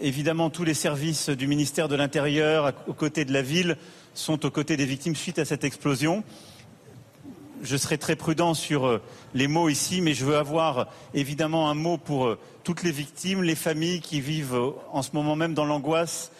évidemment 0.00 0.50
tous 0.50 0.64
les 0.64 0.74
services 0.74 1.30
du 1.30 1.46
ministère 1.46 1.88
de 1.88 1.96
l'Intérieur, 1.96 2.72
aux 2.86 2.92
côtés 2.92 3.24
de 3.24 3.32
la 3.32 3.42
ville, 3.42 3.76
sont 4.14 4.44
aux 4.44 4.50
côtés 4.50 4.76
des 4.76 4.84
victimes 4.84 5.16
suite 5.16 5.38
à 5.38 5.44
cette 5.44 5.64
explosion. 5.64 6.22
Je 7.62 7.76
serai 7.76 7.96
très 7.96 8.16
prudent 8.16 8.54
sur 8.54 8.86
euh, 8.86 9.02
les 9.34 9.48
mots 9.48 9.68
ici, 9.68 10.00
mais 10.00 10.12
je 10.12 10.24
veux 10.24 10.36
avoir 10.36 10.88
évidemment 11.14 11.70
un 11.70 11.74
mot 11.74 11.96
pour 11.96 12.36
toutes 12.64 12.82
les 12.82 12.92
victimes, 12.92 13.42
les 13.42 13.54
familles 13.54 14.00
qui 14.00 14.20
vivent 14.20 14.58
en 14.92 15.02
ce 15.02 15.10
moment 15.14 15.36
même 15.36 15.54
dans 15.54 15.64
l'angoisse 15.64 16.32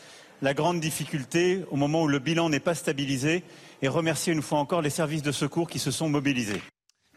la 0.42 0.54
grande 0.54 0.80
difficulté 0.80 1.64
au 1.70 1.76
moment 1.76 2.02
où 2.02 2.08
le 2.08 2.18
bilan 2.18 2.50
n'est 2.50 2.60
pas 2.60 2.74
stabilisé 2.74 3.44
et 3.82 3.88
remercier 3.88 4.32
une 4.32 4.42
fois 4.42 4.58
encore 4.58 4.80
les 4.80 4.90
services 4.90 5.22
de 5.22 5.32
secours 5.32 5.68
qui 5.68 5.78
se 5.78 5.90
sont 5.90 6.08
mobilisés. 6.08 6.62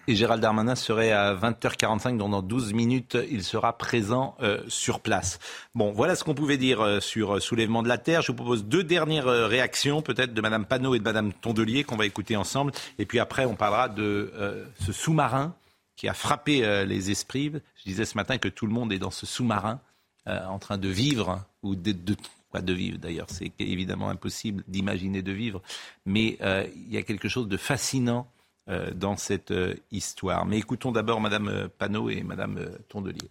Et 0.07 0.15
Gérald 0.15 0.41
Darmanin 0.41 0.75
serait 0.75 1.11
à 1.11 1.33
20h45, 1.33 2.17
donc 2.17 2.29
dans 2.29 2.43
12 2.43 2.73
minutes, 2.73 3.17
il 3.31 3.43
sera 3.43 3.75
présent 3.75 4.35
euh, 4.41 4.61
sur 4.67 4.99
place. 4.99 5.39
Bon, 5.73 5.91
voilà 5.91 6.15
ce 6.15 6.23
qu'on 6.23 6.35
pouvait 6.35 6.57
dire 6.57 6.81
euh, 6.81 6.99
sur 6.99 7.35
euh, 7.35 7.39
Soulèvement 7.39 7.81
de 7.81 7.87
la 7.87 7.97
Terre. 7.97 8.21
Je 8.21 8.27
vous 8.27 8.35
propose 8.35 8.65
deux 8.65 8.83
dernières 8.83 9.25
réactions, 9.25 10.03
peut-être 10.03 10.33
de 10.35 10.41
Madame 10.41 10.65
Panot 10.65 10.93
et 10.93 10.99
de 10.99 11.03
Madame 11.03 11.33
Tondelier, 11.33 11.83
qu'on 11.83 11.95
va 11.95 12.05
écouter 12.05 12.35
ensemble. 12.35 12.71
Et 12.99 13.07
puis 13.07 13.17
après, 13.17 13.45
on 13.45 13.55
parlera 13.55 13.89
de 13.89 14.31
ce 14.79 14.91
sous-marin 14.91 15.55
qui 15.95 16.07
a 16.07 16.13
frappé 16.13 16.85
les 16.85 17.09
esprits. 17.09 17.51
Je 17.77 17.83
disais 17.83 18.05
ce 18.05 18.15
matin 18.15 18.37
que 18.37 18.47
tout 18.47 18.67
le 18.67 18.73
monde 18.73 18.93
est 18.93 18.99
dans 18.99 19.11
ce 19.11 19.25
sous-marin 19.25 19.79
en 20.27 20.59
train 20.59 20.77
de 20.77 20.89
vivre 20.89 21.43
ou 21.63 21.75
de, 21.75 21.91
de 21.91 22.15
de 22.61 22.73
vivre 22.73 22.97
d'ailleurs, 22.97 23.27
c'est 23.29 23.51
évidemment 23.59 24.09
impossible 24.09 24.63
d'imaginer 24.67 25.21
de 25.21 25.31
vivre, 25.31 25.61
mais 26.05 26.37
euh, 26.41 26.65
il 26.75 26.93
y 26.93 26.97
a 26.97 27.03
quelque 27.03 27.27
chose 27.27 27.47
de 27.47 27.57
fascinant 27.57 28.27
euh, 28.69 28.91
dans 28.91 29.17
cette 29.17 29.51
euh, 29.51 29.75
histoire. 29.91 30.45
Mais 30.45 30.57
écoutons 30.57 30.91
d'abord 30.91 31.21
Madame 31.21 31.69
Panot 31.77 32.09
et 32.09 32.23
Madame 32.23 32.59
Tondelier. 32.89 33.29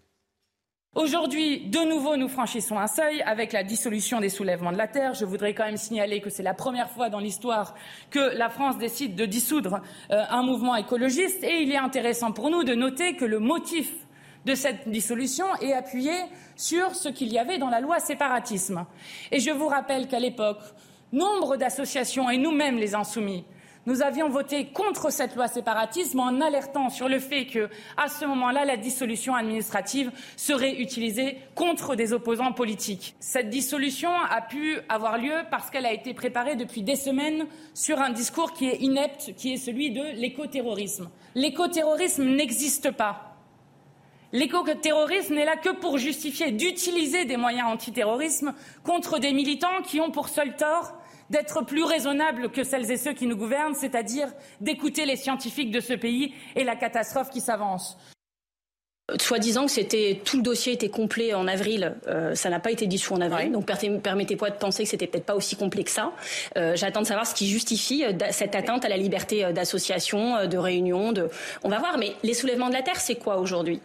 Aujourd'hui, 0.95 1.67
de 1.67 1.89
nouveau, 1.89 2.17
nous 2.17 2.29
franchissons 2.29 2.79
un 2.79 2.87
seuil 2.87 3.21
avec 3.23 3.53
la 3.53 3.65
dissolution 3.65 4.21
des 4.21 4.29
soulèvements 4.29 4.71
de 4.71 4.77
la 4.77 4.87
Terre. 4.87 5.15
Je 5.15 5.25
voudrais 5.25 5.53
quand 5.53 5.65
même 5.65 5.77
signaler 5.77 6.21
que 6.21 6.31
c'est 6.31 6.45
la 6.45 6.55
première 6.55 6.89
fois 6.89 7.11
dans 7.11 7.19
l'histoire 7.19 7.75
que 8.11 8.37
la 8.37 8.49
France 8.49 8.79
décide 8.79 9.17
de 9.17 9.27
dissoudre 9.27 9.81
un 10.09 10.43
mouvement 10.45 10.77
écologiste. 10.77 11.43
Et 11.43 11.63
il 11.63 11.73
est 11.73 11.77
intéressant 11.77 12.31
pour 12.31 12.49
nous 12.49 12.63
de 12.63 12.75
noter 12.75 13.17
que 13.17 13.25
le 13.25 13.41
motif 13.41 14.04
de 14.45 14.55
cette 14.55 14.89
dissolution 14.89 15.47
est 15.61 15.73
appuyé 15.73 16.13
sur 16.57 16.95
ce 16.95 17.09
qu'il 17.09 17.33
y 17.33 17.39
avait 17.39 17.59
dans 17.59 17.71
la 17.71 17.81
loi 17.81 18.01
séparatisme. 18.01 18.87
Et 19.33 19.41
je 19.41 19.51
vous 19.51 19.69
rappelle 19.69 20.09
qu'à 20.09 20.21
l'époque, 20.21 20.61
nombre 21.13 21.57
d'associations 21.57 22.31
et 22.31 22.39
nous-mêmes 22.39 22.79
les 22.79 22.95
insoumis, 22.95 23.45
nous 23.87 24.01
avions 24.01 24.31
voté 24.31 24.67
contre 24.67 25.13
cette 25.13 25.37
loi 25.37 25.47
séparatisme 25.47 26.21
en 26.21 26.41
alertant 26.41 26.89
sur 26.89 27.07
le 27.07 27.19
fait 27.19 27.45
que, 27.47 27.69
à 27.99 28.09
ce 28.09 28.25
moment-là, 28.25 28.65
la 28.65 28.79
dissolution 28.79 29.35
administrative 29.35 30.11
serait 30.37 30.81
utilisée 30.81 31.39
contre 31.55 31.95
des 31.95 32.15
opposants 32.15 32.53
politiques. 32.53 33.15
Cette 33.21 33.51
dissolution 33.51 34.11
a 34.11 34.41
pu 34.41 34.79
avoir 34.89 35.19
lieu 35.19 35.37
parce 35.51 35.69
qu'elle 35.71 35.85
a 35.85 35.93
été 35.93 36.15
préparée 36.15 36.57
depuis 36.57 36.83
des 36.83 36.97
semaines 36.97 37.47
sur 37.75 38.01
un 38.01 38.11
discours 38.11 38.53
qui 38.53 38.69
est 38.69 38.79
inepte, 38.79 39.35
qui 39.37 39.53
est 39.53 39.59
celui 39.59 39.91
de 39.91 40.03
l'écoterrorisme. 40.19 41.11
L'écoterrorisme 41.35 42.25
n'existe 42.25 42.91
pas. 42.91 43.24
L'éco-terrorisme 44.35 45.35
n'est 45.35 45.45
là 45.45 45.57
que 45.57 45.69
pour 45.69 45.97
justifier 45.97 46.51
d'utiliser 46.51 47.25
des 47.25 47.37
moyens 47.37 47.69
antiterrorisme 47.69 48.53
contre 48.83 49.21
des 49.21 49.33
militants 49.33 49.81
qui 49.85 50.01
ont 50.01 50.11
pour 50.11 50.29
seul 50.29 50.57
tort 50.57 50.93
d'être 51.31 51.65
plus 51.65 51.85
raisonnables 51.85 52.51
que 52.51 52.65
celles 52.65 52.91
et 52.91 52.97
ceux 52.97 53.13
qui 53.13 53.29
nous 53.29 53.37
gouvernent, 53.37 53.77
c'est-à-dire 53.77 54.27
d'écouter 54.61 55.07
les 55.07 55.15
scientifiques 55.15 55.71
de 55.71 55.79
ce 55.79 55.93
pays 55.93 56.35
et 56.57 56.65
la 56.65 56.75
catastrophe 56.75 57.31
qui 57.31 57.41
s'avance. 57.41 57.97
Soit 59.21 59.39
disant 59.39 59.67
que 59.67 59.71
c'était 59.71 60.21
tout 60.25 60.39
le 60.39 60.43
dossier 60.43 60.73
était 60.73 60.89
complet 60.89 61.33
en 61.33 61.47
avril, 61.47 61.95
euh, 62.09 62.35
ça 62.35 62.51
n'a 62.51 62.59
pas 62.59 62.73
été 62.73 62.89
dissous 62.89 63.15
en 63.15 63.21
avril, 63.21 63.53
donc 63.53 63.67
permettez-moi 63.67 64.51
de 64.51 64.57
penser 64.57 64.83
que 64.83 64.89
c'était 64.89 65.07
peut-être 65.07 65.27
pas 65.27 65.37
aussi 65.37 65.55
complet 65.55 65.85
que 65.85 65.91
ça. 65.91 66.11
Euh, 66.57 66.75
j'attends 66.75 67.03
de 67.03 67.07
savoir 67.07 67.27
ce 67.27 67.37
qui 67.37 67.47
justifie 67.47 68.05
euh, 68.05 68.13
cette 68.33 68.57
atteinte 68.57 68.85
à 68.85 68.89
la 68.89 68.97
liberté 68.97 69.53
d'association, 69.53 70.49
de 70.49 70.59
réunion. 70.59 71.13
De... 71.13 71.29
On 71.63 71.69
va 71.69 71.79
voir, 71.79 71.99
mais 71.99 72.15
les 72.25 72.35
soulèvements 72.35 72.69
de 72.69 72.75
la 72.75 72.83
terre, 72.83 72.99
c'est 72.99 73.15
quoi 73.15 73.37
aujourd'hui? 73.37 73.81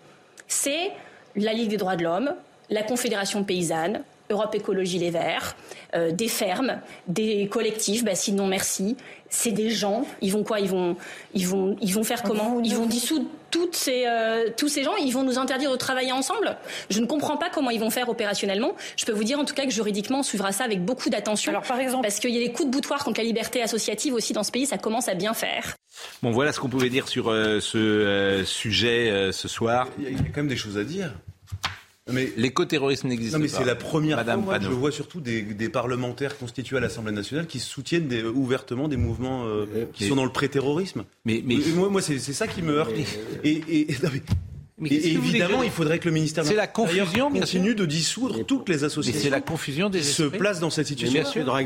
C'est 0.50 0.92
la 1.36 1.54
Ligue 1.54 1.70
des 1.70 1.78
droits 1.78 1.96
de 1.96 2.04
l'homme, 2.04 2.34
la 2.70 2.84
Confédération 2.84 3.46
paysanne, 3.46 4.04
Europe 4.30 4.54
Écologie 4.54 5.00
Les 5.00 5.10
Verts, 5.10 5.56
euh, 5.96 6.12
des 6.12 6.28
fermes, 6.28 6.80
des 7.08 7.48
collectifs, 7.48 8.04
bah 8.04 8.16
sinon 8.16 8.48
merci. 8.48 8.96
C'est 9.30 9.52
des 9.52 9.70
gens. 9.70 10.06
Ils 10.22 10.32
vont 10.32 10.44
quoi 10.44 10.60
Ils 10.60 10.70
vont, 10.70 10.96
ils 11.34 11.48
vont, 11.48 11.76
ils 11.82 11.94
vont 11.94 12.04
faire 12.04 12.24
comment 12.24 12.60
Ils 12.64 12.76
vont 12.76 12.88
dissoudre 12.88 13.26
toutes 13.52 13.76
ces, 13.76 14.06
euh, 14.08 14.50
tous 14.56 14.70
ces 14.70 14.84
gens. 14.84 14.96
Ils 14.96 15.12
vont 15.12 15.24
nous 15.24 15.38
interdire 15.38 15.72
de 15.72 15.78
travailler 15.78 16.12
ensemble? 16.12 16.58
Je 16.90 17.00
ne 17.00 17.06
comprends 17.06 17.38
pas 17.38 17.50
comment 17.50 17.70
ils 17.70 17.80
vont 17.80 17.90
faire 17.90 18.10
opérationnellement. 18.10 18.76
Je 18.98 19.06
peux 19.06 19.12
vous 19.12 19.24
dire 19.24 19.40
en 19.40 19.46
tout 19.46 19.54
cas 19.54 19.66
que 19.66 19.72
juridiquement, 19.72 20.20
on 20.20 20.24
suivra 20.24 20.52
ça 20.52 20.64
avec 20.64 20.84
beaucoup 20.84 21.10
d'attention. 21.10 21.52
Alors 21.52 21.64
par 21.64 21.80
exemple, 21.80 22.04
parce 22.04 22.20
qu'il 22.20 22.32
y 22.32 22.44
a 22.44 22.46
des 22.46 22.52
coups 22.52 22.68
de 22.68 22.74
boutoir 22.74 23.04
contre 23.04 23.20
la 23.20 23.26
liberté 23.26 23.62
associative 23.62 24.14
aussi 24.14 24.34
dans 24.34 24.44
ce 24.44 24.52
pays. 24.52 24.66
Ça 24.66 24.78
commence 24.78 25.08
à 25.08 25.16
bien 25.16 25.34
faire. 25.34 25.76
Bon, 26.24 26.32
voilà 26.32 26.52
ce 26.54 26.60
qu'on 26.60 26.70
pouvait 26.70 26.90
dire 26.90 27.08
sur 27.08 27.30
euh, 27.30 27.60
ce 27.60 28.44
sujet 28.46 29.32
ce 29.32 29.48
soir. 29.48 29.88
Il 30.00 30.12
y 30.12 30.16
a 30.16 30.18
quand 30.20 30.38
même 30.38 30.48
des 30.48 30.58
choses 30.58 30.78
à 30.78 30.84
dire. 30.84 31.14
Mais 32.12 32.32
l'écoterrorisme 32.38 33.08
n'existe 33.08 33.32
pas. 33.32 33.38
Non, 33.38 33.44
mais 33.44 33.50
c'est 33.50 33.66
la 33.66 33.76
première 33.76 34.18
Madame 34.18 34.44
fois 34.44 34.60
que 34.60 34.66
je 34.66 34.70
vois 34.70 34.92
surtout 34.92 35.22
des, 35.22 35.70
parlementaires 35.70 36.38
constitués 36.38 36.78
à 36.78 36.80
l'Assemblée 36.80 37.12
nationale 37.12 37.48
qui 37.48 37.60
soutiennent 37.60 38.12
ouvertement 38.34 38.88
des 38.88 38.98
mouvements 38.98 39.46
euh, 39.46 39.86
qui 39.94 40.08
sont 40.08 40.16
dans 40.16 40.26
le 40.26 40.32
pré-terrorisme. 40.32 41.04
Mais, 41.26 41.44
mais... 41.46 41.58
moi, 41.76 41.90
moi 41.90 42.02
c'est 42.02 42.20
ça 42.20 42.48
qui 42.48 42.62
me 42.62 42.74
heurte. 42.74 42.92
Et, 43.44 43.52
et, 43.52 43.92
et 43.92 43.96
évidemment, 44.86 45.64
il 45.64 45.72
faudrait 45.72 46.00
que 46.00 46.06
le 46.06 46.14
ministère 46.14 46.44
de 46.44 46.54
la 46.54 46.68
confusion 46.68 47.32
continue 47.32 47.76
de 47.76 47.86
dissoudre 47.86 48.46
toutes 48.46 48.70
les 48.70 48.84
associations. 48.84 49.22
C'est 49.22 49.30
la 49.30 49.42
confusion 49.42 49.90
des 49.90 50.02
se 50.02 50.24
place 50.24 50.60
dans 50.60 50.70
cette 50.70 50.88
situation. 50.88 51.24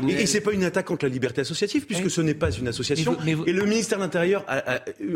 Et, 0.08 0.22
et 0.22 0.26
c'est 0.26 0.40
pas 0.40 0.52
une 0.52 0.64
attaque 0.64 0.86
contre 0.86 1.04
la 1.04 1.10
liberté 1.10 1.40
associative 1.40 1.86
puisque 1.86 2.10
ce 2.10 2.20
n'est 2.20 2.34
pas 2.34 2.50
une 2.50 2.68
association. 2.68 3.16
Et 3.46 3.52
le 3.52 3.64
ministère 3.64 3.98
de 3.98 4.04
l'Intérieur 4.04 4.44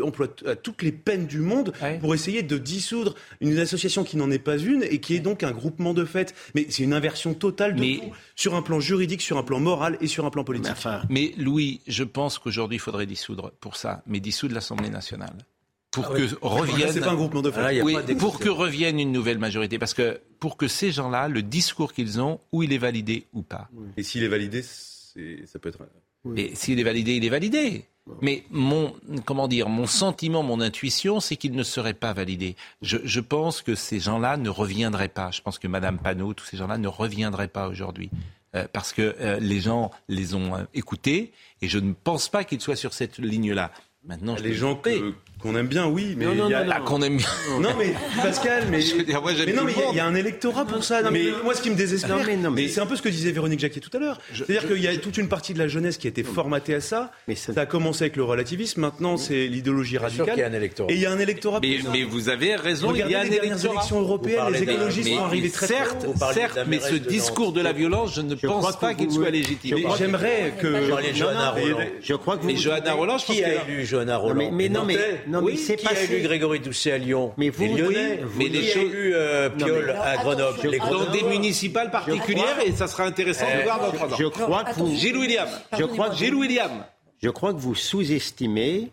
emploie 0.03 0.27
toutes 0.61 0.81
les 0.81 0.91
peines 0.91 1.27
du 1.27 1.39
monde 1.39 1.73
pour 1.99 2.13
essayer 2.13 2.43
de 2.43 2.57
dissoudre 2.57 3.15
une 3.41 3.57
association 3.57 4.03
qui 4.03 4.17
n'en 4.17 4.31
est 4.31 4.39
pas 4.39 4.57
une 4.57 4.83
et 4.83 4.99
qui 4.99 5.15
est 5.15 5.19
donc 5.19 5.43
un 5.43 5.51
groupement 5.51 5.93
de 5.93 6.05
fait. 6.05 6.33
Mais 6.55 6.67
c'est 6.69 6.83
une 6.83 6.93
inversion 6.93 7.33
totale 7.33 7.75
de 7.75 7.99
tout 7.99 8.11
sur 8.35 8.55
un 8.55 8.61
plan 8.61 8.79
juridique, 8.79 9.21
sur 9.21 9.37
un 9.37 9.43
plan 9.43 9.59
moral 9.59 9.97
et 10.01 10.07
sur 10.07 10.25
un 10.25 10.29
plan 10.29 10.43
politique. 10.43 10.73
mais 11.09 11.33
Louis, 11.37 11.81
je 11.87 12.03
pense 12.03 12.39
qu'aujourd'hui 12.39 12.77
il 12.77 12.81
faudrait 12.81 13.05
dissoudre 13.05 13.51
pour 13.59 13.75
ça, 13.75 14.03
mais 14.07 14.19
dissoudre 14.19 14.53
l'Assemblée 14.53 14.89
nationale 14.89 15.35
pour 15.91 16.07
ah 16.11 16.15
que 16.15 16.35
revienne 16.41 17.03
un 17.03 17.15
groupement 17.15 17.41
de 17.41 17.51
ah, 17.55 18.15
pour 18.15 18.39
que 18.39 18.49
revienne 18.49 18.99
une 18.99 19.11
nouvelle 19.11 19.39
majorité 19.39 19.79
parce 19.79 19.93
que 19.93 20.21
pour 20.39 20.57
que 20.57 20.67
ces 20.67 20.91
gens-là 20.91 21.27
le 21.27 21.41
discours 21.41 21.93
qu'ils 21.93 22.21
ont 22.21 22.39
où 22.51 22.63
il 22.63 22.73
est 22.73 22.77
validé 22.77 23.25
ou 23.33 23.41
pas. 23.41 23.69
Et 23.97 24.03
s'il 24.03 24.23
est 24.23 24.27
validé 24.27 24.61
ça 24.61 25.59
peut 25.59 25.69
être 25.69 25.79
et 26.35 26.53
s'il 26.55 26.79
est 26.79 26.83
validé 26.83 27.15
il 27.15 27.25
est 27.25 27.29
validé. 27.29 27.85
Mais 28.21 28.43
mon 28.49 28.93
comment 29.25 29.47
dire 29.47 29.69
mon 29.69 29.85
sentiment 29.85 30.43
mon 30.43 30.61
intuition 30.61 31.19
c'est 31.19 31.35
qu'il 31.35 31.53
ne 31.53 31.63
serait 31.63 31.93
pas 31.93 32.13
validé. 32.13 32.55
Je, 32.81 32.97
je 33.03 33.19
pense 33.19 33.61
que 33.61 33.75
ces 33.75 33.99
gens-là 33.99 34.37
ne 34.37 34.49
reviendraient 34.49 35.09
pas. 35.09 35.31
Je 35.31 35.41
pense 35.41 35.59
que 35.59 35.67
Madame 35.67 35.97
Panot 35.97 36.33
tous 36.33 36.45
ces 36.45 36.57
gens-là 36.57 36.77
ne 36.77 36.87
reviendraient 36.87 37.47
pas 37.47 37.67
aujourd'hui. 37.67 38.11
Euh, 38.55 38.65
parce 38.73 38.93
que 38.93 39.15
euh, 39.19 39.39
les 39.39 39.59
gens 39.59 39.91
les 40.07 40.33
ont 40.33 40.55
euh, 40.55 40.63
écoutés 40.73 41.33
et 41.61 41.67
je 41.67 41.77
ne 41.77 41.93
pense 41.93 42.29
pas 42.29 42.43
qu'ils 42.43 42.61
soient 42.61 42.75
sur 42.75 42.93
cette 42.93 43.19
ligne-là. 43.19 43.71
Maintenant, 44.03 44.35
les 44.41 44.55
gens 44.55 44.75
que, 44.75 45.13
qu'on 45.41 45.55
aime 45.55 45.67
bien, 45.67 45.87
oui, 45.87 46.15
mais 46.17 46.25
non, 46.25 46.49
non, 46.49 46.49
ah, 46.53 46.79
qu'on 46.81 47.01
aime 47.01 47.17
bien. 47.17 47.27
Non, 47.59 47.69
mais 47.77 47.93
Pascal, 48.21 48.65
mais, 48.69 48.79
mais 49.07 49.53
non, 49.53 49.63
mais 49.63 49.73
il 49.91 49.95
y, 49.95 49.99
a 49.99 50.05
un 50.05 50.15
électorat 50.15 50.65
pour 50.65 50.83
ça. 50.83 51.01
Non, 51.01 51.11
mais, 51.11 51.25
moi, 51.43 51.55
ce 51.55 51.61
qui 51.61 51.69
me 51.69 51.75
désespère, 51.75 52.17
mais, 52.51 52.67
c'est 52.67 52.81
un 52.81 52.85
peu 52.85 52.95
ce 52.95 53.01
que 53.01 53.09
disait 53.09 53.31
Véronique 53.31 53.59
Jacquet 53.59 53.79
tout 53.79 53.95
à 53.95 53.99
l'heure. 53.99 54.19
C'est-à-dire 54.33 54.67
qu'il 54.67 54.81
y 54.81 54.87
a 54.87 54.97
toute 54.97 55.17
une 55.17 55.29
partie 55.29 55.53
de 55.53 55.59
la 55.59 55.67
jeunesse 55.67 55.97
qui 55.97 56.07
a 56.07 56.09
été 56.09 56.23
formatée 56.23 56.75
à 56.75 56.81
ça. 56.81 57.11
Mais 57.27 57.35
ça... 57.35 57.53
a 57.55 57.65
commencé 57.65 58.03
avec 58.03 58.15
le 58.15 58.23
relativisme. 58.23 58.81
Maintenant, 58.81 59.17
c'est 59.17 59.47
l'idéologie 59.47 59.97
radicale. 59.97 60.33
Il 60.35 60.39
y 60.39 60.43
a 60.43 60.47
un 60.47 60.53
électorat. 60.53 60.91
Et 60.91 60.95
il 60.95 61.01
y 61.01 61.05
a 61.05 61.11
un 61.11 61.19
électorat. 61.19 61.59
Mais, 61.61 61.79
mais 61.91 62.03
vous 62.03 62.29
avez 62.29 62.55
raison. 62.55 62.93
il 62.93 63.09
y 63.09 63.15
a 63.15 63.21
un 63.21 63.23
électorat. 63.23 63.73
élections 63.73 64.01
européennes, 64.01 64.51
les 64.51 64.63
écologistes 64.63 65.09
sont 65.09 65.23
arrivés 65.23 65.49
très 65.49 65.67
certes, 65.67 66.05
certes, 66.33 66.59
mais 66.67 66.79
ce 66.79 66.95
discours 66.95 67.53
de 67.53 67.61
la 67.61 67.71
violence, 67.71 68.15
je 68.15 68.21
ne 68.21 68.35
pense 68.35 68.77
pas 68.77 68.93
qu'il 68.93 69.11
soit 69.11 69.29
légitime. 69.29 69.77
J'aimerais 69.97 70.53
que. 70.59 70.89
Je 72.01 72.13
crois 72.15 72.37
que. 72.37 72.45
Mais 72.45 72.55
Johanna 72.55 72.93
Roland, 72.93 73.17
qui 73.17 73.43
a 73.43 73.63
élu 73.63 73.85
Johanna 73.85 74.17
Roland 74.17 74.51
Mais 74.51 74.69
non, 74.69 74.83
mais 74.85 74.97
Non, 75.29 75.41
oui, 75.43 75.63
mais 75.69 75.75
qui 75.75 75.87
a 75.87 76.03
élu 76.03 76.21
Grégory 76.23 76.59
Doucet 76.59 76.91
à 76.91 76.97
Lyon 76.97 77.33
Mais 77.37 77.49
vous, 77.49 77.63
les 77.63 77.69
Lyonnais. 77.69 78.19
vous, 78.23 78.39
mais 78.39 78.47
les 78.49 78.61
qui 78.61 78.79
a 78.79 78.81
élu 78.81 79.11
euh, 79.13 79.49
Piolle 79.49 79.91
à 79.91 80.17
Grenoble 80.17 80.59
les 80.67 80.79
Dans 80.79 81.11
des 81.11 81.23
municipales 81.23 81.91
particulières, 81.91 82.59
et 82.65 82.71
ça 82.71 82.87
sera 82.87 83.03
intéressant 83.03 83.45
de 83.45 83.63
voir 83.63 83.79
dans 83.79 83.91
trois 83.91 84.13
ans. 84.13 84.17
Je 84.17 84.25
crois 84.25 84.63
que 84.63 84.73
vous... 84.73 84.95
Gilles 84.95 85.17
William. 85.17 85.47
Je 85.77 85.83
crois 85.83 86.09
que 86.09 86.15
Gilles 86.15 86.35
William. 86.35 86.83
Je 87.21 87.29
crois 87.29 87.53
que 87.53 87.59
vous 87.59 87.75
sous-estimez 87.75 88.91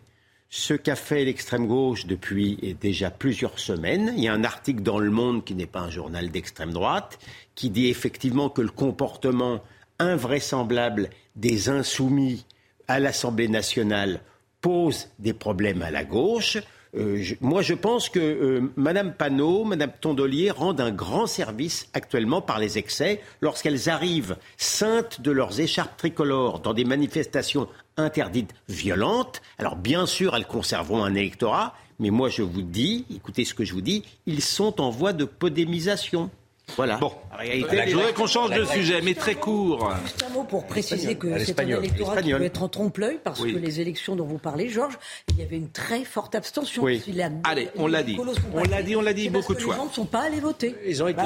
ce 0.49 0.73
qu'a 0.73 0.95
fait 0.95 1.25
l'extrême 1.25 1.67
gauche 1.67 2.05
depuis 2.05 2.75
déjà 2.79 3.09
plusieurs 3.09 3.59
semaines. 3.59 4.13
Il 4.15 4.23
y 4.23 4.27
a 4.27 4.33
un 4.33 4.43
article 4.43 4.81
dans 4.81 4.99
Le 4.99 5.11
Monde 5.11 5.43
qui 5.43 5.55
n'est 5.55 5.65
pas 5.65 5.79
un 5.79 5.89
journal 5.89 6.29
d'extrême 6.29 6.71
droite 6.71 7.19
qui 7.55 7.69
dit 7.69 7.87
effectivement 7.87 8.49
que 8.49 8.61
le 8.61 8.69
comportement 8.69 9.61
invraisemblable 9.99 11.09
des 11.35 11.69
insoumis 11.69 12.45
à 12.87 12.99
l'Assemblée 12.99 13.47
nationale 13.47 14.21
pose 14.61 15.09
des 15.19 15.33
problèmes 15.33 15.81
à 15.81 15.91
la 15.91 16.03
gauche. 16.03 16.57
Euh, 16.95 17.21
moi, 17.41 17.61
je 17.61 17.73
pense 17.73 18.09
que 18.09 18.19
euh, 18.19 18.71
Mme 18.75 19.13
Panot, 19.13 19.65
Mme 19.65 19.91
Tondelier 19.99 20.51
rendent 20.51 20.81
un 20.81 20.91
grand 20.91 21.27
service 21.27 21.89
actuellement 21.93 22.41
par 22.41 22.59
les 22.59 22.77
excès 22.77 23.21
lorsqu'elles 23.41 23.89
arrivent 23.89 24.37
saintes 24.57 25.21
de 25.21 25.31
leurs 25.31 25.59
écharpes 25.59 25.97
tricolores 25.97 26.59
dans 26.59 26.73
des 26.73 26.85
manifestations 26.85 27.67
interdites 27.97 28.53
violentes. 28.69 29.41
Alors, 29.57 29.75
bien 29.75 30.05
sûr, 30.05 30.35
elles 30.35 30.47
conserveront 30.47 31.03
un 31.03 31.13
électorat, 31.13 31.75
mais 31.99 32.09
moi, 32.09 32.29
je 32.29 32.41
vous 32.41 32.61
dis, 32.61 33.05
écoutez 33.13 33.43
ce 33.43 33.53
que 33.53 33.65
je 33.65 33.73
vous 33.73 33.81
dis, 33.81 34.03
ils 34.25 34.41
sont 34.41 34.81
en 34.81 34.89
voie 34.89 35.13
de 35.13 35.25
podémisation. 35.25 36.29
Voilà. 36.75 36.97
Bon, 36.97 37.11
je 37.41 37.93
voudrais 37.93 38.13
qu'on 38.13 38.27
change 38.27 38.51
de 38.51 38.65
sujet, 38.65 39.01
mais 39.01 39.15
très 39.15 39.35
court. 39.35 39.91
Juste 40.03 40.23
un 40.23 40.33
mot 40.33 40.43
pour 40.43 40.67
préciser 40.67 41.15
que 41.15 41.39
c'est 41.39 41.59
un 41.59 41.67
électorat 41.67 42.21
qui 42.21 42.31
peut 42.31 42.43
être 42.43 42.61
en 42.61 42.67
trompe-l'œil, 42.69 43.19
parce 43.23 43.41
que 43.41 43.47
les 43.47 43.79
élections 43.81 44.15
dont 44.15 44.25
vous 44.25 44.37
parlez, 44.37 44.69
Georges, 44.69 44.99
il 45.29 45.39
y 45.39 45.41
avait 45.41 45.57
une 45.57 45.71
très 45.71 46.03
forte 46.03 46.35
abstention. 46.35 46.83
Oui. 46.83 47.01
Allez, 47.45 47.69
on 47.77 47.87
l'a 47.87 48.03
dit. 48.03 48.17
On 48.53 48.63
l'a 48.63 48.83
dit, 48.83 48.95
on 48.95 49.01
l'a 49.01 49.13
dit 49.13 49.29
beaucoup 49.29 49.55
de 49.55 49.59
fois. 49.59 49.73
Les 49.73 49.79
gens 49.79 49.87
ne 49.87 49.93
sont 49.93 50.05
pas 50.05 50.23
allés 50.23 50.39
voter. 50.39 50.75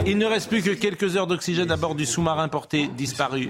Il 0.05 0.17
ne 0.17 0.25
reste 0.25 0.47
plus 0.47 0.61
que 0.61 0.71
quelques 0.71 1.17
heures 1.17 1.27
d'oxygène 1.27 1.71
à 1.71 1.77
bord 1.77 1.95
du 1.95 2.05
sous-marin 2.05 2.47
porté 2.47 2.87
disparu. 2.87 3.49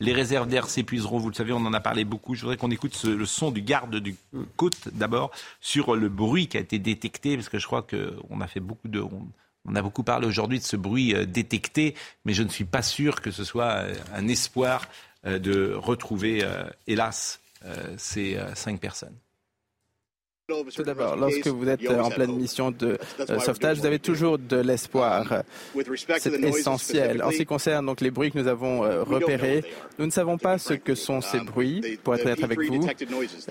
Les 0.00 0.12
réserves 0.12 0.48
d'air 0.48 0.68
s'épuiseront, 0.68 1.18
vous 1.18 1.30
le 1.30 1.34
savez, 1.34 1.52
on 1.52 1.64
en 1.64 1.72
a 1.72 1.80
parlé 1.80 2.04
beaucoup. 2.04 2.34
Je 2.34 2.42
voudrais 2.42 2.56
qu'on 2.56 2.70
écoute 2.70 3.00
le 3.04 3.24
son 3.26 3.50
du 3.50 3.62
garde 3.62 3.96
du 3.96 4.16
côte 4.56 4.88
d'abord 4.92 5.30
sur 5.60 5.94
le 5.94 6.08
bruit 6.08 6.48
qui 6.48 6.56
a 6.56 6.60
été 6.60 6.78
détecté, 6.78 7.36
parce 7.36 7.48
que 7.48 7.58
je 7.58 7.66
crois 7.66 7.82
qu'on 7.82 8.40
a 8.40 8.46
fait 8.46 8.60
beaucoup 8.60 8.88
de... 8.88 9.00
On 9.00 9.26
a 9.74 9.82
beaucoup 9.82 10.02
parlé 10.02 10.26
aujourd'hui 10.26 10.58
de 10.58 10.64
ce 10.64 10.76
bruit 10.76 11.14
euh, 11.14 11.24
détecté, 11.24 11.94
mais 12.24 12.32
je 12.32 12.42
ne 12.42 12.48
suis 12.48 12.64
pas 12.64 12.82
sûr 12.82 13.20
que 13.20 13.30
ce 13.30 13.44
soit 13.44 13.72
euh, 13.72 13.94
un 14.14 14.28
espoir 14.28 14.88
euh, 15.26 15.38
de 15.38 15.72
retrouver, 15.74 16.44
hélas, 16.86 17.40
ces 17.96 18.38
cinq 18.54 18.78
personnes. 18.78 19.16
Tout 20.48 20.84
d'abord, 20.84 21.16
lorsque 21.16 21.48
vous 21.48 21.68
êtes 21.68 21.90
en 21.90 22.08
pleine 22.08 22.36
mission 22.36 22.70
de 22.70 22.98
euh, 23.18 23.40
sauvetage, 23.40 23.78
vous 23.78 23.86
avez 23.86 23.98
toujours 23.98 24.38
de 24.38 24.58
l'espoir. 24.58 25.42
C'est 26.18 26.40
essentiel. 26.40 27.20
En 27.24 27.32
ce 27.32 27.38
qui 27.38 27.46
concerne 27.46 27.84
donc 27.84 28.00
les 28.00 28.12
bruits 28.12 28.30
que 28.30 28.38
nous 28.38 28.46
avons 28.46 28.84
euh, 28.84 29.02
repérés, 29.02 29.64
nous 29.98 30.06
ne 30.06 30.10
savons 30.12 30.38
pas 30.38 30.58
ce 30.58 30.74
que 30.74 30.94
sont 30.94 31.20
ces 31.20 31.40
bruits, 31.40 31.98
pour 32.04 32.14
être 32.14 32.26
honnête 32.26 32.44
avec 32.44 32.60
vous. 32.60 32.86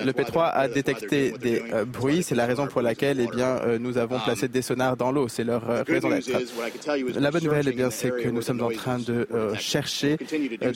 Le 0.06 0.12
P3 0.14 0.52
a 0.54 0.70
détecté 0.70 1.32
des 1.32 1.64
euh, 1.74 1.84
bruits, 1.84 2.24
c'est 2.24 2.34
la 2.34 2.46
raison 2.46 2.66
pour 2.66 2.82
laquelle 2.82 3.20
eh 3.20 3.28
bien, 3.28 3.60
nous 3.78 3.98
avons 3.98 4.18
placé 4.22 4.48
des 4.48 4.62
sonars 4.62 4.96
dans 4.96 5.12
l'eau, 5.12 5.28
c'est 5.28 5.44
leur 5.44 5.68
raison 5.86 6.08
d'être. 6.08 6.30
La 7.20 7.30
bonne 7.30 7.44
nouvelle, 7.44 7.68
eh 7.68 7.74
bien, 7.74 7.90
c'est 7.90 8.12
que 8.12 8.30
nous 8.30 8.42
sommes 8.42 8.62
en 8.62 8.70
train 8.70 9.00
de 9.00 9.28
chercher 9.60 10.16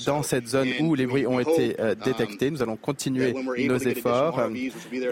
dans 0.06 0.22
cette 0.22 0.50
zone 0.50 0.68
où 0.82 0.96
les 0.96 1.08
bruits 1.08 1.28
ont 1.28 1.40
été 1.40 1.78
détectés. 2.04 2.52
Nous 2.52 2.62
allons 2.62 2.76
continuer 2.76 3.34
nos 3.58 3.78
efforts 3.78 4.50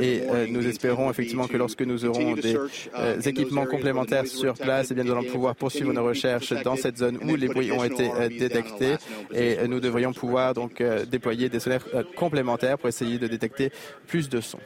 et 0.02 0.24
nous 0.50 0.68
espérons 0.68 0.97
effectivement 1.10 1.48
que 1.48 1.58
lorsque 1.58 1.82
nous 1.82 2.06
aurons 2.06 2.34
des 2.36 2.58
euh, 2.96 3.20
équipements 3.22 3.66
complémentaires 3.66 4.26
sur 4.28 4.54
place, 4.54 4.92
eh 4.92 4.94
bien, 4.94 5.04
nous 5.04 5.12
allons 5.12 5.24
pouvoir 5.24 5.56
poursuivre 5.56 5.94
nos 5.94 6.04
recherches 6.04 6.54
dans 6.64 6.76
cette 6.76 6.98
zone 6.98 7.18
où 7.24 7.36
les 7.36 7.48
bruits 7.48 7.72
ont 7.72 7.84
été 7.84 8.12
euh, 8.12 8.30
détectés 8.30 8.96
et 9.34 9.60
euh, 9.60 9.68
nous 9.68 9.80
devrions 9.80 10.14
pouvoir 10.14 10.54
donc 10.54 10.82
déployer 11.10 11.50
des 11.50 11.60
solaires 11.60 11.86
complémentaires 12.16 12.78
pour 12.78 12.90
essayer 12.90 13.18
de 13.18 13.28
détecter 13.28 13.72
plus 14.08 14.30
de 14.30 14.42
sons. 14.42 14.60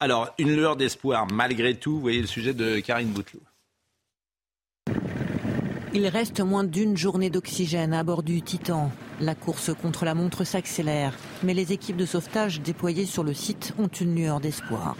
Alors, 0.00 0.32
une 0.38 0.54
lueur 0.54 0.76
d'espoir 0.76 1.26
malgré 1.30 1.74
tout, 1.74 1.94
vous 1.94 2.00
voyez 2.00 2.20
le 2.20 2.26
sujet 2.26 2.54
de 2.54 2.78
Karine 2.80 3.08
Bouteloup. 3.08 3.40
Il 5.94 6.06
reste 6.06 6.40
moins 6.40 6.64
d'une 6.64 6.98
journée 6.98 7.30
d'oxygène 7.30 7.94
à 7.94 8.04
bord 8.04 8.22
du 8.22 8.42
Titan. 8.42 8.90
La 9.20 9.34
course 9.34 9.70
contre 9.74 10.04
la 10.04 10.14
montre 10.14 10.44
s'accélère, 10.44 11.14
mais 11.42 11.54
les 11.54 11.72
équipes 11.72 11.96
de 11.96 12.04
sauvetage 12.04 12.60
déployées 12.60 13.06
sur 13.06 13.24
le 13.24 13.32
site 13.32 13.72
ont 13.78 13.88
une 13.88 14.14
lueur 14.14 14.38
d'espoir. 14.38 14.96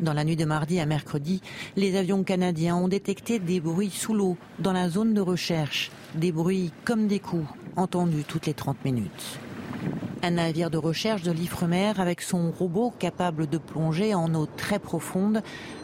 Dans 0.00 0.14
la 0.14 0.24
nuit 0.24 0.36
de 0.36 0.46
mardi 0.46 0.80
à 0.80 0.86
mercredi, 0.86 1.42
les 1.76 1.96
avions 1.96 2.24
canadiens 2.24 2.76
ont 2.76 2.88
détecté 2.88 3.40
des 3.40 3.60
bruits 3.60 3.90
sous 3.90 4.14
l'eau 4.14 4.38
dans 4.58 4.72
la 4.72 4.88
zone 4.88 5.12
de 5.12 5.20
recherche, 5.20 5.90
des 6.14 6.32
bruits 6.32 6.72
comme 6.84 7.08
des 7.08 7.20
coups 7.20 7.46
entendus 7.76 8.24
toutes 8.26 8.46
les 8.46 8.54
30 8.54 8.84
minutes. 8.86 9.38
Un 10.22 10.30
navire 10.30 10.70
de 10.70 10.78
recherche 10.78 11.22
de 11.22 11.32
l'Ifremer 11.32 11.92
avec 11.98 12.22
son 12.22 12.52
robot 12.52 12.92
capable 12.98 13.48
de 13.48 13.58
plonger 13.58 14.14
en 14.14 14.34
eau 14.34 14.46
très 14.56 14.78
profonde 14.78 15.42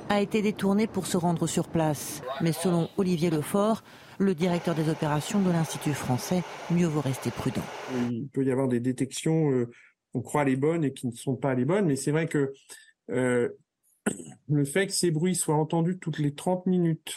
a 0.08 0.20
été 0.20 0.40
détourné 0.40 0.86
pour 0.86 1.06
se 1.06 1.16
rendre 1.16 1.46
sur 1.46 1.68
place. 1.68 2.22
Mais 2.40 2.52
selon 2.52 2.88
Olivier 2.96 3.30
Lefort, 3.30 3.82
le 4.18 4.34
directeur 4.34 4.74
des 4.74 4.88
opérations 4.88 5.40
de 5.40 5.50
l'Institut 5.50 5.94
français, 5.94 6.42
mieux 6.70 6.86
vaut 6.86 7.00
rester 7.00 7.30
prudent. 7.30 7.62
Il 8.10 8.28
peut 8.28 8.44
y 8.44 8.50
avoir 8.50 8.68
des 8.68 8.80
détections, 8.80 9.50
euh, 9.52 9.70
on 10.14 10.22
croit 10.22 10.44
les 10.44 10.56
bonnes 10.56 10.84
et 10.84 10.92
qui 10.92 11.06
ne 11.06 11.12
sont 11.12 11.36
pas 11.36 11.54
les 11.54 11.64
bonnes, 11.64 11.86
mais 11.86 11.96
c'est 11.96 12.10
vrai 12.10 12.26
que 12.26 12.52
euh, 13.10 13.48
le 14.48 14.64
fait 14.64 14.88
que 14.88 14.92
ces 14.92 15.10
bruits 15.10 15.34
soient 15.34 15.56
entendus 15.56 15.98
toutes 15.98 16.18
les 16.18 16.34
30 16.34 16.66
minutes, 16.66 17.14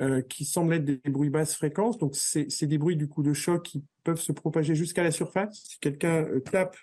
euh, 0.00 0.22
qui 0.22 0.46
semblent 0.46 0.72
être 0.72 0.84
des 0.84 1.10
bruits 1.10 1.28
basse 1.28 1.54
fréquence, 1.54 1.98
donc 1.98 2.16
c'est 2.16 2.66
des 2.66 2.78
bruits 2.78 2.96
du 2.96 3.06
coup 3.06 3.22
de 3.22 3.34
choc 3.34 3.62
qui 3.62 3.84
peuvent 4.02 4.20
se 4.20 4.32
propager 4.32 4.74
jusqu'à 4.74 5.02
la 5.02 5.10
surface. 5.10 5.62
Si 5.68 5.78
quelqu'un 5.78 6.26
tape 6.50 6.76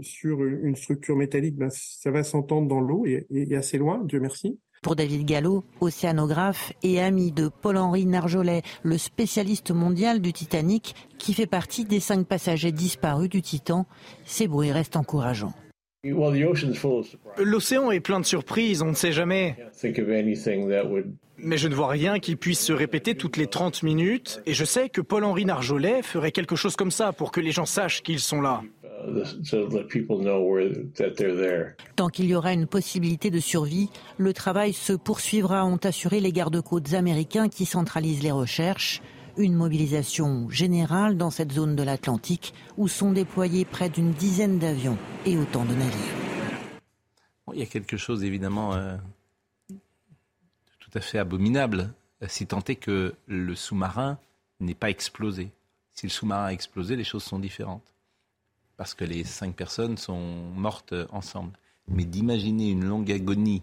sur 0.00 0.42
une 0.42 0.74
structure 0.74 1.14
métallique, 1.14 1.56
ben, 1.56 1.68
ça 1.70 2.10
va 2.10 2.24
s'entendre 2.24 2.66
dans 2.66 2.80
l'eau 2.80 3.04
et, 3.04 3.54
assez 3.54 3.76
loin, 3.76 4.02
Dieu 4.02 4.18
merci. 4.18 4.58
Pour 4.82 4.94
David 4.94 5.26
Gallo, 5.26 5.64
océanographe 5.80 6.72
et 6.82 7.00
ami 7.00 7.32
de 7.32 7.48
Paul-Henri 7.48 8.06
Narjolet, 8.06 8.62
le 8.82 8.96
spécialiste 8.98 9.72
mondial 9.72 10.20
du 10.20 10.32
Titanic, 10.32 10.94
qui 11.18 11.34
fait 11.34 11.46
partie 11.46 11.84
des 11.84 12.00
cinq 12.00 12.26
passagers 12.26 12.72
disparus 12.72 13.28
du 13.28 13.42
Titan, 13.42 13.86
ces 14.24 14.46
bruits 14.46 14.72
restent 14.72 14.96
encourageants. 14.96 15.54
L'océan 17.38 17.90
est 17.90 18.00
plein 18.00 18.20
de 18.20 18.24
surprises, 18.24 18.82
on 18.82 18.90
ne 18.90 18.94
sait 18.94 19.12
jamais. 19.12 19.56
Mais 21.40 21.56
je 21.56 21.68
ne 21.68 21.74
vois 21.74 21.88
rien 21.88 22.18
qui 22.18 22.36
puisse 22.36 22.60
se 22.60 22.72
répéter 22.72 23.14
toutes 23.14 23.36
les 23.36 23.46
30 23.46 23.82
minutes, 23.82 24.40
et 24.46 24.54
je 24.54 24.64
sais 24.64 24.88
que 24.88 25.00
Paul-Henri 25.00 25.44
Narjolet 25.44 26.02
ferait 26.02 26.32
quelque 26.32 26.56
chose 26.56 26.76
comme 26.76 26.90
ça 26.90 27.12
pour 27.12 27.32
que 27.32 27.40
les 27.40 27.52
gens 27.52 27.66
sachent 27.66 28.02
qu'ils 28.02 28.20
sont 28.20 28.40
là. 28.40 28.62
Tant 31.96 32.08
qu'il 32.08 32.26
y 32.26 32.34
aura 32.34 32.52
une 32.52 32.66
possibilité 32.66 33.30
de 33.30 33.40
survie, 33.40 33.90
le 34.16 34.32
travail 34.32 34.72
se 34.72 34.92
poursuivra, 34.92 35.64
ont 35.64 35.80
assuré 35.82 36.20
les 36.20 36.32
gardes-côtes 36.32 36.94
américains 36.94 37.48
qui 37.48 37.64
centralisent 37.64 38.22
les 38.22 38.30
recherches. 38.30 39.02
Une 39.36 39.54
mobilisation 39.54 40.50
générale 40.50 41.16
dans 41.16 41.30
cette 41.30 41.52
zone 41.52 41.76
de 41.76 41.82
l'Atlantique 41.82 42.54
où 42.76 42.88
sont 42.88 43.12
déployés 43.12 43.64
près 43.64 43.88
d'une 43.88 44.10
dizaine 44.10 44.58
d'avions 44.58 44.98
et 45.26 45.36
autant 45.36 45.64
de 45.64 45.74
navires. 45.74 45.92
il 47.52 47.60
y 47.60 47.62
a 47.62 47.66
quelque 47.66 47.96
chose 47.96 48.24
évidemment 48.24 48.74
euh, 48.74 48.96
tout 50.80 50.90
à 50.94 51.00
fait 51.00 51.18
abominable, 51.18 51.92
si 52.26 52.46
tant 52.46 52.64
est 52.66 52.76
que 52.76 53.14
le 53.28 53.54
sous-marin 53.54 54.18
n'est 54.58 54.74
pas 54.74 54.90
explosé. 54.90 55.50
Si 55.92 56.06
le 56.06 56.10
sous-marin 56.10 56.46
a 56.46 56.52
explosé, 56.52 56.96
les 56.96 57.04
choses 57.04 57.22
sont 57.22 57.38
différentes 57.38 57.94
parce 58.78 58.94
que 58.94 59.04
les 59.04 59.24
cinq 59.24 59.54
personnes 59.54 59.98
sont 59.98 60.20
mortes 60.54 60.94
ensemble. 61.10 61.52
Mais 61.88 62.04
d'imaginer 62.04 62.70
une 62.70 62.84
longue 62.84 63.10
agonie 63.12 63.62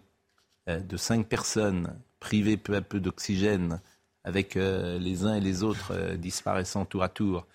euh, 0.67 0.79
de 0.79 0.97
cinq 0.97 1.27
personnes 1.27 1.97
privées 2.19 2.57
peu 2.57 2.75
à 2.75 2.81
peu 2.81 2.99
d'oxygène, 2.99 3.79
avec 4.23 4.57
euh, 4.57 4.99
les 4.99 5.25
uns 5.25 5.35
et 5.35 5.39
les 5.39 5.63
autres 5.63 5.93
euh, 5.93 6.17
disparaissant 6.17 6.85
tour 6.85 7.01
à 7.01 7.09
tour, 7.09 7.47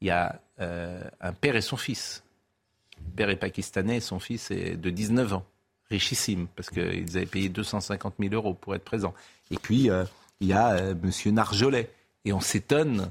il 0.00 0.08
y 0.08 0.10
a 0.10 0.40
un 0.58 1.32
père 1.32 1.56
et 1.56 1.60
son 1.60 1.76
fils. 1.76 2.22
Le 2.98 3.10
père 3.16 3.30
est 3.30 3.36
pakistanais, 3.36 3.98
son 4.00 4.20
fils 4.20 4.52
est 4.52 4.76
de 4.76 4.90
19 4.90 5.32
ans, 5.32 5.46
richissime, 5.90 6.46
parce 6.54 6.70
qu'ils 6.70 7.16
avaient 7.16 7.26
payé 7.26 7.48
250 7.48 8.14
000 8.20 8.34
euros 8.34 8.54
pour 8.54 8.74
être 8.76 8.84
présents. 8.84 9.14
Et 9.50 9.56
puis, 9.56 9.88
il 10.40 10.46
y 10.46 10.52
a 10.52 10.76
M. 10.76 11.10
Narjolet. 11.32 11.90
Et 12.24 12.32
on 12.32 12.40
s'étonne 12.40 13.10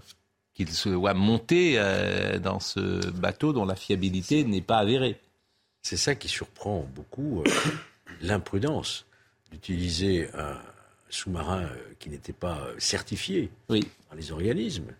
qu'il 0.53 0.69
soit 0.71 1.13
monté 1.13 1.75
euh, 1.77 2.39
dans 2.39 2.59
ce 2.59 3.09
bateau 3.11 3.53
dont 3.53 3.65
la 3.65 3.75
fiabilité 3.75 4.43
n'est 4.43 4.61
pas 4.61 4.77
avérée. 4.77 5.19
C'est 5.81 5.97
ça 5.97 6.15
qui 6.15 6.27
surprend 6.27 6.87
beaucoup 6.95 7.41
euh, 7.41 7.49
l'imprudence 8.21 9.05
d'utiliser 9.51 10.29
un 10.35 10.57
sous-marin 11.09 11.63
euh, 11.63 11.75
qui 11.99 12.09
n'était 12.09 12.33
pas 12.33 12.59
certifié 12.77 13.49
par 13.67 13.77
les 14.15 14.31
organismes, 14.31 14.93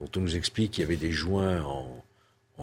dont 0.00 0.08
on 0.16 0.20
nous 0.20 0.36
explique 0.36 0.72
qu'il 0.72 0.82
y 0.82 0.84
avait 0.84 0.96
des 0.96 1.12
joints 1.12 1.62
en, 1.62 2.02
je 2.58 2.62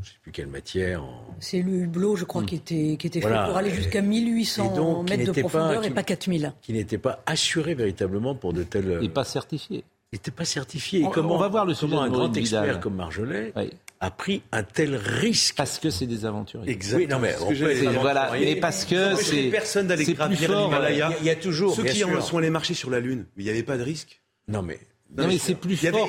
ne 0.00 0.04
sais 0.04 0.18
plus 0.22 0.32
quelle 0.32 0.48
matière. 0.48 1.04
C'est 1.38 1.62
le 1.62 1.72
hublot, 1.72 2.16
je 2.16 2.24
crois, 2.24 2.42
qui 2.42 2.56
était, 2.56 2.96
qui 2.98 3.06
était 3.06 3.20
fait 3.20 3.28
pour 3.28 3.56
aller 3.56 3.70
jusqu'à 3.70 4.02
1800 4.02 5.04
mètres 5.04 5.32
de 5.32 5.40
profondeur 5.40 5.84
et 5.84 5.90
pas 5.90 6.02
4000. 6.02 6.52
Qui 6.62 6.72
n'était 6.72 6.98
pas 6.98 7.22
assuré 7.26 7.74
véritablement 7.74 8.34
pour 8.34 8.52
de 8.52 8.64
tels. 8.64 8.98
Et 9.02 9.08
pas 9.08 9.24
certifié. 9.24 9.84
N'était 10.12 10.30
pas 10.30 10.44
certifié. 10.44 11.04
On, 11.04 11.10
comment, 11.10 11.36
on 11.36 11.38
va 11.38 11.48
voir 11.48 11.64
le 11.64 11.74
comment 11.74 12.02
un 12.02 12.10
grand 12.10 12.36
expert 12.36 12.80
comme 12.80 12.96
Marjolais 12.96 13.54
a 14.00 14.10
pris 14.10 14.42
un 14.52 14.62
tel 14.62 14.96
risque 14.96 15.54
Parce 15.56 15.78
que 15.78 15.88
c'est 15.88 16.06
des 16.06 16.26
aventuriers. 16.26 16.70
Exactement. 16.70 17.02
Oui, 17.02 17.06
non, 17.08 17.18
mais, 17.18 17.98
voilà, 17.98 18.32
mais 18.32 18.56
parce 18.56 18.84
que 18.84 19.14
c'est. 19.16 19.48
personne 19.50 19.86
d'aller 19.86 20.04
gravir 20.04 20.50
l'Himalaya. 20.50 21.12
Il 21.20 21.26
y 21.26 21.30
a 21.30 21.36
toujours. 21.36 21.74
Ceux 21.74 21.84
qui 21.84 22.00
sont 22.20 22.38
allés 22.38 22.50
marcher 22.50 22.74
sur 22.74 22.90
la 22.90 23.00
Lune, 23.00 23.26
mais 23.36 23.42
il 23.42 23.46
n'y 23.46 23.50
avait 23.50 23.62
pas 23.62 23.78
de 23.78 23.82
risque. 23.82 24.20
Non, 24.48 24.62
mais. 24.62 24.78
Non, 25.16 25.26
mais 25.26 25.38
c'est 25.38 25.54
plus 25.54 25.76
fort. 25.76 26.08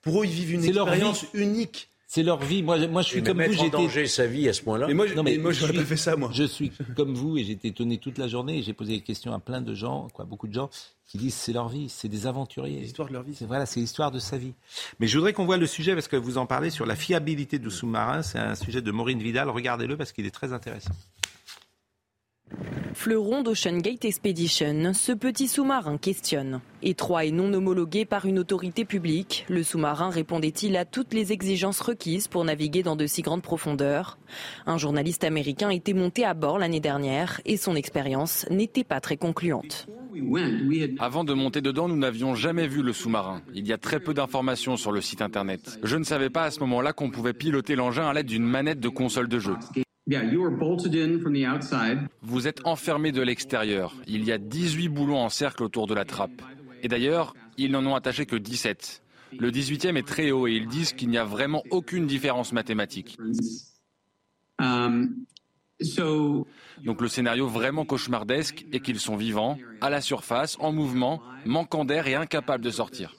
Pour 0.00 0.22
eux, 0.22 0.26
ils 0.26 0.32
vivent 0.32 0.54
une 0.54 0.64
expérience 0.64 1.26
unique. 1.34 1.90
C'est 2.10 2.22
leur 2.22 2.42
vie. 2.42 2.62
Moi, 2.62 2.78
moi, 2.88 3.02
je 3.02 3.08
suis 3.08 3.22
comme 3.22 3.42
vous. 3.42 3.52
J'ai 3.52 3.68
danger 3.68 4.06
sa 4.06 4.26
vie 4.26 4.48
à 4.48 4.54
ce 4.54 4.62
point-là. 4.62 4.86
Mais 4.86 4.94
moi, 4.94 5.04
non, 5.14 5.22
mais 5.22 5.36
moi, 5.36 5.52
je 5.52 5.66
pas 5.66 5.84
fait 5.84 5.96
ça, 5.98 6.16
moi. 6.16 6.30
Je 6.32 6.44
suis 6.44 6.72
comme 6.96 7.12
vous 7.12 7.36
et 7.36 7.44
j'ai 7.44 7.52
été 7.52 7.68
étonné 7.68 7.98
toute 7.98 8.16
la 8.16 8.28
journée. 8.28 8.62
J'ai 8.62 8.72
posé 8.72 8.94
des 8.94 9.02
questions 9.02 9.34
à 9.34 9.38
plein 9.38 9.60
de 9.60 9.74
gens, 9.74 10.08
quoi, 10.14 10.24
beaucoup 10.24 10.48
de 10.48 10.54
gens 10.54 10.70
qui 11.06 11.18
disent 11.18 11.34
c'est 11.34 11.52
leur 11.52 11.68
vie, 11.68 11.88
c'est 11.90 12.08
des 12.08 12.26
aventuriers. 12.26 12.80
L'histoire 12.80 13.08
de 13.08 13.12
leur 13.12 13.22
vie. 13.22 13.36
Voilà, 13.46 13.66
c'est 13.66 13.80
l'histoire 13.80 14.10
de 14.10 14.18
sa 14.18 14.38
vie. 14.38 14.54
Mais 15.00 15.06
je 15.06 15.18
voudrais 15.18 15.34
qu'on 15.34 15.44
voit 15.44 15.58
le 15.58 15.66
sujet 15.66 15.94
parce 15.94 16.08
que 16.08 16.16
vous 16.16 16.38
en 16.38 16.46
parlez 16.46 16.70
sur 16.70 16.86
la 16.86 16.96
fiabilité 16.96 17.58
du 17.58 17.70
sous-marin. 17.70 18.22
C'est 18.22 18.38
un 18.38 18.54
sujet 18.54 18.80
de 18.80 18.90
Maureen 18.90 19.20
Vidal. 19.20 19.50
Regardez-le 19.50 19.98
parce 19.98 20.12
qu'il 20.12 20.24
est 20.24 20.30
très 20.30 20.54
intéressant. 20.54 20.92
Fleuron 22.94 23.42
d'Ocean 23.42 23.78
Gate 23.78 24.04
Expedition, 24.04 24.92
ce 24.92 25.12
petit 25.12 25.46
sous-marin 25.46 25.98
questionne. 25.98 26.60
Étroit 26.82 27.24
et 27.24 27.30
non 27.30 27.52
homologué 27.52 28.04
par 28.04 28.26
une 28.26 28.38
autorité 28.38 28.84
publique, 28.84 29.46
le 29.48 29.62
sous-marin 29.62 30.10
répondait-il 30.10 30.76
à 30.76 30.84
toutes 30.84 31.14
les 31.14 31.32
exigences 31.32 31.80
requises 31.80 32.28
pour 32.28 32.44
naviguer 32.44 32.82
dans 32.82 32.96
de 32.96 33.06
si 33.06 33.22
grandes 33.22 33.42
profondeurs? 33.42 34.18
Un 34.66 34.78
journaliste 34.78 35.24
américain 35.24 35.70
était 35.70 35.92
monté 35.92 36.24
à 36.24 36.34
bord 36.34 36.58
l'année 36.58 36.80
dernière 36.80 37.40
et 37.44 37.56
son 37.56 37.76
expérience 37.76 38.46
n'était 38.50 38.84
pas 38.84 39.00
très 39.00 39.16
concluante. 39.16 39.86
Avant 40.98 41.24
de 41.24 41.34
monter 41.34 41.60
dedans, 41.60 41.88
nous 41.88 41.96
n'avions 41.96 42.34
jamais 42.34 42.66
vu 42.66 42.82
le 42.82 42.92
sous-marin. 42.92 43.42
Il 43.54 43.66
y 43.66 43.72
a 43.72 43.78
très 43.78 44.00
peu 44.00 44.14
d'informations 44.14 44.76
sur 44.76 44.90
le 44.90 45.00
site 45.00 45.22
internet. 45.22 45.78
Je 45.84 45.96
ne 45.96 46.04
savais 46.04 46.30
pas 46.30 46.44
à 46.44 46.50
ce 46.50 46.60
moment-là 46.60 46.92
qu'on 46.92 47.10
pouvait 47.10 47.34
piloter 47.34 47.76
l'engin 47.76 48.08
à 48.08 48.12
l'aide 48.12 48.26
d'une 48.26 48.44
manette 48.44 48.80
de 48.80 48.88
console 48.88 49.28
de 49.28 49.38
jeu. 49.38 49.54
Vous 52.22 52.48
êtes 52.48 52.66
enfermé 52.66 53.12
de 53.12 53.20
l'extérieur. 53.20 53.94
Il 54.06 54.24
y 54.24 54.32
a 54.32 54.38
18 54.38 54.88
boulons 54.88 55.18
en 55.18 55.28
cercle 55.28 55.62
autour 55.62 55.86
de 55.86 55.94
la 55.94 56.06
trappe. 56.06 56.42
Et 56.82 56.88
d'ailleurs, 56.88 57.34
ils 57.58 57.70
n'en 57.70 57.84
ont 57.84 57.94
attaché 57.94 58.24
que 58.24 58.36
17. 58.36 59.02
Le 59.38 59.50
18e 59.50 59.96
est 59.96 60.06
très 60.06 60.30
haut 60.30 60.46
et 60.46 60.52
ils 60.52 60.66
disent 60.66 60.94
qu'il 60.94 61.10
n'y 61.10 61.18
a 61.18 61.24
vraiment 61.24 61.62
aucune 61.70 62.06
différence 62.06 62.52
mathématique. 62.54 63.18
Donc 66.84 67.00
le 67.00 67.08
scénario 67.08 67.46
vraiment 67.46 67.84
cauchemardesque 67.84 68.64
est 68.72 68.80
qu'ils 68.80 69.00
sont 69.00 69.16
vivants, 69.16 69.58
à 69.80 69.90
la 69.90 70.00
surface, 70.00 70.56
en 70.60 70.72
mouvement, 70.72 71.20
manquant 71.44 71.84
d'air 71.84 72.06
et 72.06 72.14
incapables 72.14 72.64
de 72.64 72.70
sortir. 72.70 73.14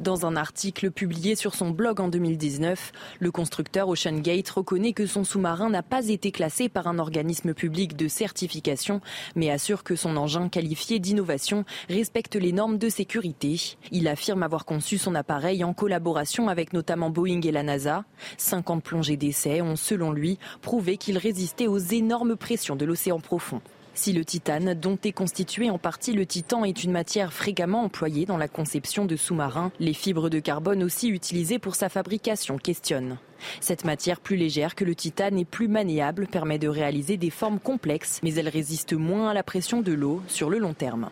Dans 0.00 0.26
un 0.26 0.36
article 0.36 0.90
publié 0.90 1.36
sur 1.36 1.54
son 1.54 1.70
blog 1.70 2.00
en 2.00 2.08
2019, 2.08 2.92
le 3.20 3.30
constructeur 3.30 3.88
Ocean 3.88 4.18
Gate 4.18 4.48
reconnaît 4.50 4.92
que 4.92 5.06
son 5.06 5.22
sous-marin 5.22 5.70
n'a 5.70 5.82
pas 5.82 6.08
été 6.08 6.32
classé 6.32 6.68
par 6.68 6.86
un 6.86 6.98
organisme 6.98 7.54
public 7.54 7.96
de 7.96 8.08
certification, 8.08 9.00
mais 9.36 9.50
assure 9.50 9.84
que 9.84 9.94
son 9.94 10.16
engin 10.16 10.48
qualifié 10.48 10.98
d'innovation 10.98 11.64
respecte 11.88 12.34
les 12.34 12.52
normes 12.52 12.78
de 12.78 12.88
sécurité. 12.88 13.76
Il 13.90 14.08
affirme 14.08 14.42
avoir 14.42 14.64
conçu 14.64 14.98
son 14.98 15.14
appareil 15.14 15.62
en 15.62 15.74
collaboration 15.74 16.48
avec 16.48 16.72
notamment 16.72 17.10
Boeing 17.10 17.42
et 17.42 17.52
la 17.52 17.62
NASA. 17.62 18.04
50 18.38 18.82
plongées 18.82 19.16
d'essai 19.16 19.62
ont, 19.62 19.76
selon 19.76 20.12
lui, 20.12 20.38
prouvé 20.62 20.96
qu'il 20.96 21.18
résistait 21.18 21.68
aux 21.68 21.78
énormes 21.78 22.36
pressions 22.36 22.76
de 22.76 22.84
l'océan 22.84 23.20
profond. 23.20 23.60
Si 23.94 24.14
le 24.14 24.24
titane, 24.24 24.72
dont 24.72 24.98
est 25.04 25.12
constitué 25.12 25.68
en 25.68 25.78
partie 25.78 26.14
le 26.14 26.24
titan, 26.24 26.64
est 26.64 26.82
une 26.82 26.92
matière 26.92 27.32
fréquemment 27.32 27.84
employée 27.84 28.24
dans 28.24 28.38
la 28.38 28.48
conception 28.48 29.04
de 29.04 29.16
sous-marins, 29.16 29.70
les 29.80 29.92
fibres 29.92 30.30
de 30.30 30.40
carbone 30.40 30.82
aussi 30.82 31.08
utilisées 31.08 31.58
pour 31.58 31.74
sa 31.74 31.90
fabrication 31.90 32.56
questionnent. 32.56 33.18
Cette 33.60 33.84
matière 33.84 34.20
plus 34.20 34.36
légère 34.36 34.74
que 34.74 34.84
le 34.84 34.94
titane 34.94 35.38
et 35.38 35.44
plus 35.44 35.68
maniable 35.68 36.26
permet 36.26 36.58
de 36.58 36.68
réaliser 36.68 37.18
des 37.18 37.28
formes 37.30 37.60
complexes, 37.60 38.18
mais 38.22 38.34
elle 38.34 38.48
résiste 38.48 38.94
moins 38.94 39.28
à 39.28 39.34
la 39.34 39.42
pression 39.42 39.82
de 39.82 39.92
l'eau 39.92 40.22
sur 40.26 40.48
le 40.48 40.58
long 40.58 40.74
terme. 40.74 41.10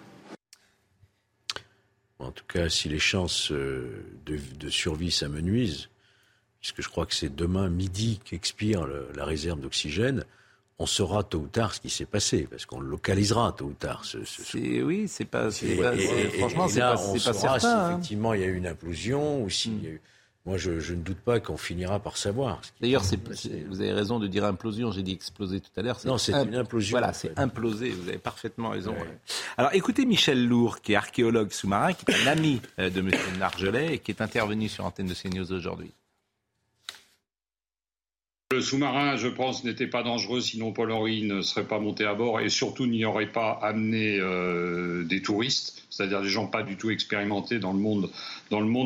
En 2.18 2.32
tout 2.32 2.44
cas, 2.46 2.68
si 2.68 2.88
les 2.88 2.98
chances 2.98 3.52
euh, 3.52 4.04
de, 4.24 4.68
survie 4.70 5.10
s'amenuisent, 5.10 5.90
puisque 6.60 6.82
je 6.82 6.88
crois 6.88 7.06
que 7.06 7.14
c'est 7.14 7.34
demain 7.34 7.68
midi 7.68 8.20
qu'expire 8.24 8.86
la 9.14 9.24
réserve 9.24 9.60
d'oxygène, 9.60 10.24
on 10.80 10.86
saura 10.86 11.22
tôt 11.22 11.40
ou 11.40 11.46
tard 11.46 11.74
ce 11.74 11.80
qui 11.80 11.90
s'est 11.90 12.06
passé, 12.06 12.48
parce 12.50 12.64
qu'on 12.64 12.80
localisera 12.80 13.52
tôt 13.52 13.66
ou 13.66 13.74
tard. 13.74 14.02
Ce, 14.06 14.18
Oui, 14.82 15.08
c'est 15.08 15.26
pas, 15.26 15.50
franchement, 15.50 16.68
c'est 16.68 16.80
pas, 16.80 16.98
on 16.98 17.12
pas 17.12 17.32
certain. 17.34 17.58
Si 17.58 17.66
hein. 17.66 17.90
effectivement 17.90 18.32
il 18.32 18.40
y 18.40 18.44
a 18.44 18.46
eu 18.46 18.56
une 18.56 18.66
implosion 18.66 19.42
ou 19.42 19.50
si. 19.50 19.72
Moi, 20.46 20.56
je, 20.56 20.70
ne 20.70 21.02
doute 21.02 21.18
pas 21.18 21.38
qu'on 21.38 21.58
finira 21.58 22.00
par 22.00 22.16
savoir. 22.16 22.62
D'ailleurs, 22.80 23.02
vous 23.68 23.80
avez 23.82 23.92
raison 23.92 24.18
de 24.18 24.26
dire 24.26 24.42
implosion. 24.46 24.90
J'ai 24.90 25.02
dit 25.02 25.12
exploser 25.12 25.60
tout 25.60 25.70
à 25.76 25.82
l'heure. 25.82 25.98
Non, 26.06 26.16
c'est 26.16 26.32
une 26.32 26.54
implosion. 26.54 26.92
Voilà, 26.92 27.12
c'est 27.12 27.38
implosé. 27.38 27.90
Vous 27.90 28.08
avez 28.08 28.16
parfaitement 28.16 28.70
raison. 28.70 28.94
Alors, 29.58 29.74
écoutez 29.74 30.06
Michel 30.06 30.48
Lourd, 30.48 30.80
qui 30.80 30.94
est 30.94 30.96
archéologue 30.96 31.52
sous-marin, 31.52 31.92
qui 31.92 32.10
est 32.10 32.26
un 32.26 32.26
ami 32.26 32.62
euh, 32.78 32.88
de 32.88 33.00
M. 33.00 33.10
Nargelet 33.38 33.94
et 33.96 33.98
qui 33.98 34.12
est 34.12 34.22
intervenu 34.22 34.70
sur 34.70 34.84
l'antenne 34.84 35.08
de 35.08 35.14
CNews 35.14 35.52
aujourd'hui. 35.52 35.92
Le 38.52 38.60
sous-marin, 38.60 39.14
je 39.14 39.28
pense, 39.28 39.62
n'était 39.62 39.86
pas 39.86 40.02
dangereux, 40.02 40.40
sinon 40.40 40.72
Paul-Henri 40.72 41.22
ne 41.22 41.40
serait 41.40 41.68
pas 41.68 41.78
monté 41.78 42.04
à 42.04 42.14
bord 42.14 42.40
et 42.40 42.48
surtout 42.48 42.86
n'y 42.86 43.04
aurait 43.04 43.30
pas 43.30 43.52
amené 43.62 44.18
euh, 44.18 45.04
des 45.04 45.22
touristes, 45.22 45.84
c'est-à-dire 45.88 46.20
des 46.20 46.28
gens 46.28 46.48
pas 46.48 46.64
du 46.64 46.76
tout 46.76 46.90
expérimentés 46.90 47.60
dans 47.60 47.72
le 47.72 47.78
monde, 47.78 48.10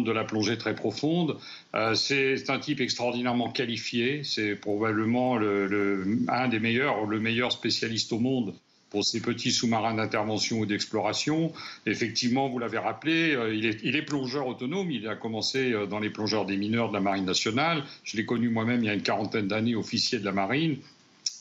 de 0.05 0.12
la 0.12 0.25
plongée 0.25 0.59
très 0.59 0.75
profonde. 0.75 1.39
Euh, 1.75 1.95
c'est 1.95 2.51
un 2.51 2.59
type 2.59 2.83
extraordinairement 2.83 3.51
qualifié, 3.51 4.23
c'est 4.23 4.55
probablement 4.55 5.39
le, 5.39 6.19
un 6.29 6.49
des 6.49 6.61
meilleurs, 6.61 7.07
le 7.07 7.19
meilleur 7.19 7.51
spécialiste 7.51 8.12
au 8.12 8.19
monde 8.19 8.53
pour 8.95 9.05
ces 9.05 9.20
petits 9.20 9.51
sous-marins 9.51 9.95
d'intervention 9.95 10.61
ou 10.61 10.66
d'exploration. 10.66 11.53
Effectivement, 11.84 12.49
vous 12.49 12.61
l'avez 12.61 12.78
rappelé, 12.78 13.34
euh, 13.34 13.53
il, 13.53 13.97
est, 13.97 14.03
plongeur 14.03 14.47
autonome. 14.47 14.88
Il 14.92 15.09
a 15.09 15.16
commencé 15.16 15.72
euh, 15.72 15.86
dans 15.86 15.99
les 15.99 16.11
plongeurs 16.11 16.47
des 16.47 16.57
mineurs 16.57 16.90
de 16.90 16.95
la 16.95 17.01
Marine 17.01 17.24
nationale. 17.24 17.82
Je 18.05 18.16
l'ai 18.16 18.24
connu 18.24 18.51
moi-même 18.51 18.84
il 18.84 18.86
y 18.86 18.88
a 18.88 18.95
une 18.95 19.03
quarantaine 19.03 19.49
d'années, 19.49 19.74
officier 19.74 20.20
de 20.20 20.24
la 20.24 20.30
Marine. 20.30 20.76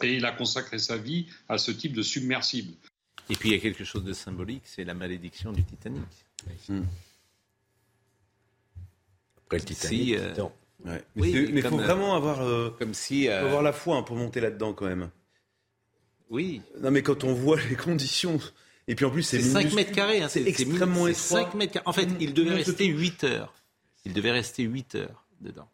Et 0.01 0.15
il 0.15 0.25
a 0.25 0.31
consacré 0.31 0.79
sa 0.79 0.97
vie 0.97 1.27
à 1.47 1.59
ce 1.59 1.69
type 1.69 1.93
de 1.93 2.01
submersible. 2.01 2.73
Et 3.29 3.35
puis 3.35 3.49
il 3.49 3.51
y 3.51 3.55
a 3.55 3.61
quelque 3.61 3.83
chose 3.83 4.03
de 4.03 4.13
symbolique, 4.13 4.63
c'est 4.65 4.83
la 4.83 4.95
malédiction 4.95 5.51
du 5.51 5.63
Titanic. 5.63 6.01
Hmm. 6.67 6.81
Après 9.45 9.59
le 9.59 9.63
Titanic, 9.63 10.15
euh, 10.15 10.49
Mais 11.15 11.29
il 11.29 11.61
faut 11.61 11.77
vraiment 11.77 12.15
avoir, 12.15 12.39
comme 12.79 12.95
si, 12.95 13.27
avoir 13.27 13.61
la 13.61 13.73
foi 13.73 13.97
hein, 13.97 14.01
pour 14.01 14.15
monter 14.15 14.41
là-dedans 14.41 14.73
quand 14.73 14.87
même. 14.87 15.11
Oui. 16.33 16.61
Non, 16.81 16.89
mais 16.89 17.03
quand 17.03 17.23
on 17.23 17.33
voit 17.33 17.59
les 17.69 17.75
conditions. 17.75 18.39
Et 18.87 18.95
puis 18.95 19.05
en 19.05 19.11
plus, 19.11 19.21
c'est 19.21 19.39
5 19.39 19.71
mètres 19.73 19.91
carrés. 19.91 20.21
Hein, 20.23 20.29
c'est 20.29 20.43
extrêmement 20.43 21.07
étroit. 21.07 21.43
5 21.43 21.53
mètres 21.53 21.73
carrés. 21.73 21.87
En 21.87 21.93
fait, 21.93 22.07
il 22.19 22.33
devait 22.33 22.55
rester 22.55 22.87
8 22.87 23.23
heures. 23.23 23.53
Il 24.03 24.13
devait 24.13 24.31
rester 24.31 24.63
8 24.63 24.95
heures 24.95 25.23
dedans. 25.41 25.69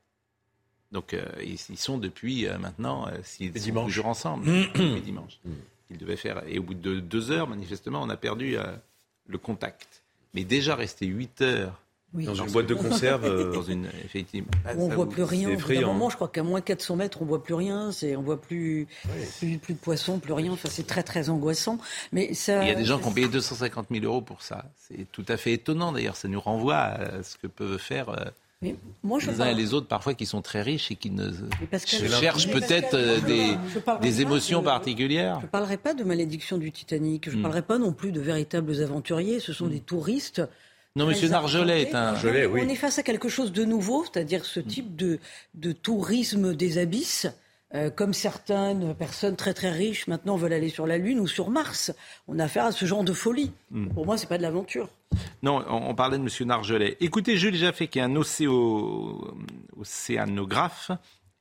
Donc, 0.92 1.14
euh, 1.14 1.24
ils, 1.42 1.78
sont 1.78 1.98
depuis 1.98 2.46
euh, 2.46 2.58
maintenant, 2.58 3.08
euh, 3.08 3.12
s'ils 3.24 3.58
sont 3.58 3.86
toujours 3.86 4.08
ensemble, 4.08 4.46
depuis 4.74 5.02
dimanche. 5.02 5.40
Il 5.90 5.98
devait 5.98 6.18
faire. 6.18 6.44
Et 6.48 6.60
au 6.60 6.64
bout 6.64 6.74
de 6.74 7.00
2 7.00 7.32
heures, 7.32 7.48
manifestement, 7.48 8.02
on 8.02 8.10
a 8.10 8.18
perdu 8.18 8.58
le 9.28 9.38
contact. 9.38 10.04
Mais 10.34 10.44
déjà 10.44 10.76
rester 10.76 11.06
8 11.06 11.42
heures 11.42 11.82
dans 12.14 12.34
une 12.34 12.52
boîte 12.52 12.68
de 12.68 12.74
conserve, 12.74 13.26
euh, 13.26 13.52
dans 13.54 13.62
une 13.62 13.88
effectivement. 14.04 14.50
on 14.78 14.88
ne 14.88 14.96
voit 14.96 15.10
plus 15.10 15.24
rien. 15.24 15.50
Au 15.50 15.88
moment, 15.88 16.10
je 16.10 16.16
crois 16.16 16.28
qu'à 16.28 16.44
moins 16.44 16.62
400 16.62 16.96
mètres, 16.96 17.22
on 17.22 17.26
voit 17.26 17.44
plus 17.44 17.54
rien. 17.54 17.92
C'est, 17.92 18.16
on 18.16 18.22
voit 18.22 18.42
plus, 18.42 18.88
plus, 19.40 19.74
de 19.74 19.80
poissons, 19.80 20.20
plus 20.20 20.34
rien. 20.34 20.52
Enfin, 20.52 20.70
c'est 20.72 20.88
très 20.88 21.04
très 21.04 21.30
angoissant. 21.30 21.78
Mais 22.12 22.34
ça. 22.34 22.64
Il 22.64 22.68
y 22.68 22.72
a 22.72 22.76
des 22.76 22.86
gens 22.86 23.00
qui 23.00 23.08
ont 23.08 23.14
payé 23.14 23.28
250 23.28 23.88
000 23.92 24.06
euros 24.06 24.22
pour 24.22 24.42
ça. 24.42 24.66
C'est 24.78 25.12
tout 25.12 25.26
à 25.28 25.38
fait 25.38 25.54
étonnant 25.54 25.92
d'ailleurs. 25.92 26.16
Ça 26.16 26.28
nous 26.28 26.42
renvoie 26.42 26.78
à 26.78 27.24
ce 27.24 27.38
que 27.38 27.48
peuvent 27.48 27.78
faire. 27.78 28.10
Euh, 28.10 28.26
moi, 29.04 29.20
je 29.20 29.32
les 29.32 29.40
uns 29.40 29.46
et 29.46 29.54
les 29.54 29.74
autres, 29.74 29.88
parfois, 29.88 30.14
qui 30.14 30.26
sont 30.26 30.42
très 30.42 30.62
riches 30.62 30.92
et 30.92 30.96
qui 30.98 31.12
ne 31.12 31.32
cherchent 31.86 32.52
peut-être 32.52 32.94
euh, 32.94 33.22
des, 33.22 33.56
des 34.02 34.22
émotions 34.22 34.62
particulières. 34.62 35.38
Je 35.40 35.46
ne 35.46 35.52
parlerai 35.52 35.78
pas 35.78 35.94
de 35.94 36.04
malédiction 36.04 36.58
du 36.58 36.70
Titanic. 36.72 37.30
Je 37.30 37.36
ne 37.36 37.40
hmm. 37.40 37.44
parlerai 37.44 37.62
pas 37.62 37.78
non 37.78 37.94
plus 37.94 38.12
de 38.12 38.20
véritables 38.20 38.82
aventuriers. 38.82 39.40
Ce 39.40 39.54
sont 39.54 39.68
hmm. 39.68 39.72
des 39.72 39.80
touristes 39.80 40.42
non, 41.00 41.08
Monsieur 41.08 41.30
Nargelet 41.30 41.82
est 41.82 41.96
un. 41.96 42.14
On 42.14 42.56
est 42.56 42.76
face 42.76 43.00
à 43.00 43.04
quelque 43.04 43.30
chose 43.30 43.52
de 43.52 43.64
nouveau, 43.66 44.04
c'est-à-dire 44.04 44.46
ce 44.46 44.60
type 44.60 44.96
de, 44.96 45.20
de 45.56 45.72
tourisme 45.72 46.54
des 46.54 46.78
abysses. 46.78 47.28
euh, 47.76 47.90
comme 47.90 48.14
certaines 48.14 48.96
personnes 48.96 49.36
très 49.36 49.54
très 49.54 49.72
riches 49.72 50.08
maintenant 50.08 50.36
veulent 50.38 50.54
aller 50.54 50.70
sur 50.70 50.88
la 50.88 50.98
Lune 50.98 51.20
ou 51.20 51.28
sur 51.28 51.50
Mars. 51.50 51.94
On 52.28 52.40
a 52.40 52.46
affaire 52.46 52.66
à 52.66 52.72
ce 52.72 52.86
genre 52.86 53.04
de 53.04 53.14
folie. 53.14 53.52
Hmm. 53.72 53.90
Pour 53.90 54.06
moi, 54.06 54.18
c'est 54.18 54.28
pas 54.28 54.38
de 54.38 54.44
l'aventure. 54.44 54.90
Non, 55.44 55.64
on, 55.70 55.96
parlait 55.96 56.18
de 56.18 56.24
M. 56.24 56.30
Nargelet. 56.48 56.98
Écoutez, 57.00 57.38
Jules 57.38 57.56
Jaffé, 57.56 57.88
qui 57.88 58.00
est 58.00 58.04
un 58.04 58.16
océanographe 59.78 60.92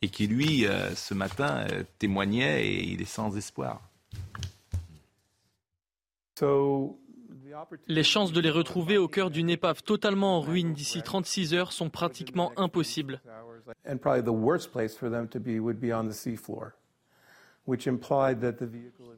et 0.03 0.09
qui, 0.09 0.27
lui, 0.27 0.67
euh, 0.67 0.95
ce 0.95 1.15
matin, 1.15 1.67
euh, 1.73 1.83
témoignait 1.99 2.67
et 2.67 2.85
il 2.85 3.03
est 3.03 3.07
sans 3.07 3.37
espoir. 3.37 3.81
Les 7.87 8.03
chances 8.03 8.33
de 8.33 8.41
les 8.41 8.51
retrouver 8.51 8.99
au 8.99 9.09
cœur 9.09 9.31
d'une 9.31 9.51
épave 9.51 9.83
totalement 9.83 10.39
en 10.39 10.41
ruine 10.41 10.73
d'ici 10.73 11.03
36 11.03 11.55
heures 11.55 11.73
sont 11.73 11.91
pratiquement 11.91 12.53
impossibles. 12.57 13.21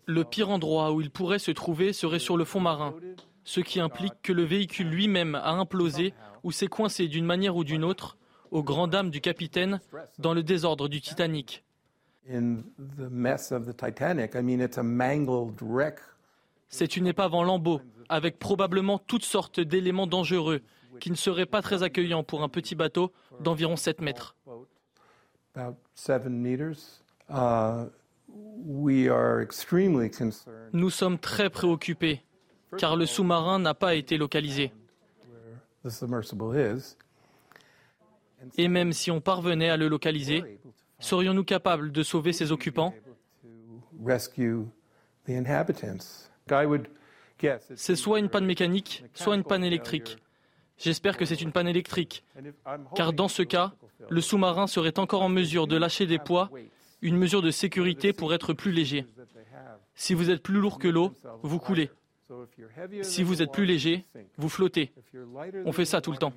Le 0.06 0.24
pire 0.24 0.50
endroit 0.50 0.92
où 0.92 1.00
il 1.00 1.10
pourrait 1.10 1.38
se 1.38 1.50
trouver 1.50 1.92
serait 1.92 2.18
sur 2.18 2.36
le 2.36 2.44
fond 2.44 2.60
marin, 2.60 2.94
ce 3.44 3.60
qui 3.60 3.80
implique 3.80 4.14
que 4.22 4.32
le 4.32 4.42
véhicule 4.42 4.88
lui-même 4.88 5.34
a 5.34 5.52
implosé 5.52 6.14
ou 6.42 6.52
s'est 6.52 6.66
coincé 6.66 7.08
d'une 7.08 7.26
manière 7.26 7.56
ou 7.56 7.64
d'une 7.64 7.84
autre, 7.84 8.16
aux 8.50 8.62
grand 8.62 8.88
dames 8.88 9.10
du 9.10 9.20
capitaine, 9.20 9.80
dans 10.18 10.34
le 10.34 10.42
désordre 10.42 10.88
du 10.88 11.00
Titanic. 11.00 11.64
C'est 16.68 16.96
une 16.96 17.06
épave 17.06 17.34
en 17.34 17.42
lambeaux, 17.42 17.80
avec 18.10 18.38
probablement 18.38 18.98
toutes 18.98 19.24
sortes 19.24 19.60
d'éléments 19.60 20.06
dangereux 20.06 20.60
qui 20.98 21.10
ne 21.10 21.16
seraient 21.16 21.46
pas 21.46 21.62
très 21.62 21.82
accueillants 21.82 22.24
pour 22.24 22.42
un 22.42 22.48
petit 22.48 22.74
bateau 22.74 23.12
d'environ 23.40 23.76
7 23.76 24.02
mètres. 24.02 24.36
Uh, 25.56 25.72
Nous 30.72 30.90
sommes 30.90 31.18
très 31.18 31.50
préoccupés 31.50 32.22
car 32.76 32.96
le 32.96 33.06
sous-marin 33.06 33.58
n'a 33.58 33.74
pas 33.74 33.94
été 33.94 34.18
localisé. 34.18 34.72
Et 38.56 38.68
même 38.68 38.92
si 38.92 39.10
on 39.10 39.20
parvenait 39.20 39.70
à 39.70 39.76
le 39.76 39.88
localiser, 39.88 40.60
serions-nous 40.98 41.44
capables 41.44 41.92
de 41.92 42.02
sauver 42.02 42.32
ses 42.32 42.52
occupants? 42.52 42.94
C'est 47.74 47.96
soit 47.96 48.18
une 48.18 48.28
panne 48.28 48.46
mécanique, 48.46 49.04
soit 49.14 49.36
une 49.36 49.44
panne 49.44 49.64
électrique. 49.64 50.18
J'espère 50.78 51.16
que 51.16 51.24
c'est 51.24 51.40
une 51.42 51.52
panne 51.52 51.68
électrique, 51.68 52.24
car 52.94 53.12
dans 53.12 53.28
ce 53.28 53.42
cas, 53.42 53.72
le 54.08 54.20
sous-marin 54.20 54.66
serait 54.66 54.98
encore 54.98 55.22
en 55.22 55.28
mesure 55.28 55.66
de 55.66 55.76
lâcher 55.76 56.06
des 56.06 56.18
poids, 56.18 56.50
une 57.02 57.16
mesure 57.16 57.42
de 57.42 57.50
sécurité 57.50 58.12
pour 58.12 58.32
être 58.32 58.52
plus 58.54 58.72
léger. 58.72 59.06
Si 59.94 60.14
vous 60.14 60.30
êtes 60.30 60.42
plus 60.42 60.58
lourd 60.58 60.78
que 60.78 60.88
l'eau, 60.88 61.12
vous 61.42 61.58
coulez. 61.58 61.90
Si 63.02 63.22
vous 63.22 63.42
êtes 63.42 63.52
plus 63.52 63.66
léger, 63.66 64.06
vous 64.38 64.48
flottez. 64.48 64.92
On 65.64 65.72
fait 65.72 65.84
ça 65.84 66.00
tout 66.00 66.12
le 66.12 66.16
temps. 66.16 66.32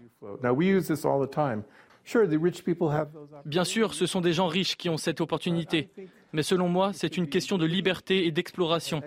Bien 3.45 3.63
sûr, 3.63 3.93
ce 3.93 4.05
sont 4.05 4.21
des 4.21 4.33
gens 4.33 4.47
riches 4.47 4.75
qui 4.75 4.89
ont 4.89 4.97
cette 4.97 5.21
opportunité, 5.21 5.89
mais 6.33 6.43
selon 6.43 6.67
moi, 6.67 6.91
c'est 6.93 7.17
une 7.17 7.27
question 7.27 7.57
de 7.57 7.65
liberté 7.65 8.25
et 8.25 8.31
d'exploration. 8.31 9.01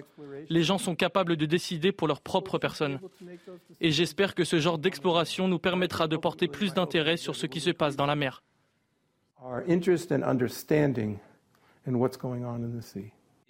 Les 0.48 0.62
gens 0.62 0.78
sont 0.78 0.94
capables 0.94 1.36
de 1.36 1.44
décider 1.44 1.92
pour 1.92 2.08
leur 2.08 2.20
propre 2.20 2.58
personne. 2.58 3.00
Et 3.80 3.90
j'espère 3.90 4.34
que 4.34 4.44
ce 4.44 4.60
genre 4.60 4.78
d'exploration 4.78 5.48
nous 5.48 5.58
permettra 5.58 6.08
de 6.08 6.16
porter 6.16 6.48
plus 6.48 6.72
d'intérêt 6.72 7.16
sur 7.16 7.34
ce 7.34 7.46
qui 7.46 7.60
se 7.60 7.70
passe 7.70 7.96
dans 7.96 8.06
la 8.06 8.16
mer. 8.16 8.42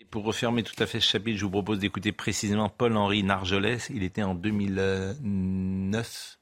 Et 0.00 0.04
pour 0.04 0.24
refermer 0.24 0.62
tout 0.62 0.82
à 0.82 0.86
fait 0.86 1.00
ce 1.00 1.06
chapitre, 1.06 1.38
je 1.38 1.44
vous 1.44 1.50
propose 1.50 1.78
d'écouter 1.78 2.12
précisément 2.12 2.68
Paul-Henri 2.68 3.22
Nargelet. 3.22 3.78
Il 3.90 4.02
était 4.02 4.22
en 4.22 4.34
2009 4.34 6.38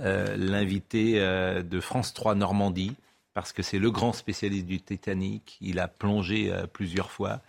euh, 0.00 0.36
l'invité 0.36 1.20
euh, 1.20 1.62
de 1.62 1.78
France 1.78 2.14
3 2.14 2.34
Normandie, 2.34 2.96
parce 3.34 3.52
que 3.52 3.62
c'est 3.62 3.78
le 3.78 3.90
grand 3.90 4.12
spécialiste 4.12 4.66
du 4.66 4.80
Titanic. 4.80 5.58
Il 5.60 5.80
a 5.80 5.88
plongé 5.88 6.52
euh, 6.52 6.66
plusieurs 6.66 7.10
fois 7.10 7.40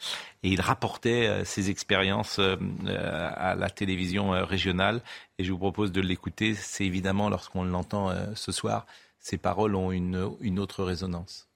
et 0.43 0.49
il 0.49 0.59
rapportait 0.59 1.45
ses 1.45 1.69
expériences 1.69 2.39
à 2.39 3.55
la 3.55 3.69
télévision 3.69 4.31
régionale. 4.45 5.01
Et 5.39 5.43
je 5.43 5.51
vous 5.51 5.57
propose 5.57 5.91
de 5.91 6.01
l'écouter. 6.01 6.53
C'est 6.53 6.85
évidemment, 6.85 7.29
lorsqu'on 7.29 7.63
l'entend 7.63 8.13
ce 8.35 8.51
soir, 8.51 8.85
ces 9.19 9.37
paroles 9.37 9.75
ont 9.75 9.91
une, 9.91 10.29
une 10.41 10.59
autre 10.59 10.83
résonance. 10.83 11.47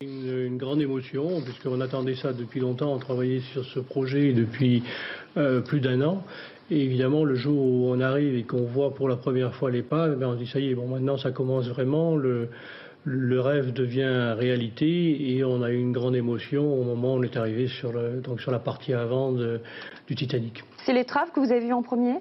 Une, 0.00 0.56
grande 0.56 0.80
émotion, 0.80 1.42
puisqu'on 1.42 1.80
attendait 1.80 2.14
ça 2.14 2.32
depuis 2.32 2.60
longtemps, 2.60 2.94
on 2.94 2.98
travaillait 2.98 3.42
sur 3.52 3.64
ce 3.64 3.80
projet 3.80 4.32
depuis 4.32 4.82
plus 5.66 5.80
d'un 5.80 6.00
an. 6.00 6.24
Et 6.70 6.80
évidemment, 6.80 7.24
le 7.24 7.34
jour 7.34 7.58
où 7.58 7.90
on 7.90 8.00
arrive 8.00 8.36
et 8.36 8.42
qu'on 8.44 8.64
voit 8.64 8.94
pour 8.94 9.08
la 9.08 9.16
première 9.16 9.54
fois 9.54 9.70
l'épave, 9.70 10.16
ben 10.18 10.28
on 10.28 10.34
dit 10.34 10.46
ça 10.46 10.58
y 10.60 10.70
est, 10.70 10.74
bon 10.74 10.88
maintenant 10.88 11.18
ça 11.18 11.30
commence 11.30 11.68
vraiment, 11.68 12.16
le, 12.16 12.48
le 13.04 13.40
rêve 13.40 13.72
devient 13.72 14.34
réalité 14.36 15.36
et 15.36 15.44
on 15.44 15.62
a 15.62 15.70
eu 15.70 15.78
une 15.78 15.92
grande 15.92 16.16
émotion 16.16 16.72
au 16.72 16.84
moment 16.84 17.14
où 17.14 17.18
on 17.18 17.22
est 17.22 17.36
arrivé 17.36 17.68
sur, 17.68 17.92
le, 17.92 18.20
donc 18.20 18.40
sur 18.40 18.50
la 18.50 18.58
partie 18.58 18.94
avant 18.94 19.32
de, 19.32 19.60
du 20.06 20.14
Titanic. 20.14 20.64
C'est 20.84 20.92
l'étrave 20.92 21.30
que 21.32 21.40
vous 21.40 21.52
avez 21.52 21.60
vue 21.60 21.72
en 21.72 21.82
premier? 21.82 22.16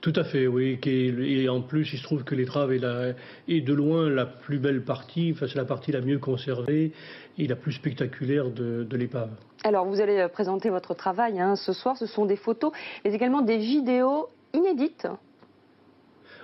Tout 0.00 0.12
à 0.16 0.24
fait, 0.24 0.46
oui. 0.46 0.78
Et 0.86 1.48
en 1.50 1.60
plus, 1.60 1.92
il 1.92 1.98
se 1.98 2.02
trouve 2.02 2.24
que 2.24 2.34
l'étrave 2.34 2.72
est, 2.72 2.78
la, 2.78 3.12
est 3.48 3.60
de 3.60 3.74
loin 3.74 4.08
la 4.08 4.24
plus 4.24 4.58
belle 4.58 4.82
partie, 4.82 5.32
enfin, 5.34 5.46
c'est 5.46 5.58
la 5.58 5.66
partie 5.66 5.92
la 5.92 6.00
mieux 6.00 6.18
conservée 6.18 6.92
et 7.36 7.46
la 7.46 7.56
plus 7.56 7.72
spectaculaire 7.72 8.48
de, 8.50 8.82
de 8.82 8.96
l'épave. 8.96 9.30
Alors, 9.62 9.84
vous 9.84 10.00
allez 10.00 10.26
présenter 10.32 10.70
votre 10.70 10.94
travail 10.94 11.38
hein, 11.38 11.54
ce 11.54 11.74
soir. 11.74 11.98
Ce 11.98 12.06
sont 12.06 12.24
des 12.24 12.36
photos, 12.36 12.72
mais 13.04 13.12
également 13.12 13.42
des 13.42 13.58
vidéos 13.58 14.28
inédites 14.54 15.06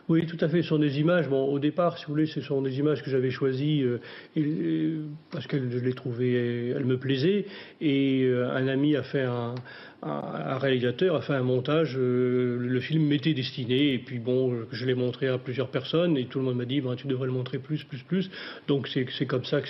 oui, 0.08 0.24
tout 0.26 0.36
à 0.40 0.48
fait. 0.48 0.62
Ce 0.62 0.68
sont 0.68 0.78
des 0.78 1.00
images. 1.00 1.28
Bon, 1.28 1.44
au 1.46 1.58
départ, 1.58 1.98
si 1.98 2.04
vous 2.06 2.12
voulez, 2.12 2.26
ce 2.26 2.40
sont 2.40 2.62
des 2.62 2.78
images 2.78 3.02
que 3.02 3.10
j'avais 3.10 3.30
choisies 3.30 3.82
euh, 3.82 5.02
parce 5.32 5.46
que 5.48 5.56
je 5.58 5.78
les 5.78 5.94
trouvais, 5.94 6.70
elles 6.70 6.84
me 6.84 6.96
plaisaient. 6.96 7.46
Et 7.80 8.22
euh, 8.22 8.50
un 8.52 8.68
ami 8.68 8.94
a 8.94 9.02
fait 9.02 9.24
un, 9.24 9.56
un, 10.02 10.58
réalisateur 10.58 11.16
a 11.16 11.20
fait 11.20 11.34
un 11.34 11.42
montage, 11.42 11.96
euh, 11.96 12.58
le 12.60 12.80
film 12.80 13.06
m'était 13.06 13.34
destiné, 13.34 13.94
et 13.94 13.98
puis 13.98 14.18
bon, 14.18 14.64
je, 14.70 14.84
l'ai 14.84 14.94
montré 14.94 15.28
à 15.28 15.38
plusieurs 15.38 15.68
personnes, 15.68 16.16
et 16.16 16.26
tout 16.26 16.38
le 16.38 16.44
monde 16.44 16.56
m'a 16.56 16.64
dit, 16.64 16.80
ben, 16.80 16.94
tu 16.96 17.06
devrais 17.06 17.26
le 17.26 17.32
montrer 17.32 17.58
plus, 17.58 17.84
plus, 17.84 18.02
plus. 18.02 18.30
Donc 18.68 18.88
c'est 18.88 19.26
comme 19.26 19.44
ça 19.44 19.60
que 19.60 19.68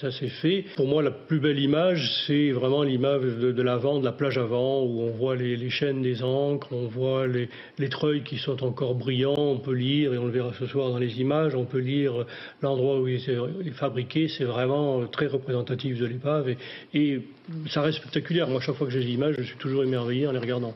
ça 0.00 0.10
s'est 0.10 0.28
fait. 0.28 0.64
Pour 0.76 0.88
moi, 0.88 1.02
la 1.02 1.10
plus 1.10 1.40
belle 1.40 1.58
image, 1.58 2.10
c'est 2.26 2.50
vraiment 2.50 2.82
l'image 2.82 3.22
de, 3.22 3.62
l'avant, 3.62 4.00
de 4.00 4.04
la 4.04 4.12
plage 4.12 4.38
avant, 4.38 4.82
où 4.82 5.00
on 5.00 5.10
voit 5.10 5.36
les, 5.36 5.70
chaînes 5.70 6.02
des 6.02 6.22
ancres, 6.22 6.68
on 6.72 6.86
voit 6.86 7.26
les, 7.26 7.48
les, 7.78 7.88
treuils 7.88 8.22
qui 8.22 8.38
sont 8.38 8.62
encore 8.64 8.94
brillants, 8.94 9.34
on 9.38 9.58
peut 9.58 9.74
lire, 9.74 10.12
et 10.12 10.18
on 10.18 10.26
le 10.26 10.32
verra 10.32 10.52
ce 10.58 10.66
soir 10.66 10.90
dans 10.90 10.98
les 10.98 11.20
images, 11.20 11.54
on 11.54 11.64
peut 11.64 11.78
lire 11.78 12.26
l'endroit 12.62 13.00
où 13.00 13.08
il 13.08 13.14
est 13.16 13.70
fabriqué, 13.70 14.28
c'est 14.28 14.44
vraiment 14.44 15.06
très 15.06 15.26
représentatif 15.26 15.98
de 15.98 16.06
l'épave, 16.06 16.54
et 16.94 17.20
ça 17.70 17.82
reste 17.82 17.98
spectaculaire. 17.98 18.48
Moi, 18.48 18.60
chaque 18.60 18.76
fois 18.76 18.86
que 18.86 18.92
j'ai 18.92 19.04
des 19.04 19.10
images, 19.10 19.36
je 19.38 19.42
suis 19.42 19.56
toujours 19.56 19.84
émerveillé 19.84 20.26
en 20.26 20.32
les 20.32 20.38
regardant. 20.38 20.74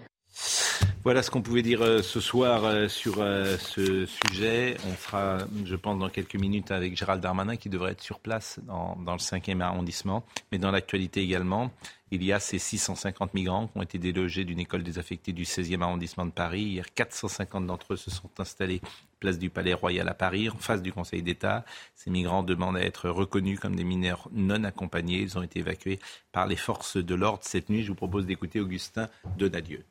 Voilà 1.07 1.23
ce 1.23 1.31
qu'on 1.31 1.41
pouvait 1.41 1.63
dire 1.63 1.83
euh, 1.83 2.03
ce 2.03 2.19
soir 2.19 2.65
euh, 2.65 2.89
sur 2.89 3.21
euh, 3.21 3.57
ce 3.59 4.07
sujet. 4.07 4.77
On 4.89 4.97
sera, 4.97 5.39
je 5.65 5.77
pense, 5.77 6.01
dans 6.01 6.09
quelques 6.09 6.35
minutes 6.35 6.73
avec 6.73 6.97
Gérald 6.97 7.23
Darmanin 7.23 7.55
qui 7.55 7.69
devrait 7.69 7.93
être 7.93 8.03
sur 8.03 8.19
place 8.19 8.59
dans, 8.67 8.97
dans 8.97 9.13
le 9.13 9.21
5e 9.21 9.61
arrondissement. 9.61 10.25
Mais 10.51 10.59
dans 10.59 10.73
l'actualité 10.73 11.23
également, 11.23 11.71
il 12.11 12.25
y 12.25 12.33
a 12.33 12.41
ces 12.41 12.59
650 12.59 13.35
migrants 13.35 13.69
qui 13.69 13.79
ont 13.79 13.83
été 13.83 13.99
délogés 13.99 14.45
d'une 14.45 14.59
école 14.59 14.83
désaffectée 14.83 15.33
du 15.33 15.45
16e 15.45 15.81
arrondissement 15.83 16.27
de 16.27 16.33
Paris. 16.33 16.63
Hier, 16.63 16.87
450 16.93 17.67
d'entre 17.67 17.93
eux 17.93 17.97
se 17.97 18.11
sont 18.11 18.31
installés 18.39 18.81
place 19.27 19.39
du 19.41 19.51
Palais 19.51 19.75
Royal 19.75 20.09
à 20.09 20.15
Paris, 20.15 20.49
en 20.51 20.57
face 20.57 20.83
du 20.83 20.93
Conseil 20.93 21.21
d'État. 21.21 21.65
Ces 21.97 22.11
migrants 22.11 22.45
demandent 22.45 22.77
à 22.77 22.83
être 22.83 23.11
reconnus 23.11 23.59
comme 23.59 23.75
des 23.75 23.83
mineurs 23.83 24.29
non 24.31 24.63
accompagnés. 24.63 25.19
Ils 25.19 25.37
ont 25.37 25.43
été 25.43 25.59
évacués 25.59 25.99
par 26.31 26.47
les 26.47 26.55
forces 26.55 26.97
de 26.97 27.15
l'ordre 27.17 27.43
cette 27.43 27.69
nuit. 27.69 27.83
Je 27.83 27.89
vous 27.89 27.97
propose 27.97 28.25
d'écouter 28.25 28.61
Augustin 28.61 29.09
Donadieu. 29.37 29.83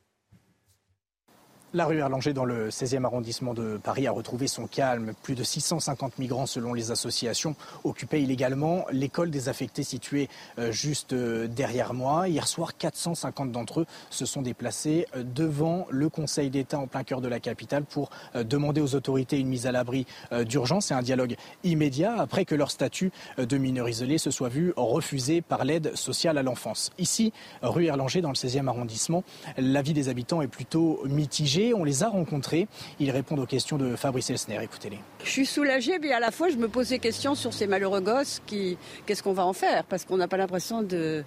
La 1.76 1.88
rue 1.88 1.97
Erlanger 1.97 2.32
dans 2.32 2.45
le 2.45 2.69
16e 2.69 3.03
arrondissement 3.03 3.53
de 3.53 3.76
Paris 3.76 4.07
a 4.07 4.11
retrouvé 4.13 4.47
son 4.47 4.65
calme. 4.65 5.11
Plus 5.23 5.36
de 5.36 5.43
650 5.43 6.19
migrants 6.19 6.45
selon 6.45 6.73
les 6.73 6.91
associations 6.91 7.53
occupaient 7.84 8.21
illégalement 8.21 8.86
l'école 8.93 9.30
désaffectée 9.30 9.84
située 9.84 10.30
euh, 10.57 10.71
juste 10.71 11.11
euh, 11.11 11.47
derrière 11.47 11.93
moi. 11.93 12.30
Hier 12.30 12.47
soir, 12.47 12.78
450 12.78 13.51
d'entre 13.51 13.82
eux 13.82 13.86
se 14.09 14.26
sont 14.26 14.41
déplacés 14.41 15.05
euh, 15.17 15.23
devant 15.23 15.86
le 15.89 16.07
Conseil 16.07 16.49
d'État 16.49 16.80
en 16.80 16.88
plein 16.88 17.03
cœur 17.03 17.19
de 17.19 17.28
la 17.28 17.41
capitale 17.41 17.84
pour 17.84 18.09
demander 18.34 18.80
aux 18.80 18.95
autorités 18.95 19.38
une 19.38 19.49
mise 19.49 19.67
à 19.67 19.73
l'abri 19.73 20.05
d'urgence 20.32 20.91
et 20.91 20.93
un 20.93 21.01
dialogue 21.01 21.36
immédiat 21.65 22.15
après 22.17 22.45
que 22.45 22.55
leur 22.55 22.71
statut 22.71 23.11
de 23.38 23.57
mineur 23.57 23.89
isolé 23.89 24.17
se 24.17 24.32
soit 24.32 24.47
vu 24.47 24.71
refusé 24.78 25.41
par 25.41 25.65
l'aide 25.65 25.93
sociale 25.95 26.38
à 26.38 26.43
l'enfance. 26.43 26.91
Ici, 26.99 27.34
rue 27.61 27.88
Erlanger 27.88 28.21
dans 28.21 28.30
le 28.30 28.36
16e 28.36 28.67
arrondissement, 28.67 29.26
l'avis 29.57 29.93
des 29.93 30.07
habitants 30.07 30.41
est 30.41 30.47
plutôt 30.47 31.03
mitigé 31.05 31.64
On 31.74 31.84
les 31.84 32.03
a 32.03 32.09
rencontrés. 32.09 32.68
Ils 32.99 33.11
répondent 33.11 33.39
aux 33.39 33.45
questions 33.45 33.78
de 33.78 33.95
Fabrice 33.95 34.30
Elsner. 34.30 34.59
Écoutez-les. 34.61 34.99
Je 35.24 35.30
suis 35.30 35.45
soulagée, 35.45 35.99
mais 35.99 36.11
à 36.11 36.20
la 36.20 36.32
fois, 36.32 36.49
je 36.49 36.57
me 36.57 36.68
pose 36.68 36.89
des 36.89 36.99
questions 36.99 37.36
sur 37.36 37.53
ces 37.53 37.68
malheureux 37.68 38.01
gosses. 38.01 38.41
Qui, 38.45 38.78
qu'est-ce 39.05 39.24
qu'on 39.24 39.34
va 39.34 39.45
en 39.45 39.53
faire? 39.53 39.84
Parce 39.86 40.05
qu'on 40.05 40.18
n'a 40.18 40.28
pas 40.28 40.38
l'impression 40.38 40.82
de, 40.82 41.24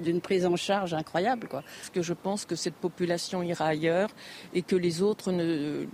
d'une 0.00 0.20
prise 0.20 0.46
en 0.46 0.56
charge 0.56 0.94
incroyable. 0.94 1.46
Quoi. 1.48 1.62
Parce 1.62 1.90
que 1.90 2.02
je 2.02 2.12
pense 2.12 2.44
que 2.44 2.56
cette 2.56 2.74
population 2.74 3.42
ira 3.42 3.66
ailleurs 3.66 4.10
et 4.54 4.62
que 4.62 4.76
les 4.76 5.02
autres 5.02 5.32
ne, 5.32 5.86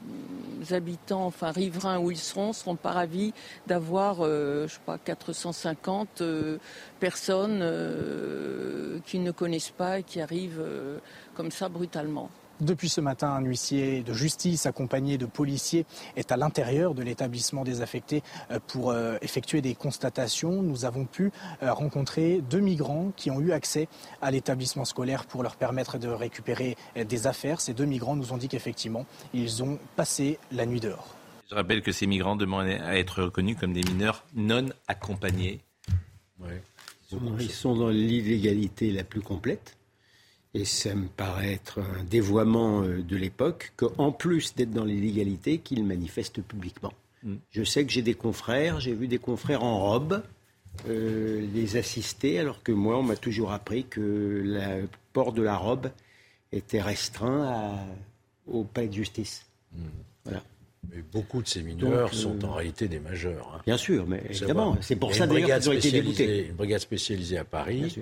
habitants, 0.71 1.27
enfin 1.27 1.51
riverains 1.51 1.99
où 1.99 2.11
ils 2.11 2.19
seront, 2.19 2.53
seront 2.53 2.77
pas 2.77 2.93
ravis 2.93 3.33
d'avoir, 3.67 4.19
euh, 4.21 4.67
je 4.69 4.75
sais 4.75 4.81
pas, 4.85 4.99
450 4.99 6.21
euh, 6.21 6.59
personnes 7.01 7.61
euh, 7.63 8.99
qu'ils 9.07 9.23
ne 9.23 9.31
connaissent 9.31 9.71
pas 9.71 9.99
et 9.99 10.03
qui 10.03 10.21
arrivent 10.21 10.65
comme 11.35 11.51
ça 11.51 11.69
brutalement. 11.69 12.31
Depuis 12.61 12.89
ce 12.89 13.03
matin, 13.03 13.29
un 13.29 13.43
huissier 13.43 14.03
de 14.03 14.15
justice 14.15 14.65
accompagné 14.65 15.19
de 15.19 15.27
policiers 15.27 15.85
est 16.17 16.33
à 16.33 16.39
l'intérieur 16.39 16.95
de 16.95 17.03
l'établissement 17.03 17.65
désaffecté 17.65 18.23
euh, 18.51 18.59
pour 18.67 18.91
euh, 18.91 19.19
effectuer 19.21 19.61
des 19.61 19.75
constatations. 19.75 20.63
Nous 20.63 20.87
avons 20.87 21.05
pu 21.05 21.33
euh, 21.63 21.73
rencontrer 21.75 22.41
deux 22.49 22.61
migrants 22.61 23.13
qui 23.15 23.31
ont 23.31 23.41
eu 23.41 23.53
accès 23.53 23.89
à 24.23 24.31
l'établissement 24.31 24.87
scolaire 24.87 25.27
pour 25.27 25.43
leur 25.43 25.57
permettre 25.57 25.99
de 25.99 26.09
récupérer 26.09 26.77
des 26.97 27.27
affaires. 27.27 27.61
Ces 27.61 27.75
deux 27.75 27.85
migrants 27.85 28.17
nous 28.17 28.33
ont 28.33 28.39
dit 28.39 28.49
qu'effectivement, 28.49 29.05
ils 29.35 29.63
ont 29.63 29.79
passé 29.95 30.39
la 30.51 30.65
nuit 30.65 30.81
dehors. 30.81 31.15
Je 31.51 31.55
rappelle 31.55 31.83
que 31.83 31.93
ces 31.93 32.07
migrants 32.07 32.37
demandent 32.37 32.69
à 32.69 32.99
être 32.99 33.23
reconnus 33.23 33.57
comme 33.61 33.75
des 33.75 33.83
mineurs 33.83 34.25
non 34.35 34.67
accompagnés. 34.89 35.61
Ils 37.39 37.51
sont 37.51 37.77
dans 37.77 37.91
l'illégalité 37.91 38.91
la 38.93 39.05
plus 39.05 39.21
complète. 39.21 39.76
Et 40.57 40.65
ça 40.65 40.95
me 40.95 41.07
paraît 41.07 41.53
être 41.53 41.81
un 41.81 42.03
dévoiement 42.05 42.81
euh, 42.81 43.03
de 43.03 43.15
l'époque 43.15 43.73
qu'en 43.77 44.11
plus 44.11 44.55
d'être 44.55 44.71
dans 44.71 44.87
l'illégalité, 44.87 45.59
qu'ils 45.59 45.85
manifestent 45.85 46.41
publiquement. 46.41 46.95
Mm. 47.23 47.35
Je 47.51 47.63
sais 47.63 47.85
que 47.85 47.93
j'ai 47.93 48.01
des 48.01 48.15
confrères, 48.15 48.81
j'ai 48.81 48.95
vu 48.95 49.07
des 49.07 49.19
confrères 49.19 49.63
en 49.63 49.79
robe 49.81 50.23
euh, 50.89 51.47
les 51.55 51.77
assister, 51.77 52.39
alors 52.39 52.63
que 52.63 52.73
moi, 52.73 52.97
on 52.97 53.03
m'a 53.03 53.17
toujours 53.17 53.53
appris 53.53 53.85
que 53.85 54.01
le 54.01 54.89
port 55.13 55.35
de 55.35 55.43
la 55.43 55.59
robe 55.59 55.91
était 56.53 56.81
restreint 56.81 57.77
au 58.47 58.65
palais 58.65 58.89
de 58.89 58.95
justice. 58.95 59.45
Mm. 59.75 59.79
Voilà. 60.25 60.43
Mais 60.91 61.03
beaucoup 61.13 61.43
de 61.43 61.49
ces 61.49 61.63
mineurs 61.63 62.15
sont 62.15 62.43
euh, 62.43 62.47
en 62.47 62.55
réalité 62.55 62.89
des 62.89 63.01
majeurs. 63.01 63.53
Hein. 63.55 63.63
Bien 63.67 63.77
sûr, 63.77 64.07
mais 64.07 64.23
évidemment, 64.31 64.79
c'est 64.81 64.97
pour 64.97 65.15
ça 65.15 65.27
d'ailleurs 65.27 65.59
qu'ils 65.59 65.69
ont 65.69 65.75
été 65.75 65.91
déboutés. 65.91 66.47
Une 66.47 66.55
brigade 66.55 66.81
spécialisée 66.81 67.37
à 67.37 67.45
Paris 67.45 67.99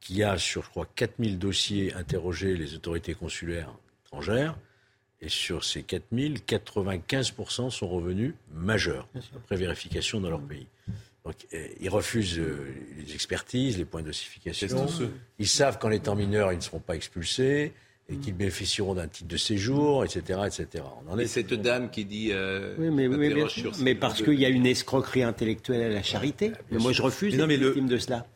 qui 0.00 0.22
a 0.22 0.38
sur, 0.38 0.62
je 0.62 0.70
crois, 0.70 0.86
4000 0.94 1.38
dossiers 1.38 1.94
interrogé 1.94 2.56
les 2.56 2.74
autorités 2.74 3.14
consulaires 3.14 3.72
étrangères. 4.04 4.56
Et 5.20 5.28
sur 5.28 5.64
ces 5.64 5.82
4000, 5.82 6.38
95% 6.46 7.70
sont 7.70 7.88
revenus 7.88 8.34
majeurs, 8.54 9.08
après 9.36 9.56
vérification 9.56 10.20
dans 10.20 10.30
leur 10.30 10.40
pays. 10.40 10.68
Donc, 11.24 11.34
eh, 11.52 11.74
ils 11.80 11.90
refusent 11.90 12.38
euh, 12.38 12.72
les 12.96 13.14
expertises, 13.14 13.76
les 13.78 13.84
points 13.84 14.02
d'ossification. 14.02 14.86
Ils 15.40 15.48
savent 15.48 15.78
qu'en 15.78 15.90
étant 15.90 16.14
mineurs, 16.14 16.52
ils 16.52 16.58
ne 16.58 16.62
seront 16.62 16.78
pas 16.78 16.94
expulsés 16.94 17.72
et 18.08 18.16
qu'ils 18.16 18.34
bénéficieront 18.34 18.94
d'un 18.94 19.08
titre 19.08 19.28
de 19.28 19.36
séjour, 19.36 20.04
etc. 20.04 20.40
etc. 20.46 20.84
On 21.06 21.12
en 21.12 21.18
est 21.18 21.26
cette 21.26 21.52
dame 21.52 21.90
qui 21.90 22.04
dit... 22.04 22.30
Euh, 22.32 22.76
oui, 22.78 22.88
mais, 22.90 23.08
mais, 23.08 23.94
parce 23.94 24.22
qu'il 24.22 24.40
y 24.40 24.46
a 24.46 24.48
une 24.48 24.64
escroquerie 24.64 25.24
intellectuelle 25.24 25.82
à 25.82 25.88
la 25.90 26.02
charité. 26.02 26.52
mais 26.70 26.78
moi, 26.78 26.92
je 26.92 27.02
refuse 27.02 27.36
d'être 27.36 27.48
victime 27.48 27.88
de 27.88 27.98
cela 27.98 28.26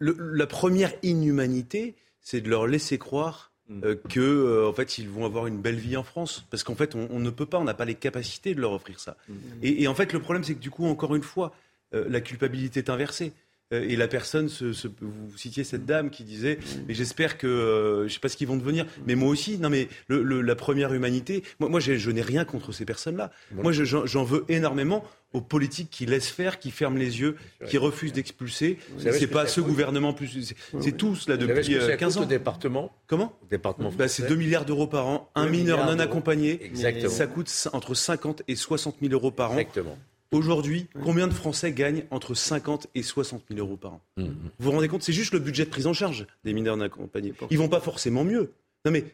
la 0.00 0.46
première 0.46 0.92
inhumanité, 1.02 1.94
c'est 2.20 2.40
de 2.40 2.48
leur 2.48 2.66
laisser 2.66 2.98
croire 2.98 3.52
mm. 3.68 3.84
euh, 3.84 3.96
que 4.08 4.20
euh, 4.20 4.68
en 4.68 4.72
fait 4.72 4.98
ils 4.98 5.08
vont 5.08 5.24
avoir 5.24 5.46
une 5.46 5.60
belle 5.60 5.78
vie 5.78 5.96
en 5.96 6.02
France 6.02 6.46
parce 6.50 6.62
qu'en 6.62 6.74
fait 6.74 6.94
on, 6.94 7.18
ne 7.18 7.30
peut 7.30 7.46
pas 7.46 7.58
on 7.58 7.64
n'a 7.64 7.74
pas 7.74 7.84
les 7.84 7.94
capacités 7.94 8.54
de 8.54 8.60
leur 8.60 8.72
offrir 8.72 9.00
ça 9.00 9.16
mm. 9.28 9.34
et, 9.62 9.88
en 9.88 9.94
fait 9.94 10.12
le 10.12 10.20
problème 10.20 10.44
c'est 10.44 10.54
que 10.54 10.60
du 10.60 10.70
coup 10.70 10.86
encore 10.86 11.14
une 11.14 11.22
fois 11.22 11.54
euh, 11.94 12.06
la 12.08 12.20
culpabilité 12.20 12.80
est 12.80 12.90
inversée 12.90 13.32
et 13.70 13.96
la 13.96 14.08
personne, 14.08 14.48
se, 14.48 14.64
vous 15.00 15.36
citiez 15.36 15.64
cette 15.64 15.86
dame 15.86 16.10
qui 16.10 16.24
disait, 16.24 16.58
mais 16.88 16.94
j'espère 16.94 17.38
que, 17.38 18.04
je 18.08 18.12
sais 18.12 18.20
pas 18.20 18.28
ce 18.28 18.36
qu'ils 18.36 18.48
vont 18.48 18.56
devenir, 18.56 18.86
mais 19.06 19.14
moi 19.14 19.28
aussi, 19.28 19.58
non 19.58 19.70
mais 19.70 19.88
la 20.08 20.56
première 20.56 20.92
humanité, 20.92 21.44
moi, 21.60 21.68
moi 21.68 21.80
je 21.80 22.10
n'ai 22.10 22.22
rien 22.22 22.44
contre 22.44 22.72
ces 22.72 22.84
personnes-là. 22.84 23.30
Moi 23.52 23.72
j'en 23.72 24.24
veux 24.24 24.44
énormément 24.48 25.04
aux 25.32 25.40
politiques 25.40 25.90
qui 25.90 26.06
laissent 26.06 26.30
faire, 26.30 26.58
qui 26.58 26.70
ferment 26.70 26.98
les 26.98 27.20
yeux, 27.20 27.36
qui 27.68 27.78
refusent 27.78 28.12
d'expulser. 28.12 28.78
C'est 28.98 29.26
pas 29.28 29.46
ce 29.46 29.60
gouvernement 29.60 30.12
plus. 30.12 30.54
C'est 30.80 30.96
tous 30.96 31.28
là 31.28 31.36
depuis 31.36 31.76
15 31.98 32.16
euh, 32.16 32.20
ans. 32.20 32.22
Au 32.24 32.26
département 32.26 32.92
Comment? 33.06 33.32
Département. 33.50 33.90
Bah, 33.96 34.08
c'est 34.08 34.26
2 34.28 34.34
milliards 34.34 34.64
d'euros 34.64 34.86
par 34.86 35.06
an. 35.06 35.30
Un 35.34 35.48
mineur 35.48 35.86
non 35.86 35.98
accompagné. 35.98 36.64
Exactement. 36.64 37.10
Ça 37.10 37.26
coûte 37.26 37.68
entre 37.72 37.94
50 37.94 38.42
et 38.48 38.56
60 38.56 38.96
000 39.00 39.12
euros 39.12 39.30
par 39.30 39.52
an. 39.52 39.58
Exactement. 39.58 39.98
Aujourd'hui, 40.32 40.86
combien 41.02 41.26
de 41.26 41.32
Français 41.32 41.72
gagnent 41.72 42.04
entre 42.10 42.34
50 42.34 42.86
et 42.94 43.02
60 43.02 43.42
000 43.50 43.60
euros 43.60 43.76
par 43.76 43.94
an 43.94 44.00
mmh, 44.16 44.22
mmh. 44.22 44.26
Vous 44.58 44.64
vous 44.64 44.70
rendez 44.70 44.88
compte 44.88 45.02
C'est 45.02 45.12
juste 45.12 45.32
le 45.32 45.40
budget 45.40 45.64
de 45.64 45.70
prise 45.70 45.88
en 45.88 45.92
charge 45.92 46.26
des 46.44 46.52
mineurs 46.52 46.76
non 46.76 46.84
accompagnés. 46.84 47.32
Ils 47.50 47.58
vont 47.58 47.68
pas 47.68 47.80
forcément 47.80 48.22
mieux. 48.22 48.52
Non 48.84 48.92
mais 48.92 49.04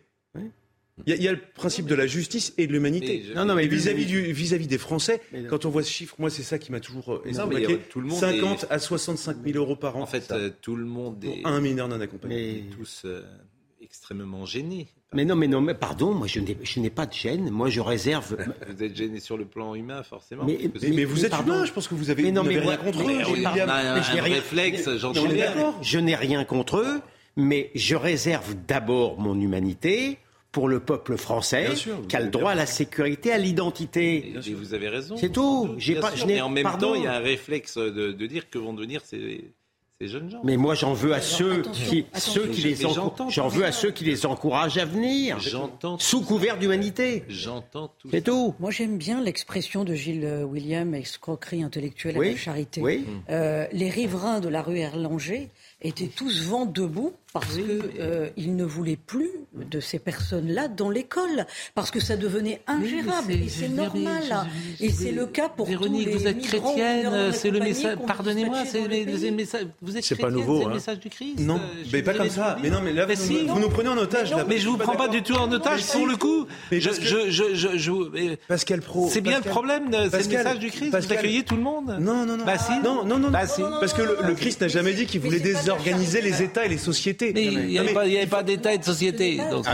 il 1.04 1.22
y, 1.22 1.28
a 1.28 1.32
le 1.32 1.40
principe 1.54 1.84
de 1.86 1.94
la 1.94 2.06
justice 2.06 2.54
et 2.56 2.66
de 2.66 2.72
l'humanité. 2.72 3.22
Non, 3.34 3.44
non, 3.44 3.54
mais 3.54 3.66
vis-à-vis 3.66 4.32
vis 4.32 4.66
des 4.66 4.78
Français, 4.78 5.20
quand 5.50 5.66
on 5.66 5.70
voit 5.70 5.82
ce 5.82 5.90
chiffre, 5.90 6.14
moi 6.18 6.30
c'est 6.30 6.42
ça 6.42 6.58
qui 6.58 6.72
m'a 6.72 6.80
toujours 6.80 7.12
euh, 7.14 7.78
tout 7.90 8.00
le 8.00 8.06
monde 8.06 8.18
50 8.18 8.66
à 8.70 8.78
65 8.78 9.36
000 9.44 9.58
euros 9.58 9.76
par 9.76 9.96
an. 9.96 10.02
En 10.02 10.06
fait, 10.06 10.30
euh, 10.30 10.50
tout 10.62 10.74
le 10.74 10.86
monde 10.86 11.22
est 11.22 11.44
un 11.44 11.60
mineur 11.60 11.88
non 11.88 12.00
accompagné. 12.00 12.64
Tous 12.74 13.02
euh, 13.04 13.22
extrêmement 13.82 14.46
gênés. 14.46 14.88
Mais 15.14 15.24
non, 15.24 15.36
mais 15.36 15.46
non, 15.46 15.60
mais 15.60 15.74
pardon, 15.74 16.12
moi 16.12 16.26
je 16.26 16.80
n'ai 16.80 16.90
pas 16.90 17.06
de 17.06 17.12
gêne. 17.12 17.50
Moi 17.50 17.70
je 17.70 17.80
réserve. 17.80 18.36
vous 18.68 18.82
êtes 18.82 18.96
gêné 18.96 19.20
sur 19.20 19.36
le 19.36 19.44
plan 19.44 19.74
humain, 19.74 20.02
forcément. 20.02 20.44
Mais, 20.44 20.58
mais, 20.82 21.04
vous 21.04 21.24
êtes 21.24 21.32
humain, 21.38 21.64
je 21.64 21.72
pense 21.72 21.88
que 21.88 21.94
vous 21.94 22.10
avez. 22.10 22.24
Mais 22.24 22.32
non, 22.32 22.42
mais 22.42 22.58
rien 22.58 22.76
contre 22.76 23.02
eux. 23.02 23.46
un, 23.46 24.22
réflexe, 24.22 24.96
j'en 24.96 25.12
Je 25.82 25.98
n'ai 25.98 26.16
rien 26.16 26.44
contre 26.44 26.78
eux, 26.78 27.00
mais 27.36 27.70
je 27.74 27.94
réserve 27.94 28.54
d'abord 28.66 29.18
mon 29.18 29.40
humanité 29.40 30.18
pour 30.50 30.68
le 30.68 30.80
peuple 30.80 31.18
français 31.18 31.68
qui 32.08 32.16
a 32.16 32.20
le 32.20 32.30
droit 32.30 32.52
à 32.52 32.54
la 32.54 32.66
sécurité, 32.66 33.30
à 33.30 33.38
l'identité. 33.38 34.32
Et 34.34 34.54
vous 34.54 34.74
avez 34.74 34.88
raison. 34.88 35.16
C'est 35.16 35.30
tout. 35.30 35.74
J'ai 35.76 35.96
pas, 35.96 36.14
je 36.14 36.24
mais 36.24 36.40
en 36.40 36.48
même 36.48 36.78
temps, 36.80 36.94
il 36.94 37.04
y 37.04 37.06
a 37.06 37.14
un 37.14 37.20
réflexe 37.20 37.76
de, 37.76 38.26
dire 38.26 38.50
que 38.50 38.58
vont 38.58 38.72
devenir 38.72 39.02
ces, 39.04 39.52
jeunes 40.00 40.30
gens. 40.30 40.40
Mais 40.44 40.56
moi, 40.56 40.74
j'en 40.74 40.92
veux 40.92 41.14
à 41.14 41.20
ceux 41.20 41.62
qui, 41.62 42.06
ceux 42.14 42.48
qui 42.48 42.62
les 42.62 42.76
j'en 43.28 43.48
veux 43.48 43.64
à 43.64 43.72
ceux 43.72 43.90
qui 43.90 44.04
les 44.04 44.26
encouragent 44.26 44.78
à 44.78 44.84
venir. 44.84 45.38
Sous 45.98 46.20
couvert 46.20 46.58
d'humanité. 46.58 47.24
J'entends 47.28 47.88
tout. 47.98 48.08
C'est 48.10 48.22
tout. 48.22 48.54
Moi, 48.60 48.70
j'aime 48.70 48.98
bien 48.98 49.22
l'expression 49.22 49.84
de 49.84 49.94
Gilles 49.94 50.44
William, 50.44 50.94
escroquerie 50.94 51.62
intellectuelle 51.62 52.16
à 52.16 52.20
la 52.20 52.36
charité. 52.36 52.80
Oui. 52.80 53.06
Euh, 53.30 53.66
les 53.72 53.90
riverains 53.90 54.40
de 54.40 54.48
la 54.48 54.62
rue 54.62 54.78
Erlanger 54.78 55.48
étaient 55.80 56.10
tous 56.14 56.42
vent 56.42 56.66
debout 56.66 57.14
parce 57.40 57.54
qu'ils 57.54 57.80
euh, 58.00 58.28
ne 58.38 58.64
voulaient 58.64 58.96
plus 58.96 59.30
de 59.54 59.80
ces 59.80 59.98
personnes-là 59.98 60.68
dans 60.68 60.90
l'école, 60.90 61.46
parce 61.74 61.90
que 61.90 62.00
ça 62.00 62.16
devenait 62.16 62.60
ingérable. 62.66 63.32
et 63.32 63.48
c'est 63.48 63.68
normal. 63.68 64.22
et 64.80 64.90
c'est 64.90 65.12
le 65.12 65.26
cas 65.26 65.48
pour 65.48 65.66
Véronique, 65.66 66.04
tous 66.04 66.10
les 66.10 66.18
vous 66.18 66.26
êtes 66.26 66.42
chrétienne, 66.42 67.32
c'est 67.32 67.50
le 67.50 67.60
message. 67.60 67.98
Pardonnez-moi, 68.06 68.64
c'est 68.64 68.86
le 68.86 69.30
message. 69.32 69.66
Vous 69.82 69.96
êtes 69.96 70.04
chrétienne, 70.04 70.26
pas 70.26 70.32
nouveau, 70.32 70.60
c'est 70.60 70.68
le 70.68 70.74
message 70.74 70.98
du 71.00 71.10
Christ. 71.10 71.40
Non, 71.40 71.60
mais 71.92 72.02
pas 72.02 72.14
comme 72.14 72.30
ça. 72.30 72.56
Mais 72.62 72.70
non, 72.70 72.80
mais 72.82 72.92
là, 72.92 73.06
vous, 73.06 73.60
nous 73.60 73.68
prenez 73.68 73.88
en 73.88 73.98
otage. 73.98 74.34
Mais 74.48 74.58
je 74.58 74.68
vous 74.68 74.76
prends 74.76 74.96
pas 74.96 75.08
du 75.08 75.22
tout 75.22 75.34
en 75.34 75.50
otage 75.50 75.84
pour 75.86 76.06
le 76.06 76.16
coup. 76.16 76.46
Pascal 78.48 78.80
Pro. 78.80 79.08
C'est 79.10 79.20
bien 79.20 79.38
le 79.38 79.44
problème, 79.44 79.90
c'est 80.10 80.22
le 80.22 80.28
message 80.28 80.58
du 80.58 80.70
Christ. 80.70 80.96
Vous 80.96 81.12
accueillez 81.12 81.44
tout 81.44 81.56
le 81.56 81.62
monde. 81.62 81.96
Non, 82.00 82.24
non, 82.26 82.36
non. 82.36 82.44
Bah 82.44 82.54
non, 82.82 83.04
non, 83.04 83.18
non. 83.18 83.30
Parce 83.30 83.92
que 83.92 84.02
le 84.02 84.34
Christ 84.34 84.60
n'a 84.62 84.68
jamais 84.68 84.94
dit 84.94 85.06
qu'il 85.06 85.20
voulait 85.20 85.40
désorganiser 85.40 86.20
les 86.20 86.42
États 86.42 86.64
et 86.64 86.68
les 86.68 86.78
sociétés. 86.78 87.25
Mais 87.34 87.44
il 87.44 87.66
n'y 87.66 87.78
avait, 87.78 88.26
pas 88.26 88.42
d'État 88.42 88.74
et 88.74 88.78
de 88.78 88.84
société. 88.84 89.38
Donc, 89.50 89.66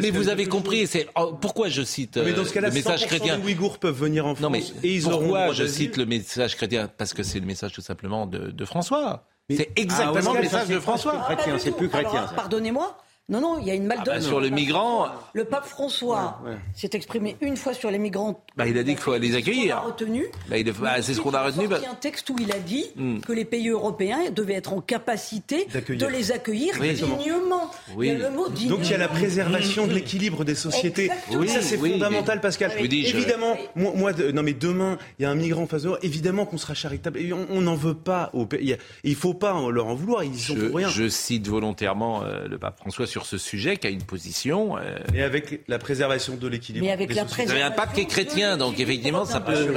mais 0.00 0.10
vous 0.10 0.28
avez 0.28 0.46
compris. 0.46 0.86
C'est 0.86 1.06
oh, 1.16 1.34
pourquoi 1.40 1.68
je 1.68 1.82
cite 1.82 2.16
mais 2.16 2.32
dans 2.32 2.44
ce 2.44 2.52
cas 2.52 2.60
le 2.60 2.70
message 2.70 3.06
chrétien. 3.06 3.36
Les 3.38 3.44
Ouïghours 3.44 3.78
peuvent 3.78 3.98
venir 3.98 4.26
en 4.26 4.34
France. 4.34 4.42
Non, 4.42 4.50
mais 4.50 4.62
et 4.82 4.94
ils 4.94 5.02
pourquoi 5.02 5.52
je 5.52 5.66
cite 5.66 5.96
le 5.96 6.06
message 6.06 6.56
chrétien? 6.56 6.88
Parce 6.96 7.14
que 7.14 7.22
c'est 7.22 7.40
le 7.40 7.46
message 7.46 7.72
tout 7.72 7.80
simplement 7.80 8.26
de, 8.26 8.50
de 8.50 8.64
François. 8.64 9.24
C'est 9.50 9.70
exactement 9.76 10.34
le 10.34 10.40
message 10.40 10.68
de 10.68 10.78
François. 10.80 11.28
C'est 11.58 11.76
plus 11.76 11.88
chrétien. 11.88 12.26
Pardonnez-moi. 12.34 12.96
Non, 13.30 13.42
non, 13.42 13.58
il 13.60 13.66
y 13.66 13.70
a 13.70 13.74
une 13.74 13.92
ah 13.92 14.02
bah, 14.06 14.20
sur 14.22 14.40
les 14.40 14.50
migrants. 14.50 15.06
Le 15.34 15.44
pape 15.44 15.66
François 15.66 16.40
s'est 16.74 16.90
exprimé 16.94 17.36
une 17.42 17.58
fois 17.58 17.74
sur 17.74 17.90
les 17.90 17.98
migrants. 17.98 18.42
Bah, 18.56 18.66
il 18.66 18.78
a 18.78 18.82
dit 18.82 18.92
qu'il 18.92 19.02
faut 19.02 19.16
les 19.18 19.34
accueillir. 19.34 19.82
Retenu. 19.82 20.24
Bah, 20.48 20.56
bah, 20.80 21.02
c'est 21.02 21.12
ce 21.12 21.20
qu'on 21.20 21.34
a 21.34 21.42
retenu. 21.42 21.64
Il 21.64 21.82
y 21.82 21.86
a 21.86 21.90
un 21.90 21.94
texte 21.94 22.30
où 22.30 22.36
il 22.40 22.50
a 22.52 22.58
dit 22.58 22.86
hmm. 22.96 23.20
que 23.20 23.32
les 23.32 23.44
pays 23.44 23.68
européens 23.68 24.30
devaient 24.30 24.54
être 24.54 24.72
en 24.72 24.80
capacité 24.80 25.66
de 25.66 26.06
les 26.06 26.32
accueillir 26.32 26.74
dignement. 26.80 27.70
Oui. 27.96 28.16
Il 28.16 28.68
Donc 28.68 28.80
il 28.84 28.90
y 28.90 28.94
a 28.94 28.98
la 28.98 29.08
préservation 29.08 29.86
de 29.86 29.92
l'équilibre 29.92 30.44
des 30.44 30.54
sociétés. 30.54 31.10
Oui, 31.32 31.48
ça 31.48 31.60
c'est 31.60 31.76
fondamental, 31.76 32.40
Pascal. 32.40 32.72
évidemment, 32.80 33.56
moi, 33.76 34.12
non 34.32 34.42
mais 34.42 34.54
demain, 34.54 34.96
il 35.18 35.24
y 35.24 35.26
a 35.26 35.30
un 35.30 35.34
migrant 35.34 35.62
en 35.62 35.66
face 35.66 35.82
de 35.82 35.90
évidemment 36.02 36.46
qu'on 36.46 36.58
sera 36.58 36.72
charitable. 36.74 37.20
on 37.50 37.60
n'en 37.60 37.74
veut 37.74 37.94
pas 37.94 38.30
au 38.32 38.46
pays. 38.46 38.76
Il 39.04 39.14
faut 39.16 39.34
pas 39.34 39.54
leur 39.70 39.86
en 39.86 39.94
vouloir. 39.94 40.24
Ils 40.24 40.38
sont 40.38 40.56
je, 40.56 40.66
pour 40.66 40.76
rien. 40.76 40.88
Je 40.88 41.08
cite 41.08 41.46
volontairement 41.46 42.22
euh, 42.22 42.48
le 42.48 42.58
pape 42.58 42.78
François 42.78 43.06
sur 43.06 43.17
sur 43.18 43.26
ce 43.26 43.38
sujet 43.38 43.76
qui 43.76 43.86
a 43.86 43.90
une 43.90 44.02
position. 44.02 44.76
Euh, 44.76 44.96
Et 45.14 45.22
avec 45.22 45.62
la 45.66 45.78
préservation 45.78 46.36
de 46.36 46.48
l'équilibre. 46.48 46.86
Mais 46.86 46.92
avec 46.92 47.14
la 47.14 47.24
Vous 47.24 47.50
avez 47.50 47.62
un 47.62 47.70
pape 47.70 47.92
qui 47.94 48.02
est 48.02 48.06
chrétien, 48.06 48.56
donc 48.56 48.78
effectivement, 48.78 49.24
ça 49.24 49.40
peut, 49.40 49.72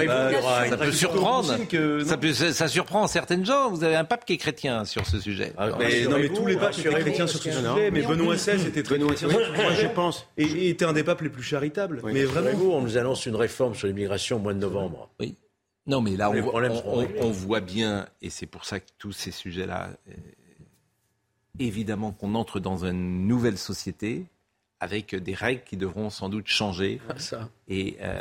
ça 0.70 0.78
peut 0.78 0.92
surprendre. 0.92 1.58
Ça, 2.06 2.18
peut, 2.18 2.34
ça 2.34 2.68
surprend 2.68 3.08
certaines 3.08 3.46
gens. 3.46 3.70
Vous 3.72 3.84
avez 3.84 3.96
un 3.96 4.06
pape 4.06 4.26
qui 4.26 4.34
est 4.34 4.38
chrétien 4.38 4.86
sur 4.86 5.06
ce 5.08 5.20
sujet. 5.20 5.54
Ah, 5.58 5.70
mais, 5.80 6.04
non, 6.04 6.20
mais 6.20 6.30
tous 6.30 6.46
les 6.46 6.56
papes 6.56 6.78
étaient 6.78 6.90
chrétiens 6.90 7.28
sur 7.28 7.42
ce 7.42 7.52
sujet. 7.52 7.92
Mais 7.92 8.02
Benoît 8.02 8.36
XVI 8.36 8.68
était 8.68 8.84
très 8.84 9.00
chrétien. 9.00 9.28
Moi, 9.30 9.42
je 9.80 9.88
pense. 9.88 10.28
Et 10.38 10.70
était 10.70 10.86
un 10.86 10.94
des 10.94 11.04
papes 11.04 11.22
les 11.22 11.30
plus 11.30 11.44
charitables. 11.44 12.02
Mais 12.04 12.24
vraiment. 12.24 12.52
on 12.76 12.82
nous 12.82 12.98
annonce 12.98 13.26
une 13.26 13.36
réforme 13.36 13.76
sur 13.76 13.88
l'immigration 13.88 14.38
au 14.38 14.40
mois 14.40 14.54
de 14.54 14.60
novembre. 14.60 15.10
Oui. 15.20 15.36
Non, 15.88 16.02
mais 16.02 16.16
là, 16.16 16.30
on, 16.30 16.70
on, 16.86 17.08
on, 17.20 17.32
voit 17.32 17.60
bien, 17.60 18.08
et 18.22 18.30
c'est 18.30 18.46
pour 18.46 18.66
ça 18.66 18.80
que 18.80 18.86
tous 19.00 19.14
ces 19.14 19.32
sujets-là, 19.32 19.90
euh, 20.10 20.14
évidemment 21.60 22.12
qu'on 22.12 22.36
entre 22.36 22.60
dans 22.60 22.86
une 22.86 23.28
nouvelle 23.28 23.58
société 23.58 24.26
avec 24.82 25.16
des 25.16 25.36
règles 25.36 25.62
qui 25.64 25.78
devront 25.78 26.10
sans 26.10 26.28
doute 26.28 26.48
changer. 26.48 27.00
Ah, 27.08 27.14
ça. 27.18 27.50
Et 27.68 27.98
euh, 28.02 28.20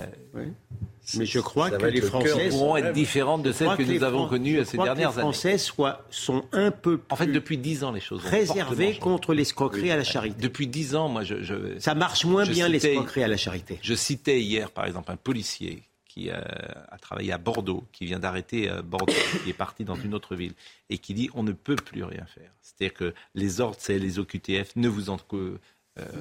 Mais 1.16 1.24
je 1.24 1.40
crois 1.40 1.70
que 1.70 1.86
les 1.86 2.02
Français 2.02 2.50
pourront 2.50 2.76
être 2.76 2.92
différentes 2.92 3.42
de 3.42 3.50
celles 3.50 3.74
que, 3.76 3.82
nous 3.82 4.04
avons 4.04 4.28
connues 4.28 4.62
ces 4.66 4.76
dernières 4.76 4.92
années. 4.92 5.16
Les 5.16 5.20
Français 5.22 5.56
soient, 5.56 6.04
sont 6.10 6.44
un 6.52 6.70
peu 6.70 6.98
plus 6.98 7.06
En 7.08 7.16
fait, 7.16 7.28
depuis 7.28 7.56
dix 7.56 7.82
ans, 7.82 7.92
les 7.92 8.00
choses 8.00 8.22
réservés 8.26 8.98
contre 8.98 9.32
l'escroquerie 9.32 9.90
à 9.90 9.96
la 9.96 10.04
charité. 10.04 10.36
Depuis 10.38 10.66
dix 10.66 10.94
ans, 10.94 11.08
moi, 11.08 11.24
je, 11.24 11.42
je 11.42 11.78
ça 11.78 11.94
marche 11.94 12.26
moins 12.26 12.44
bien 12.44 12.68
l'escroquerie 12.68 13.24
à 13.24 13.28
la 13.28 13.38
charité. 13.38 13.78
Je 13.80 13.94
citais 13.94 14.42
hier, 14.42 14.70
par 14.70 14.84
exemple, 14.84 15.10
un 15.10 15.16
policier 15.16 15.82
qui 16.12 16.28
euh, 16.28 16.40
a 16.88 16.98
travaillé 16.98 17.30
à 17.30 17.38
Bordeaux, 17.38 17.84
qui 17.92 18.04
vient 18.04 18.18
d'arrêter 18.18 18.68
euh, 18.68 18.82
Bordeaux, 18.82 19.12
qui 19.44 19.50
est 19.50 19.54
parti 19.54 19.84
dans 19.84 19.94
une 19.94 20.12
autre 20.12 20.34
ville, 20.34 20.54
et 20.88 20.98
qui 20.98 21.14
dit 21.14 21.30
on 21.34 21.44
ne 21.44 21.52
peut 21.52 21.76
plus 21.76 22.02
rien 22.02 22.26
faire. 22.26 22.50
C'est-à-dire 22.62 22.94
que 22.94 23.14
les 23.36 23.60
ordres, 23.60 23.76
c'est 23.78 23.98
les 23.98 24.18
OQTF, 24.18 24.74
ne 24.74 24.88
vous 24.88 25.10
en, 25.10 25.18
euh, 25.32 25.56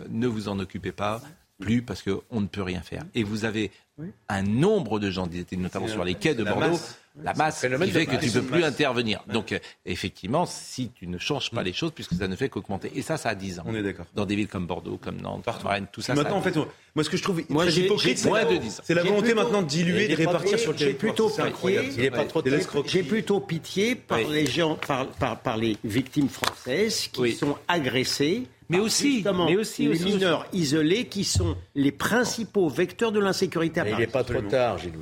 ne 0.09 0.27
vous 0.27 0.47
en 0.47 0.59
occupez 0.59 0.91
pas 0.91 1.21
plus 1.59 1.81
parce 1.81 2.03
qu'on 2.03 2.39
ne 2.39 2.45
peut 2.45 2.61
rien 2.61 2.81
faire. 2.81 3.03
Et 3.15 3.23
vous 3.23 3.45
avez 3.45 3.71
un 4.29 4.43
nombre 4.43 4.99
de 4.99 5.09
gens, 5.09 5.27
notamment 5.57 5.87
sur 5.87 6.05
les 6.05 6.15
quais 6.15 6.35
de 6.35 6.43
Bordeaux, 6.43 6.79
la 7.23 7.33
masse 7.33 7.61
qui 7.61 7.91
fait 7.91 8.05
que 8.05 8.15
tu 8.17 8.27
ne 8.27 8.31
peux 8.31 8.41
plus 8.43 8.63
intervenir. 8.63 9.23
Donc, 9.27 9.51
euh, 9.51 9.59
effectivement, 9.85 10.45
si 10.45 10.91
tu 10.91 11.07
ne 11.07 11.17
changes 11.17 11.51
pas 11.51 11.63
les 11.63 11.73
choses, 11.73 11.91
puisque 11.91 12.15
ça 12.15 12.27
ne 12.27 12.35
fait 12.35 12.49
qu'augmenter. 12.49 12.91
Et 12.95 13.01
ça, 13.01 13.17
ça 13.17 13.29
a 13.29 13.35
10 13.35 13.59
ans. 13.59 13.63
On 13.65 13.75
est 13.75 13.83
d'accord. 13.83 14.05
Dans 14.15 14.25
des 14.25 14.35
villes 14.35 14.47
comme 14.47 14.67
Bordeaux, 14.67 14.97
comme 14.97 15.21
Nantes, 15.21 15.45
Rennes, 15.47 15.87
tout 15.91 16.01
ça. 16.01 16.13
Maintenant, 16.15 16.37
en 16.37 16.41
fait, 16.41 16.55
moi, 16.95 17.03
ce 17.03 17.09
que 17.09 17.17
je 17.17 17.23
trouve 17.23 17.41
moi, 17.49 17.65
très 17.65 17.75
hypocrite, 17.75 18.17
c'est 18.83 18.93
la 18.93 19.03
volonté 19.03 19.33
maintenant 19.33 19.61
de 19.61 19.67
diluer, 19.67 20.07
de 20.07 20.15
répartir 20.15 20.59
sur 20.59 20.71
le 20.71 20.77
territoire. 20.77 21.13
Plutôt 21.13 21.29
pitié, 21.29 22.11
J'ai 22.85 23.03
plutôt 23.03 23.39
pitié 23.39 23.95
par 23.95 24.19
les 24.19 24.45
gens, 24.45 24.75
par, 24.75 25.07
par, 25.07 25.39
par, 25.39 25.57
les 25.57 25.77
victimes 25.83 26.29
françaises 26.29 27.07
qui 27.11 27.33
sont 27.33 27.57
agressées 27.67 28.43
mais 28.69 28.79
aussi, 28.79 29.25
mais 29.47 29.55
aussi 29.55 29.87
les 29.87 29.99
mineurs 29.99 30.45
isolés 30.53 31.05
qui 31.05 31.23
sont 31.23 31.57
les 31.73 31.91
principaux 31.91 32.69
vecteurs 32.69 33.11
de 33.11 33.19
l'insécurité. 33.19 33.81
Il 33.87 33.97
n'est 33.97 34.07
pas 34.07 34.23
trop 34.23 34.41
tard, 34.41 34.77
Gilles. 34.77 34.93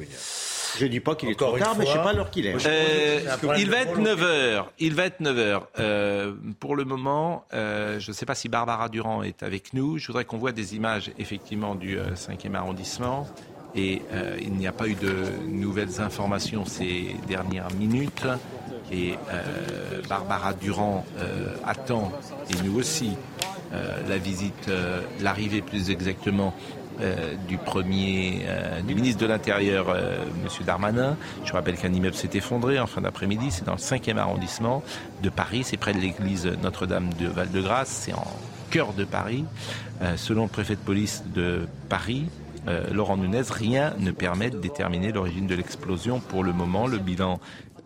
Je 0.77 0.85
ne 0.85 0.89
dis 0.89 0.99
pas 0.99 1.15
qu'il 1.15 1.29
est 1.29 1.35
trop 1.35 1.57
tard, 1.57 1.75
mais 1.77 1.85
je 1.85 1.91
ne 1.91 1.95
sais 1.95 2.03
pas 2.03 2.13
l'heure 2.13 2.29
qu'il 2.29 2.45
est. 2.45 2.55
Euh, 2.65 3.19
il 3.57 3.69
va 3.69 3.77
être 3.77 3.99
9h. 3.99 4.65
Il 4.79 4.95
va 4.95 5.05
être 5.05 5.21
9h. 5.21 5.61
Euh, 5.79 6.33
pour 6.59 6.75
le 6.75 6.85
moment, 6.85 7.45
euh, 7.53 7.99
je 7.99 8.11
ne 8.11 8.13
sais 8.13 8.25
pas 8.25 8.35
si 8.35 8.49
Barbara 8.49 8.89
Durand 8.89 9.23
est 9.23 9.43
avec 9.43 9.73
nous. 9.73 9.97
Je 9.97 10.07
voudrais 10.07 10.25
qu'on 10.25 10.37
voit 10.37 10.51
des 10.51 10.75
images, 10.75 11.11
effectivement, 11.17 11.75
du 11.75 11.97
5e 11.97 12.55
arrondissement. 12.55 13.27
Et 13.75 14.01
il 14.41 14.53
n'y 14.53 14.65
a 14.65 14.71
pas 14.71 14.87
eu 14.87 14.95
de 14.95 15.13
nouvelles 15.47 16.01
informations 16.01 16.65
ces 16.65 17.15
dernières 17.27 17.71
minutes. 17.77 18.25
Et 18.91 19.15
Barbara 20.09 20.53
Durand 20.53 21.05
attend, 21.65 22.11
et 22.49 22.65
nous 22.65 22.79
aussi, 22.79 23.11
la 23.71 24.17
visite, 24.17 24.71
l'arrivée 25.21 25.61
plus 25.61 25.91
exactement 25.91 26.55
euh, 26.99 27.35
du 27.47 27.57
premier, 27.57 28.41
euh, 28.47 28.81
du 28.81 28.95
ministre 28.95 29.21
de 29.21 29.27
l'Intérieur, 29.27 29.87
euh, 29.89 30.23
M. 30.23 30.65
Darmanin. 30.65 31.15
Je 31.45 31.53
rappelle 31.53 31.75
qu'un 31.75 31.93
immeuble 31.93 32.15
s'est 32.15 32.31
effondré 32.33 32.79
en 32.79 32.87
fin 32.87 33.01
d'après-midi. 33.01 33.51
C'est 33.51 33.65
dans 33.65 33.73
le 33.73 33.77
5e 33.77 34.17
arrondissement 34.17 34.83
de 35.21 35.29
Paris. 35.29 35.61
C'est 35.63 35.77
près 35.77 35.93
de 35.93 35.99
l'église 35.99 36.45
Notre-Dame 36.63 37.09
de 37.19 37.27
Val-de-Grâce. 37.27 37.89
C'est 37.89 38.13
en 38.13 38.25
cœur 38.71 38.93
de 38.93 39.05
Paris. 39.05 39.45
selon 40.17 40.43
le 40.43 40.49
préfet 40.49 40.75
de 40.75 40.81
police 40.81 41.23
de 41.33 41.67
Paris, 41.87 42.25
Laurent 42.91 43.15
Nunez, 43.15 43.43
rien 43.49 43.93
ne 43.97 44.11
permet 44.11 44.49
de 44.49 44.57
déterminer 44.57 45.13
l'origine 45.13 45.47
de 45.47 45.55
l'explosion. 45.55 46.19
Pour 46.19 46.43
le 46.43 46.51
moment, 46.51 46.85
le 46.85 46.97
bilan 46.97 47.39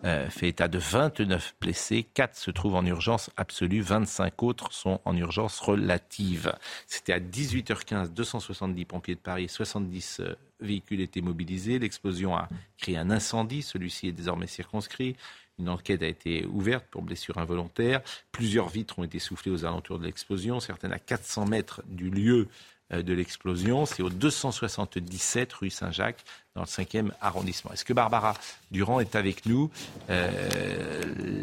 euh, 0.04 0.28
fait 0.30 0.48
état 0.48 0.68
de 0.68 0.78
29 0.78 1.54
blessés, 1.60 2.02
4 2.14 2.36
se 2.36 2.50
trouvent 2.50 2.74
en 2.74 2.84
urgence 2.84 3.30
absolue, 3.36 3.80
25 3.80 4.42
autres 4.42 4.72
sont 4.72 5.00
en 5.04 5.16
urgence 5.16 5.60
relative. 5.60 6.52
C'était 6.86 7.12
à 7.12 7.20
18h15, 7.20 8.08
270 8.12 8.84
pompiers 8.84 9.14
de 9.14 9.20
Paris, 9.20 9.48
70 9.48 10.20
euh, 10.20 10.34
véhicules 10.60 11.00
étaient 11.00 11.20
mobilisés. 11.20 11.78
L'explosion 11.78 12.36
a 12.36 12.48
créé 12.78 12.96
un 12.96 13.10
incendie, 13.10 13.62
celui-ci 13.62 14.08
est 14.08 14.12
désormais 14.12 14.48
circonscrit. 14.48 15.16
Une 15.58 15.68
enquête 15.68 16.02
a 16.02 16.08
été 16.08 16.46
ouverte 16.46 16.86
pour 16.90 17.02
blessure 17.02 17.38
involontaire. 17.38 18.00
Plusieurs 18.32 18.68
vitres 18.68 18.98
ont 18.98 19.04
été 19.04 19.18
soufflées 19.18 19.52
aux 19.52 19.64
alentours 19.64 19.98
de 19.98 20.04
l'explosion, 20.04 20.58
certaines 20.60 20.92
à 20.92 20.98
400 20.98 21.46
mètres 21.46 21.82
du 21.86 22.10
lieu 22.10 22.48
de 22.92 23.12
l'explosion. 23.14 23.86
C'est 23.86 24.02
au 24.02 24.10
277 24.10 25.52
rue 25.54 25.70
Saint-Jacques, 25.70 26.24
dans 26.54 26.62
le 26.62 26.66
5e 26.66 27.10
arrondissement. 27.20 27.72
Est-ce 27.72 27.84
que 27.84 27.94
Barbara 27.94 28.34
Durand 28.70 29.00
est 29.00 29.16
avec 29.16 29.46
nous? 29.46 29.70
Euh, 30.10 30.30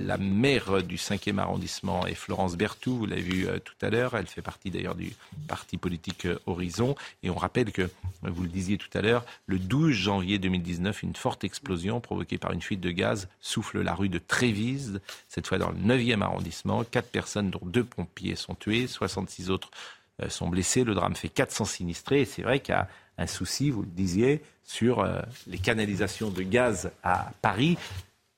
La 0.05 0.17
maire 0.17 0.83
du 0.83 0.97
5e 0.97 1.39
arrondissement 1.39 2.05
est 2.05 2.13
Florence 2.15 2.55
Berthoud, 2.55 2.97
vous 2.97 3.05
l'avez 3.05 3.21
vu 3.21 3.47
euh, 3.47 3.57
tout 3.59 3.73
à 3.81 3.89
l'heure. 3.89 4.15
Elle 4.15 4.27
fait 4.27 4.41
partie 4.41 4.69
d'ailleurs 4.69 4.95
du 4.95 5.13
parti 5.47 5.77
politique 5.77 6.27
Horizon. 6.45 6.95
Et 7.23 7.29
on 7.29 7.35
rappelle 7.35 7.71
que, 7.71 7.89
vous 8.21 8.43
le 8.43 8.49
disiez 8.49 8.77
tout 8.77 8.89
à 8.93 9.01
l'heure, 9.01 9.25
le 9.47 9.57
12 9.57 9.91
janvier 9.93 10.37
2019, 10.37 11.03
une 11.03 11.15
forte 11.15 11.43
explosion 11.43 11.99
provoquée 12.01 12.37
par 12.37 12.51
une 12.51 12.61
fuite 12.61 12.81
de 12.81 12.91
gaz 12.91 13.27
souffle 13.41 13.81
la 13.81 13.95
rue 13.95 14.09
de 14.09 14.19
Trévise, 14.19 15.01
cette 15.27 15.47
fois 15.47 15.57
dans 15.57 15.71
le 15.71 15.77
9e 15.77 16.21
arrondissement. 16.21 16.83
Quatre 16.83 17.09
personnes, 17.09 17.49
dont 17.49 17.61
deux 17.63 17.83
pompiers, 17.83 18.35
sont 18.35 18.55
tuées, 18.55 18.87
66 18.87 19.49
autres 19.49 19.71
euh, 19.73 19.98
sont 20.27 20.49
blessés. 20.49 20.83
Le 20.83 20.93
drame 20.93 21.15
fait 21.15 21.29
400 21.29 21.65
sinistrés. 21.65 22.21
Et 22.21 22.25
c'est 22.25 22.41
vrai 22.41 22.59
qu'il 22.59 22.73
y 22.73 22.77
a 22.77 22.87
un 23.17 23.27
souci, 23.27 23.69
vous 23.69 23.81
le 23.81 23.87
disiez, 23.87 24.41
sur 24.63 24.99
euh, 24.99 25.21
les 25.47 25.57
canalisations 25.57 26.29
de 26.29 26.41
gaz 26.41 26.91
à 27.03 27.31
Paris. 27.41 27.77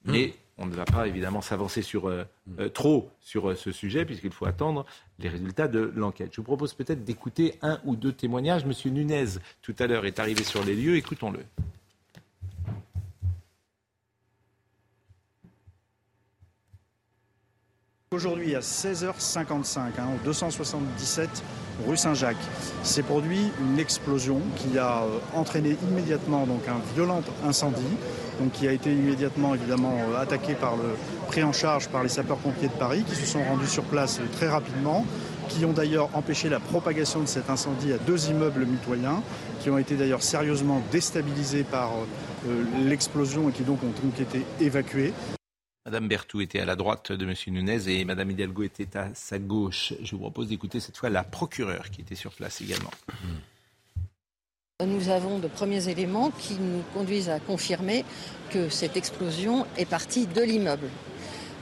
Mais 0.05 0.27
mm. 0.27 0.31
on 0.59 0.65
ne 0.67 0.75
va 0.75 0.85
pas 0.85 1.07
évidemment 1.07 1.41
s'avancer 1.41 1.81
sur, 1.81 2.07
euh, 2.07 2.25
trop 2.73 3.09
sur 3.19 3.57
ce 3.57 3.71
sujet, 3.71 4.05
puisqu'il 4.05 4.31
faut 4.31 4.45
attendre 4.45 4.85
les 5.19 5.29
résultats 5.29 5.67
de 5.67 5.91
l'enquête. 5.95 6.31
Je 6.31 6.37
vous 6.37 6.45
propose 6.45 6.73
peut-être 6.73 7.03
d'écouter 7.03 7.57
un 7.61 7.79
ou 7.85 7.95
deux 7.95 8.13
témoignages. 8.13 8.65
Monsieur 8.65 8.89
Nunez, 8.91 9.37
tout 9.61 9.75
à 9.79 9.87
l'heure, 9.87 10.05
est 10.05 10.19
arrivé 10.19 10.43
sur 10.43 10.63
les 10.63 10.75
lieux. 10.75 10.95
Écoutons-le. 10.95 11.39
Aujourd'hui 18.13 18.57
à 18.57 18.59
16h55, 18.59 19.77
hein, 19.79 20.09
au 20.13 20.25
277 20.25 21.29
rue 21.87 21.95
Saint-Jacques, 21.95 22.35
s'est 22.83 23.03
produit 23.03 23.53
une 23.61 23.79
explosion 23.79 24.41
qui 24.57 24.77
a 24.77 25.03
euh, 25.03 25.19
entraîné 25.33 25.77
immédiatement 25.89 26.45
donc 26.45 26.67
un 26.67 26.81
violent 26.93 27.21
incendie, 27.47 27.95
donc 28.37 28.51
qui 28.51 28.67
a 28.67 28.73
été 28.73 28.91
immédiatement 28.91 29.55
évidemment 29.55 29.95
euh, 29.97 30.21
attaqué 30.21 30.55
par 30.55 30.75
le 30.75 30.89
pris 31.27 31.41
en 31.41 31.53
charge 31.53 31.87
par 31.87 32.03
les 32.03 32.09
sapeurs-pompiers 32.09 32.67
de 32.67 32.73
Paris, 32.73 33.05
qui 33.07 33.15
se 33.15 33.25
sont 33.25 33.45
rendus 33.45 33.67
sur 33.67 33.83
place 33.83 34.19
euh, 34.19 34.25
très 34.33 34.49
rapidement, 34.49 35.05
qui 35.47 35.63
ont 35.63 35.71
d'ailleurs 35.71 36.09
empêché 36.13 36.49
la 36.49 36.59
propagation 36.59 37.21
de 37.21 37.27
cet 37.27 37.49
incendie 37.49 37.93
à 37.93 37.97
deux 37.97 38.29
immeubles 38.29 38.65
mitoyens, 38.65 39.23
qui 39.61 39.69
ont 39.69 39.77
été 39.77 39.95
d'ailleurs 39.95 40.21
sérieusement 40.21 40.81
déstabilisés 40.91 41.63
par 41.63 41.91
l'explosion 42.83 43.47
et 43.47 43.51
qui 43.53 43.63
donc 43.63 43.81
ont 43.83 43.93
donc 44.03 44.19
été 44.19 44.45
évacués. 44.59 45.13
Madame 45.85 46.07
Berthoud 46.07 46.43
était 46.43 46.59
à 46.59 46.65
la 46.65 46.75
droite 46.75 47.11
de 47.11 47.25
M. 47.25 47.33
Nunez 47.47 47.89
et 47.89 48.05
Madame 48.05 48.29
Hidalgo 48.29 48.61
était 48.61 48.95
à 48.95 49.09
sa 49.15 49.39
gauche. 49.39 49.93
Je 50.03 50.11
vous 50.11 50.21
propose 50.21 50.47
d'écouter 50.47 50.79
cette 50.79 50.95
fois 50.95 51.09
la 51.09 51.23
procureure 51.23 51.89
qui 51.89 52.01
était 52.01 52.13
sur 52.13 52.31
place 52.33 52.61
également. 52.61 52.91
Nous 54.85 55.09
avons 55.09 55.39
de 55.39 55.47
premiers 55.47 55.89
éléments 55.89 56.29
qui 56.31 56.53
nous 56.53 56.83
conduisent 56.93 57.29
à 57.29 57.39
confirmer 57.39 58.05
que 58.51 58.69
cette 58.69 58.95
explosion 58.95 59.65
est 59.77 59.85
partie 59.85 60.27
de 60.27 60.41
l'immeuble. 60.41 60.87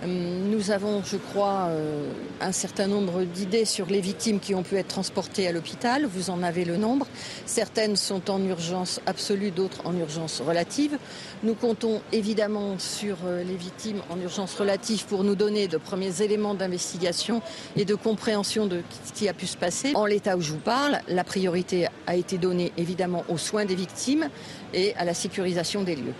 Euh, 0.03 0.49
nous 0.49 0.71
avons, 0.71 1.03
je 1.03 1.17
crois, 1.17 1.67
euh, 1.69 2.11
un 2.41 2.51
certain 2.51 2.87
nombre 2.87 3.23
d'idées 3.23 3.65
sur 3.65 3.87
les 3.87 4.01
victimes 4.01 4.39
qui 4.39 4.55
ont 4.55 4.63
pu 4.63 4.77
être 4.77 4.87
transportées 4.87 5.47
à 5.47 5.51
l'hôpital. 5.51 6.05
Vous 6.05 6.29
en 6.29 6.41
avez 6.41 6.65
le 6.65 6.77
nombre. 6.77 7.07
Certaines 7.45 7.95
sont 7.95 8.29
en 8.29 8.43
urgence 8.43 9.01
absolue, 9.05 9.51
d'autres 9.51 9.85
en 9.85 9.95
urgence 9.97 10.41
relative. 10.41 10.97
Nous 11.43 11.53
comptons 11.53 12.01
évidemment 12.11 12.79
sur 12.79 13.17
euh, 13.25 13.43
les 13.43 13.55
victimes 13.55 14.01
en 14.09 14.19
urgence 14.19 14.55
relative 14.55 15.05
pour 15.05 15.23
nous 15.23 15.35
donner 15.35 15.67
de 15.67 15.77
premiers 15.77 16.21
éléments 16.21 16.53
d'investigation 16.53 17.41
et 17.75 17.85
de 17.85 17.95
compréhension 17.95 18.67
de 18.67 18.81
ce 19.05 19.13
qui 19.13 19.27
a 19.27 19.33
pu 19.33 19.47
se 19.47 19.57
passer. 19.57 19.91
En 19.95 20.05
l'état 20.05 20.37
où 20.37 20.41
je 20.41 20.51
vous 20.51 20.59
parle, 20.59 20.99
la 21.07 21.23
priorité 21.23 21.87
a 22.07 22.15
été 22.15 22.37
donnée 22.37 22.71
évidemment 22.77 23.25
aux 23.27 23.37
soins 23.37 23.65
des 23.65 23.75
victimes 23.75 24.29
et 24.73 24.95
à 24.95 25.03
la 25.03 25.13
sécurisation 25.13 25.83
des 25.83 25.95
lieux. 25.95 26.13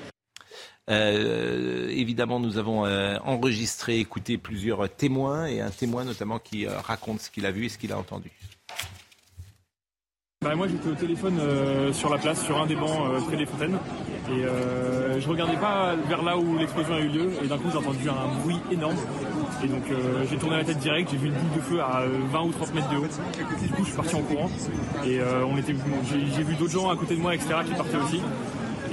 Évidemment, 0.89 2.39
nous 2.39 2.57
avons 2.57 2.83
enregistré, 3.25 3.99
écouté 3.99 4.37
plusieurs 4.37 4.89
témoins 4.89 5.45
et 5.45 5.61
un 5.61 5.69
témoin 5.69 6.03
notamment 6.03 6.39
qui 6.39 6.67
raconte 6.67 7.21
ce 7.21 7.29
qu'il 7.29 7.45
a 7.45 7.51
vu 7.51 7.65
et 7.65 7.69
ce 7.69 7.77
qu'il 7.77 7.91
a 7.91 7.97
entendu. 7.97 8.31
Bah, 10.41 10.55
moi 10.55 10.69
j'étais 10.69 10.87
au 10.87 10.95
téléphone 10.95 11.37
euh, 11.41 11.91
sur 11.91 12.09
la 12.09 12.17
place, 12.17 12.45
sur 12.45 12.57
un 12.61 12.65
des 12.65 12.77
bancs 12.77 12.97
euh, 13.09 13.19
près 13.19 13.35
des 13.35 13.45
fontaines. 13.45 13.77
Et 14.29 14.45
euh, 14.45 15.19
je 15.19 15.27
regardais 15.27 15.57
pas 15.57 15.97
vers 16.07 16.23
là 16.23 16.37
où 16.37 16.57
l'explosion 16.57 16.93
a 16.93 17.01
eu 17.01 17.09
lieu. 17.09 17.29
Et 17.43 17.47
d'un 17.47 17.57
coup 17.57 17.67
j'ai 17.69 17.77
entendu 17.77 18.07
un 18.07 18.39
bruit 18.41 18.55
énorme. 18.71 18.95
Et 19.61 19.67
donc 19.67 19.83
euh, 19.91 20.23
j'ai 20.29 20.37
tourné 20.37 20.55
la 20.55 20.63
tête 20.63 20.79
direct, 20.79 21.09
j'ai 21.11 21.17
vu 21.17 21.27
une 21.27 21.33
boule 21.33 21.57
de 21.57 21.59
feu 21.59 21.81
à 21.81 22.05
20 22.31 22.41
ou 22.41 22.51
30 22.53 22.73
mètres 22.73 22.89
de 22.89 22.95
haut. 22.95 23.07
Du 23.61 23.67
coup 23.67 23.83
je 23.83 23.87
suis 23.87 23.95
parti 23.97 24.15
en 24.15 24.21
courant. 24.21 24.49
Et 25.05 25.19
on 25.45 25.57
était, 25.57 25.75
j'ai 26.33 26.43
vu 26.43 26.55
d'autres 26.55 26.71
gens 26.71 26.89
à 26.89 26.95
côté 26.95 27.15
de 27.17 27.19
moi, 27.19 27.35
etc. 27.35 27.55
qui 27.65 27.73
partaient 27.73 27.97
aussi. 27.97 28.21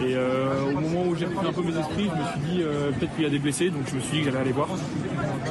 Et 0.03 0.15
euh, 0.15 0.73
au 0.73 0.81
moment 0.81 1.07
où 1.07 1.15
j'ai 1.15 1.25
repris 1.25 1.47
un 1.47 1.53
peu 1.53 1.63
mes 1.63 1.77
esprits, 1.79 2.11
je 2.11 2.21
me 2.21 2.27
suis 2.27 2.57
dit 2.57 2.63
euh, 2.63 2.91
peut-être 2.93 3.15
qu'il 3.15 3.25
y 3.25 3.27
a 3.27 3.31
des 3.31 3.39
blessés, 3.39 3.71
donc 3.71 3.89
je 3.89 3.95
me 3.95 4.01
suis 4.01 4.19
dit 4.19 4.19
que 4.19 4.25
j'allais 4.27 4.41
aller 4.41 4.53
voir. 4.53 4.69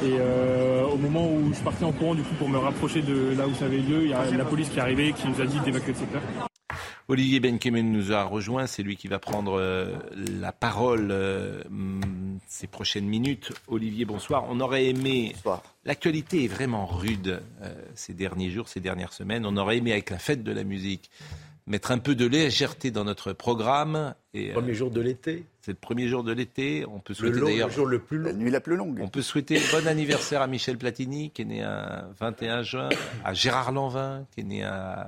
Et 0.02 0.16
euh, 0.20 0.84
au 0.84 0.96
moment 0.96 1.28
où 1.28 1.52
je 1.52 1.60
partais 1.60 1.84
en 1.84 1.92
courant 1.92 2.14
du 2.14 2.22
coup 2.22 2.34
pour 2.38 2.48
me 2.48 2.58
rapprocher 2.58 3.02
de 3.02 3.34
là 3.36 3.48
où 3.48 3.54
ça 3.54 3.64
avait 3.64 3.78
lieu, 3.78 4.04
il 4.04 4.10
y 4.10 4.14
a 4.14 4.30
la 4.30 4.44
police 4.44 4.68
qui 4.68 4.78
est 4.78 4.82
arrivée 4.82 5.12
qui 5.12 5.26
nous 5.28 5.40
a 5.40 5.46
dit 5.46 5.58
d'évacuer 5.60 5.92
le 5.92 5.98
secteur. 5.98 6.22
Olivier 7.08 7.38
Benkemen 7.38 7.92
nous 7.92 8.12
a 8.12 8.24
rejoint, 8.24 8.66
c'est 8.66 8.82
lui 8.82 8.96
qui 8.96 9.06
va 9.06 9.20
prendre 9.20 9.62
la 10.40 10.52
parole 10.52 11.14
ces 12.48 12.66
prochaines 12.66 13.06
minutes. 13.06 13.52
Olivier, 13.68 14.04
bonsoir. 14.04 14.44
On 14.48 14.58
aurait 14.58 14.86
aimé. 14.86 15.34
L'actualité 15.84 16.44
est 16.44 16.48
vraiment 16.48 16.84
rude 16.84 17.42
ces 17.94 18.12
derniers 18.12 18.50
jours, 18.50 18.68
ces 18.68 18.80
dernières 18.80 19.12
semaines. 19.12 19.46
On 19.46 19.56
aurait 19.56 19.76
aimé 19.76 19.92
avec 19.92 20.10
la 20.10 20.18
fête 20.18 20.42
de 20.42 20.50
la 20.50 20.64
musique 20.64 21.10
mettre 21.66 21.90
un 21.90 21.98
peu 21.98 22.14
de 22.14 22.26
légèreté 22.26 22.90
dans 22.90 23.04
notre 23.04 23.32
programme. 23.32 24.14
Et, 24.34 24.50
premier 24.50 24.74
jour 24.74 24.90
de 24.90 25.00
l'été. 25.00 25.46
C'est 25.60 25.72
le 25.72 25.78
premier 25.78 26.08
jour 26.08 26.22
de 26.22 26.32
l'été. 26.32 26.84
On 26.86 27.00
peut 27.00 27.14
souhaiter 27.14 27.40
le, 27.40 27.68
jour 27.70 27.86
le 27.86 27.98
plus 27.98 28.18
long. 28.18 28.26
La 28.26 28.32
nuit 28.32 28.50
la 28.50 28.60
plus 28.60 28.76
longue. 28.76 29.00
On 29.02 29.08
peut 29.08 29.22
souhaiter 29.22 29.60
bon 29.72 29.86
anniversaire 29.86 30.42
à 30.42 30.46
Michel 30.46 30.78
Platini, 30.78 31.30
qui 31.30 31.42
est 31.42 31.46
né 31.46 31.62
un 31.62 32.08
21 32.20 32.62
juin, 32.62 32.88
à 33.24 33.34
Gérard 33.34 33.72
Lanvin, 33.72 34.26
qui 34.30 34.40
est 34.40 34.44
né 34.44 34.62
un 34.62 35.06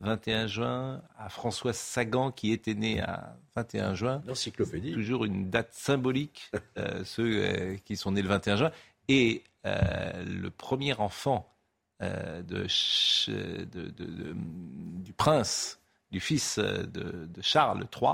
21 0.00 0.46
juin, 0.46 1.02
à 1.18 1.28
François 1.28 1.72
Sagan, 1.72 2.32
qui 2.32 2.52
était 2.52 2.74
né 2.74 3.00
à 3.00 3.36
21 3.54 3.94
juin. 3.94 4.22
L'encyclopédie. 4.26 4.92
Toujours 4.92 5.24
une 5.24 5.50
date 5.50 5.72
symbolique, 5.72 6.50
euh, 6.78 7.04
ceux 7.04 7.42
euh, 7.44 7.76
qui 7.84 7.96
sont 7.96 8.12
nés 8.12 8.22
le 8.22 8.28
21 8.28 8.56
juin. 8.56 8.70
Et 9.08 9.42
euh, 9.66 10.24
le 10.24 10.50
premier 10.50 10.94
enfant 10.94 11.46
de, 12.00 12.42
de, 12.46 13.90
de, 13.90 14.34
du 15.02 15.12
prince 15.12 15.79
du 16.10 16.20
fils 16.20 16.58
euh, 16.58 16.84
de, 16.86 17.28
Charles 17.40 17.86
III, 18.00 18.12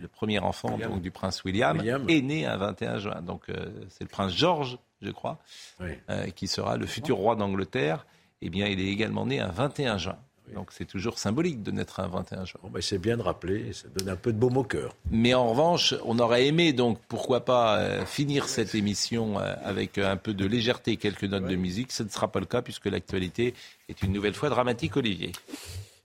le 0.00 0.08
premier 0.08 0.38
enfant 0.38 0.78
donc, 0.78 1.02
du 1.02 1.10
prince 1.10 1.44
William, 1.44 1.80
est 1.80 2.22
né 2.22 2.46
un 2.46 2.56
21 2.56 2.98
juin. 2.98 3.22
Donc 3.22 3.48
euh, 3.48 3.66
c'est 3.88 4.04
le 4.04 4.08
prince 4.08 4.34
George, 4.34 4.78
je 5.02 5.10
crois, 5.10 5.38
euh, 5.82 6.26
qui 6.30 6.46
sera 6.46 6.76
le 6.76 6.86
futur 6.86 7.16
roi 7.16 7.36
d'Angleterre. 7.36 8.06
Eh 8.40 8.50
bien, 8.50 8.66
il 8.66 8.80
est 8.80 8.88
également 8.88 9.26
né 9.26 9.40
un 9.40 9.48
21 9.48 9.98
juin. 9.98 10.18
Donc 10.54 10.72
c'est 10.72 10.84
toujours 10.84 11.18
symbolique 11.18 11.62
de 11.62 11.70
naître 11.70 12.00
un 12.00 12.06
21 12.06 12.44
juin. 12.44 12.60
Ben, 12.70 12.82
c'est 12.82 12.98
bien 12.98 13.16
de 13.16 13.22
rappeler, 13.22 13.72
ça 13.72 13.88
donne 13.88 14.10
un 14.10 14.16
peu 14.16 14.32
de 14.32 14.38
baume 14.38 14.58
au 14.58 14.64
cœur. 14.64 14.94
Mais 15.10 15.32
en 15.32 15.48
revanche, 15.48 15.94
on 16.04 16.18
aurait 16.18 16.46
aimé 16.46 16.74
donc 16.74 16.98
pourquoi 17.08 17.46
pas 17.46 18.04
finir 18.04 18.48
cette 18.48 18.74
émission 18.74 19.38
avec 19.38 19.96
un 19.96 20.18
peu 20.18 20.34
de 20.34 20.44
légèreté 20.44 20.92
et 20.92 20.96
quelques 20.98 21.24
notes 21.24 21.46
de 21.46 21.56
musique. 21.56 21.92
Ce 21.92 22.02
ne 22.02 22.10
sera 22.10 22.30
pas 22.30 22.40
le 22.40 22.46
cas 22.46 22.60
puisque 22.60 22.86
l'actualité 22.86 23.54
est 23.88 24.02
une 24.02 24.12
nouvelle 24.12 24.34
fois 24.34 24.50
dramatique, 24.50 24.98
Olivier. 24.98 25.32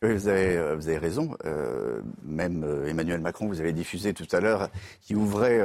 Oui, 0.01 0.13
vous 0.13 0.29
avez, 0.29 0.55
euh, 0.55 0.75
vous 0.75 0.87
avez 0.87 0.97
raison. 0.97 1.35
Euh, 1.45 2.01
même 2.23 2.63
euh, 2.63 2.87
Emmanuel 2.87 3.19
Macron, 3.19 3.47
vous 3.47 3.59
avez 3.59 3.73
diffusé 3.73 4.13
tout 4.13 4.27
à 4.31 4.39
l'heure, 4.39 4.69
qui 5.01 5.13
ouvrait 5.13 5.59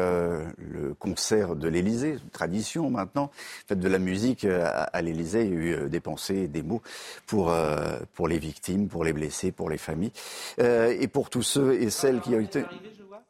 le 0.58 0.94
concert 0.94 1.54
de 1.54 1.68
l'Élysée, 1.68 2.16
tradition 2.32 2.90
maintenant, 2.90 3.30
fait 3.68 3.78
de 3.78 3.88
la 3.88 3.98
musique 3.98 4.44
à, 4.44 5.02
l'Élysée. 5.02 5.44
Il 5.44 5.50
y 5.50 5.52
a 5.52 5.84
eu 5.84 5.88
des 5.88 6.00
pensées, 6.00 6.48
des 6.48 6.62
mots 6.62 6.82
pour, 7.26 7.54
pour 8.14 8.28
les 8.28 8.38
victimes, 8.38 8.88
pour 8.88 9.04
les 9.04 9.12
blessés, 9.12 9.52
pour 9.52 9.70
les 9.70 9.78
familles, 9.78 10.12
et 10.58 11.08
pour 11.08 11.30
tous 11.30 11.42
ceux 11.42 11.74
et 11.74 11.90
celles 11.90 12.20
qui 12.20 12.34
ont 12.34 12.40
été 12.40 12.64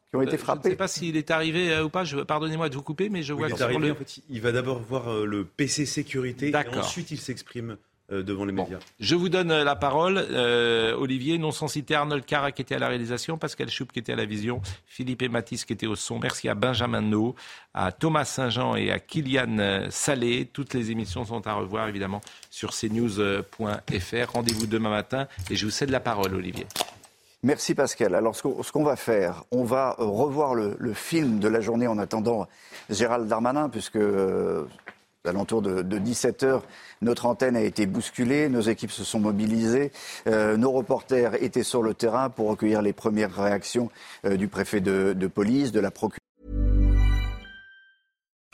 qui 0.09 0.15
ont 0.15 0.21
été 0.21 0.37
frappés. 0.37 0.61
Je 0.63 0.67
ne 0.69 0.73
sais 0.73 0.77
pas 0.77 0.87
s'il 0.87 1.17
est 1.17 1.31
arrivé 1.31 1.79
ou 1.81 1.89
pas. 1.89 2.03
Pardonnez-moi 2.27 2.69
de 2.69 2.75
vous 2.75 2.83
couper, 2.83 3.09
mais 3.09 3.21
je 3.21 3.33
vois. 3.33 3.49
Il, 3.49 3.61
arrivé, 3.61 3.91
en 3.91 3.95
fait, 3.95 4.19
il 4.29 4.41
va 4.41 4.51
d'abord 4.51 4.79
voir 4.79 5.25
le 5.25 5.45
PC 5.45 5.85
sécurité 5.85 6.49
et 6.49 6.77
ensuite 6.77 7.11
il 7.11 7.19
s'exprime 7.19 7.71
euh, 7.71 7.77
devant 8.09 8.45
les 8.45 8.51
médias. 8.51 8.77
je 8.99 9.15
vous 9.15 9.29
donne 9.29 9.51
euh, 9.51 9.63
la 9.63 9.75
parole, 9.75 10.17
euh, 10.17 10.95
Olivier, 10.95 11.37
non 11.37 11.51
sans 11.51 11.67
citer 11.67 11.95
Arnold 11.95 12.25
Cara 12.25 12.51
qui 12.51 12.61
était 12.61 12.75
à 12.75 12.79
la 12.79 12.87
réalisation, 12.87 13.37
Pascal 13.37 13.69
Choup 13.69 13.87
qui 13.91 13.99
était 13.99 14.13
à 14.13 14.15
la 14.15 14.25
vision, 14.25 14.61
Philippe 14.85 15.23
et 15.23 15.29
Mathis 15.29 15.65
qui 15.65 15.73
étaient 15.73 15.87
au 15.87 15.95
son. 15.95 16.19
Merci 16.19 16.47
à 16.47 16.55
Benjamin 16.55 17.01
No, 17.01 17.35
à 17.73 17.91
Thomas 17.91 18.25
Saint-Jean 18.25 18.75
et 18.75 18.91
à 18.91 18.99
Kylian 18.99 19.87
Salé. 19.89 20.49
Toutes 20.51 20.73
les 20.73 20.91
émissions 20.91 21.25
sont 21.25 21.47
à 21.47 21.53
revoir 21.53 21.87
évidemment 21.87 22.21
sur 22.51 22.71
cnews.fr. 22.71 24.31
Rendez-vous 24.31 24.67
demain 24.67 24.91
matin 24.91 25.27
et 25.49 25.55
je 25.55 25.65
vous 25.65 25.71
cède 25.71 25.89
la 25.89 25.99
parole, 25.99 26.35
Olivier. 26.35 26.67
Merci 27.41 27.75
Pascal. 27.75 28.15
Alors 28.15 28.35
ce 28.35 28.71
qu'on 28.71 28.83
va 28.83 28.95
faire, 28.95 29.43
on 29.51 29.63
va 29.63 29.95
revoir 29.97 30.55
le, 30.55 30.75
le, 30.79 30.93
film 30.93 31.39
de 31.39 31.47
la 31.47 31.61
journée 31.61 31.85
en 31.85 31.99
attendant 31.99 32.47
Gérald 32.89 33.27
Darmanin, 33.27 33.69
puisque 33.69 33.99
alentour 35.27 35.61
de, 35.61 35.81
de 35.81 35.97
17 35.97 36.43
heures, 36.43 36.63
notre 37.01 37.25
antenne 37.25 37.55
a 37.55 37.61
été 37.61 37.85
bousculée, 37.85 38.49
nos 38.49 38.61
équipes 38.61 38.91
se 38.91 39.03
sont 39.03 39.19
mobilisées, 39.19 39.91
euh, 40.27 40.57
nos 40.57 40.71
reporters 40.71 41.41
étaient 41.43 41.63
sur 41.63 41.81
le 41.83 41.93
terrain 41.93 42.29
pour 42.29 42.49
recueillir 42.49 42.81
les 42.81 42.93
premières 42.93 43.35
réactions 43.35 43.89
euh, 44.25 44.37
du 44.37 44.47
préfet 44.47 44.81
de, 44.81 45.13
de 45.13 45.27
police, 45.27 45.71
de 45.71 45.79
la 45.79 45.91
procureure. 45.91 46.24